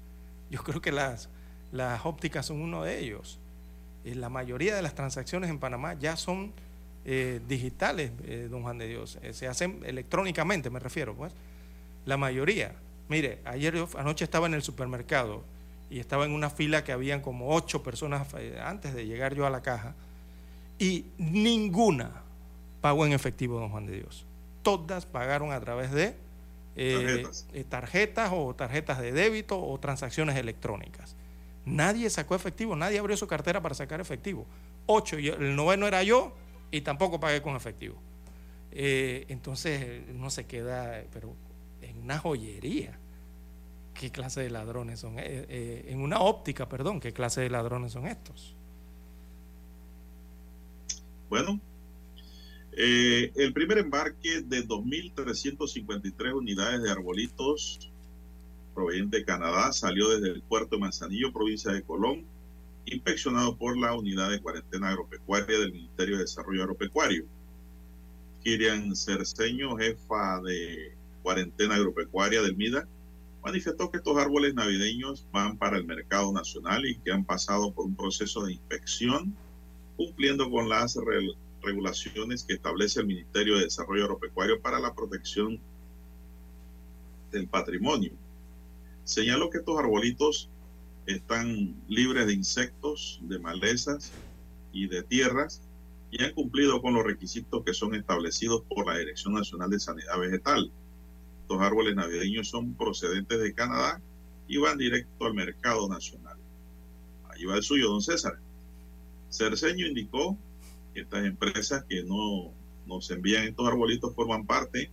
[0.49, 1.29] Yo creo que las,
[1.71, 3.39] las ópticas son uno de ellos.
[4.05, 6.53] Eh, la mayoría de las transacciones en Panamá ya son
[7.05, 11.33] eh, digitales, eh, don Juan de Dios, se hacen electrónicamente, me refiero, pues.
[12.05, 12.75] La mayoría.
[13.09, 15.43] Mire, ayer anoche estaba en el supermercado
[15.89, 18.27] y estaba en una fila que habían como ocho personas
[18.63, 19.95] antes de llegar yo a la caja
[20.79, 22.11] y ninguna
[22.81, 24.25] pagó en efectivo, don Juan de Dios.
[24.63, 26.15] Todas pagaron a través de
[26.75, 27.25] eh,
[27.69, 31.15] tarjetas o tarjetas de débito o transacciones electrónicas.
[31.65, 34.45] Nadie sacó efectivo, nadie abrió su cartera para sacar efectivo.
[34.85, 36.35] Ocho, el noveno era yo
[36.71, 37.95] y tampoco pagué con efectivo.
[38.71, 41.35] Eh, entonces no se queda, pero
[41.81, 42.97] en una joyería.
[43.93, 45.19] ¿Qué clase de ladrones son?
[45.19, 48.55] Eh, eh, en una óptica, perdón, ¿qué clase de ladrones son estos?
[51.29, 51.59] Bueno,
[52.71, 57.92] el primer embarque de 2.353 unidades de arbolitos
[58.73, 62.25] proveniente de Canadá salió desde el puerto de Manzanillo, provincia de Colón,
[62.85, 67.25] inspeccionado por la unidad de cuarentena agropecuaria del Ministerio de Desarrollo Agropecuario.
[68.43, 72.87] Kirian Cerceño, jefa de cuarentena agropecuaria del MIDA,
[73.43, 77.85] manifestó que estos árboles navideños van para el mercado nacional y que han pasado por
[77.85, 79.35] un proceso de inspección
[79.95, 80.97] cumpliendo con las
[81.61, 85.59] regulaciones que establece el Ministerio de Desarrollo Agropecuario para la protección
[87.31, 88.11] del patrimonio.
[89.03, 90.49] Señaló que estos arbolitos
[91.05, 94.11] están libres de insectos, de malezas
[94.71, 95.61] y de tierras
[96.09, 100.19] y han cumplido con los requisitos que son establecidos por la Dirección Nacional de Sanidad
[100.19, 100.71] Vegetal.
[101.41, 104.01] Estos árboles navideños son procedentes de Canadá
[104.47, 106.37] y van directo al mercado nacional.
[107.29, 108.39] Ahí va el suyo, don César.
[109.29, 110.37] Cerceño indicó
[110.93, 112.53] que estas empresas que no
[112.85, 114.91] nos envían estos arbolitos forman parte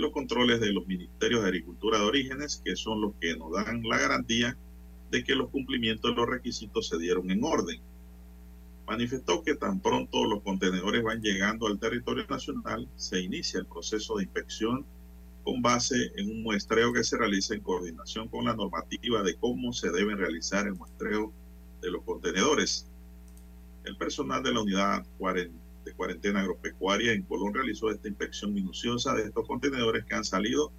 [0.00, 3.82] los controles de los ministerios de Agricultura de Orígenes, que son los que nos dan
[3.84, 4.56] la garantía
[5.10, 7.80] de que los cumplimientos de los requisitos se dieron en orden.
[8.86, 14.16] Manifestó que tan pronto los contenedores van llegando al territorio nacional, se inicia el proceso
[14.16, 14.84] de inspección
[15.44, 19.72] con base en un muestreo que se realiza en coordinación con la normativa de cómo
[19.72, 21.32] se deben realizar el muestreo
[21.80, 22.90] de los contenedores.
[23.84, 29.14] El personal de la unidad 40 de cuarentena agropecuaria en Colón realizó esta inspección minuciosa
[29.14, 30.72] de estos contenedores que han salido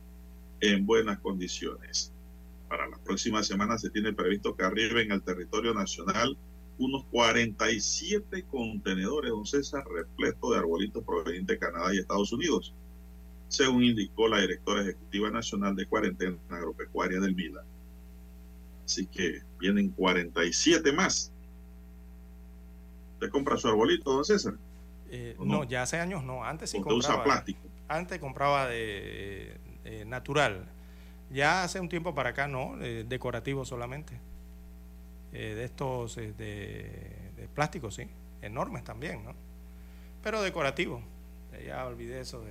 [0.61, 2.11] en buenas condiciones.
[2.67, 6.37] Para la próxima semana se tiene previsto que arriben al territorio nacional
[6.77, 12.73] unos 47 contenedores, don César, repleto de arbolitos provenientes de Canadá y Estados Unidos,
[13.47, 17.63] según indicó la directora ejecutiva nacional de cuarentena agropecuaria del MILA.
[18.83, 21.31] Así que vienen 47 más.
[23.13, 24.57] ¿Usted compra su arbolito, don César?
[25.09, 25.63] Eh, no?
[25.63, 26.43] ya hace años no.
[26.43, 26.97] Antes sí compraba.
[26.97, 27.59] usa plástico?
[27.87, 29.59] Antes compraba de
[30.07, 30.65] natural.
[31.31, 34.19] Ya hace un tiempo para acá no, decorativo solamente.
[35.35, 38.07] Eh, de estos eh, de, plástico, sí.
[38.41, 39.35] Enormes también, ¿no?
[40.23, 41.01] Pero decorativo.
[41.65, 42.43] Ya olvidé eso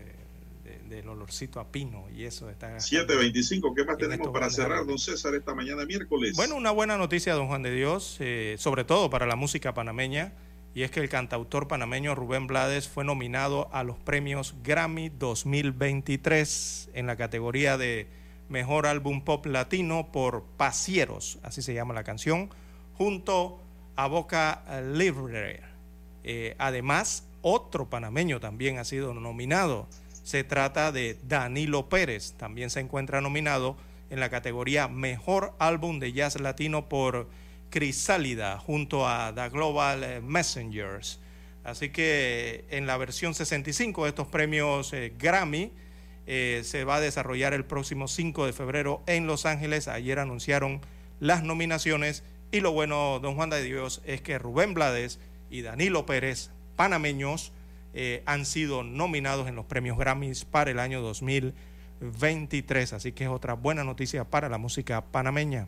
[0.89, 5.35] del olorcito a pino y eso está 7.25, ¿qué más tenemos para cerrar, don César,
[5.35, 6.35] esta mañana miércoles?
[6.37, 8.19] Bueno, una buena noticia, don Juan de Dios,
[8.57, 10.33] sobre todo para la música panameña
[10.75, 16.91] y es que el cantautor panameño Rubén Blades fue nominado a los premios Grammy 2023
[16.95, 18.09] en la categoría de
[18.49, 22.51] Mejor Álbum Pop Latino por Pasieros, así se llama la canción,
[22.99, 23.61] junto
[23.95, 25.61] a Boca Libre.
[26.25, 29.87] Eh, además, otro panameño también ha sido nominado.
[30.25, 33.77] Se trata de Danilo Pérez, también se encuentra nominado
[34.11, 37.29] en la categoría Mejor Álbum de Jazz Latino por
[37.75, 41.19] Crisálida junto a The Global Messengers.
[41.65, 45.73] Así que en la versión 65 de estos premios eh, Grammy
[46.29, 49.89] eh, se va a desarrollar el próximo 5 de febrero en Los Ángeles.
[49.89, 50.83] Ayer anunciaron
[51.19, 52.23] las nominaciones
[52.53, 55.19] y lo bueno, don Juan de Dios, es que Rubén Blades
[55.51, 57.51] y Danilo Pérez, panameños,
[57.93, 62.93] eh, han sido nominados en los premios Grammys para el año 2023.
[62.93, 65.67] Así que es otra buena noticia para la música panameña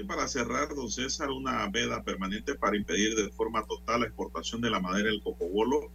[0.00, 4.60] y para cerrar, don César, una veda permanente para impedir de forma total la exportación
[4.60, 5.90] de la madera del cocobolo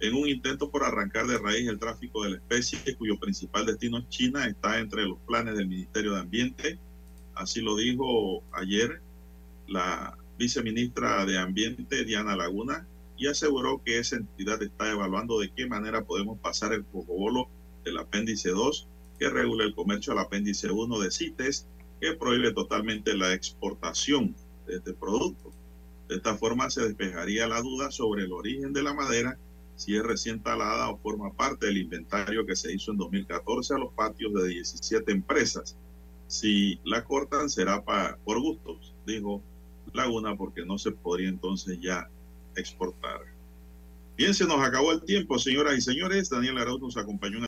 [0.00, 3.98] en un intento por arrancar de raíz el tráfico de la especie, cuyo principal destino
[3.98, 6.78] es China, está entre los planes del Ministerio de Ambiente.
[7.34, 9.00] Así lo dijo ayer
[9.66, 12.86] la viceministra de Ambiente, Diana Laguna,
[13.16, 17.48] y aseguró que esa entidad está evaluando de qué manera podemos pasar el cocobolo
[17.84, 18.86] del apéndice 2,
[19.18, 21.66] que regula el comercio al apéndice 1 de CITES,
[22.00, 24.34] que prohíbe totalmente la exportación
[24.66, 25.52] de este producto.
[26.08, 29.38] De esta forma se despejaría la duda sobre el origen de la madera,
[29.76, 33.78] si es recién talada o forma parte del inventario que se hizo en 2014 a
[33.78, 35.76] los patios de 17 empresas.
[36.26, 39.42] Si la cortan será para, por gustos, dijo
[39.92, 42.08] Laguna, porque no se podría entonces ya
[42.56, 43.20] exportar.
[44.16, 46.28] Bien, se nos acabó el tiempo, señoras y señores.
[46.28, 47.36] Daniel Arauz nos acompañó.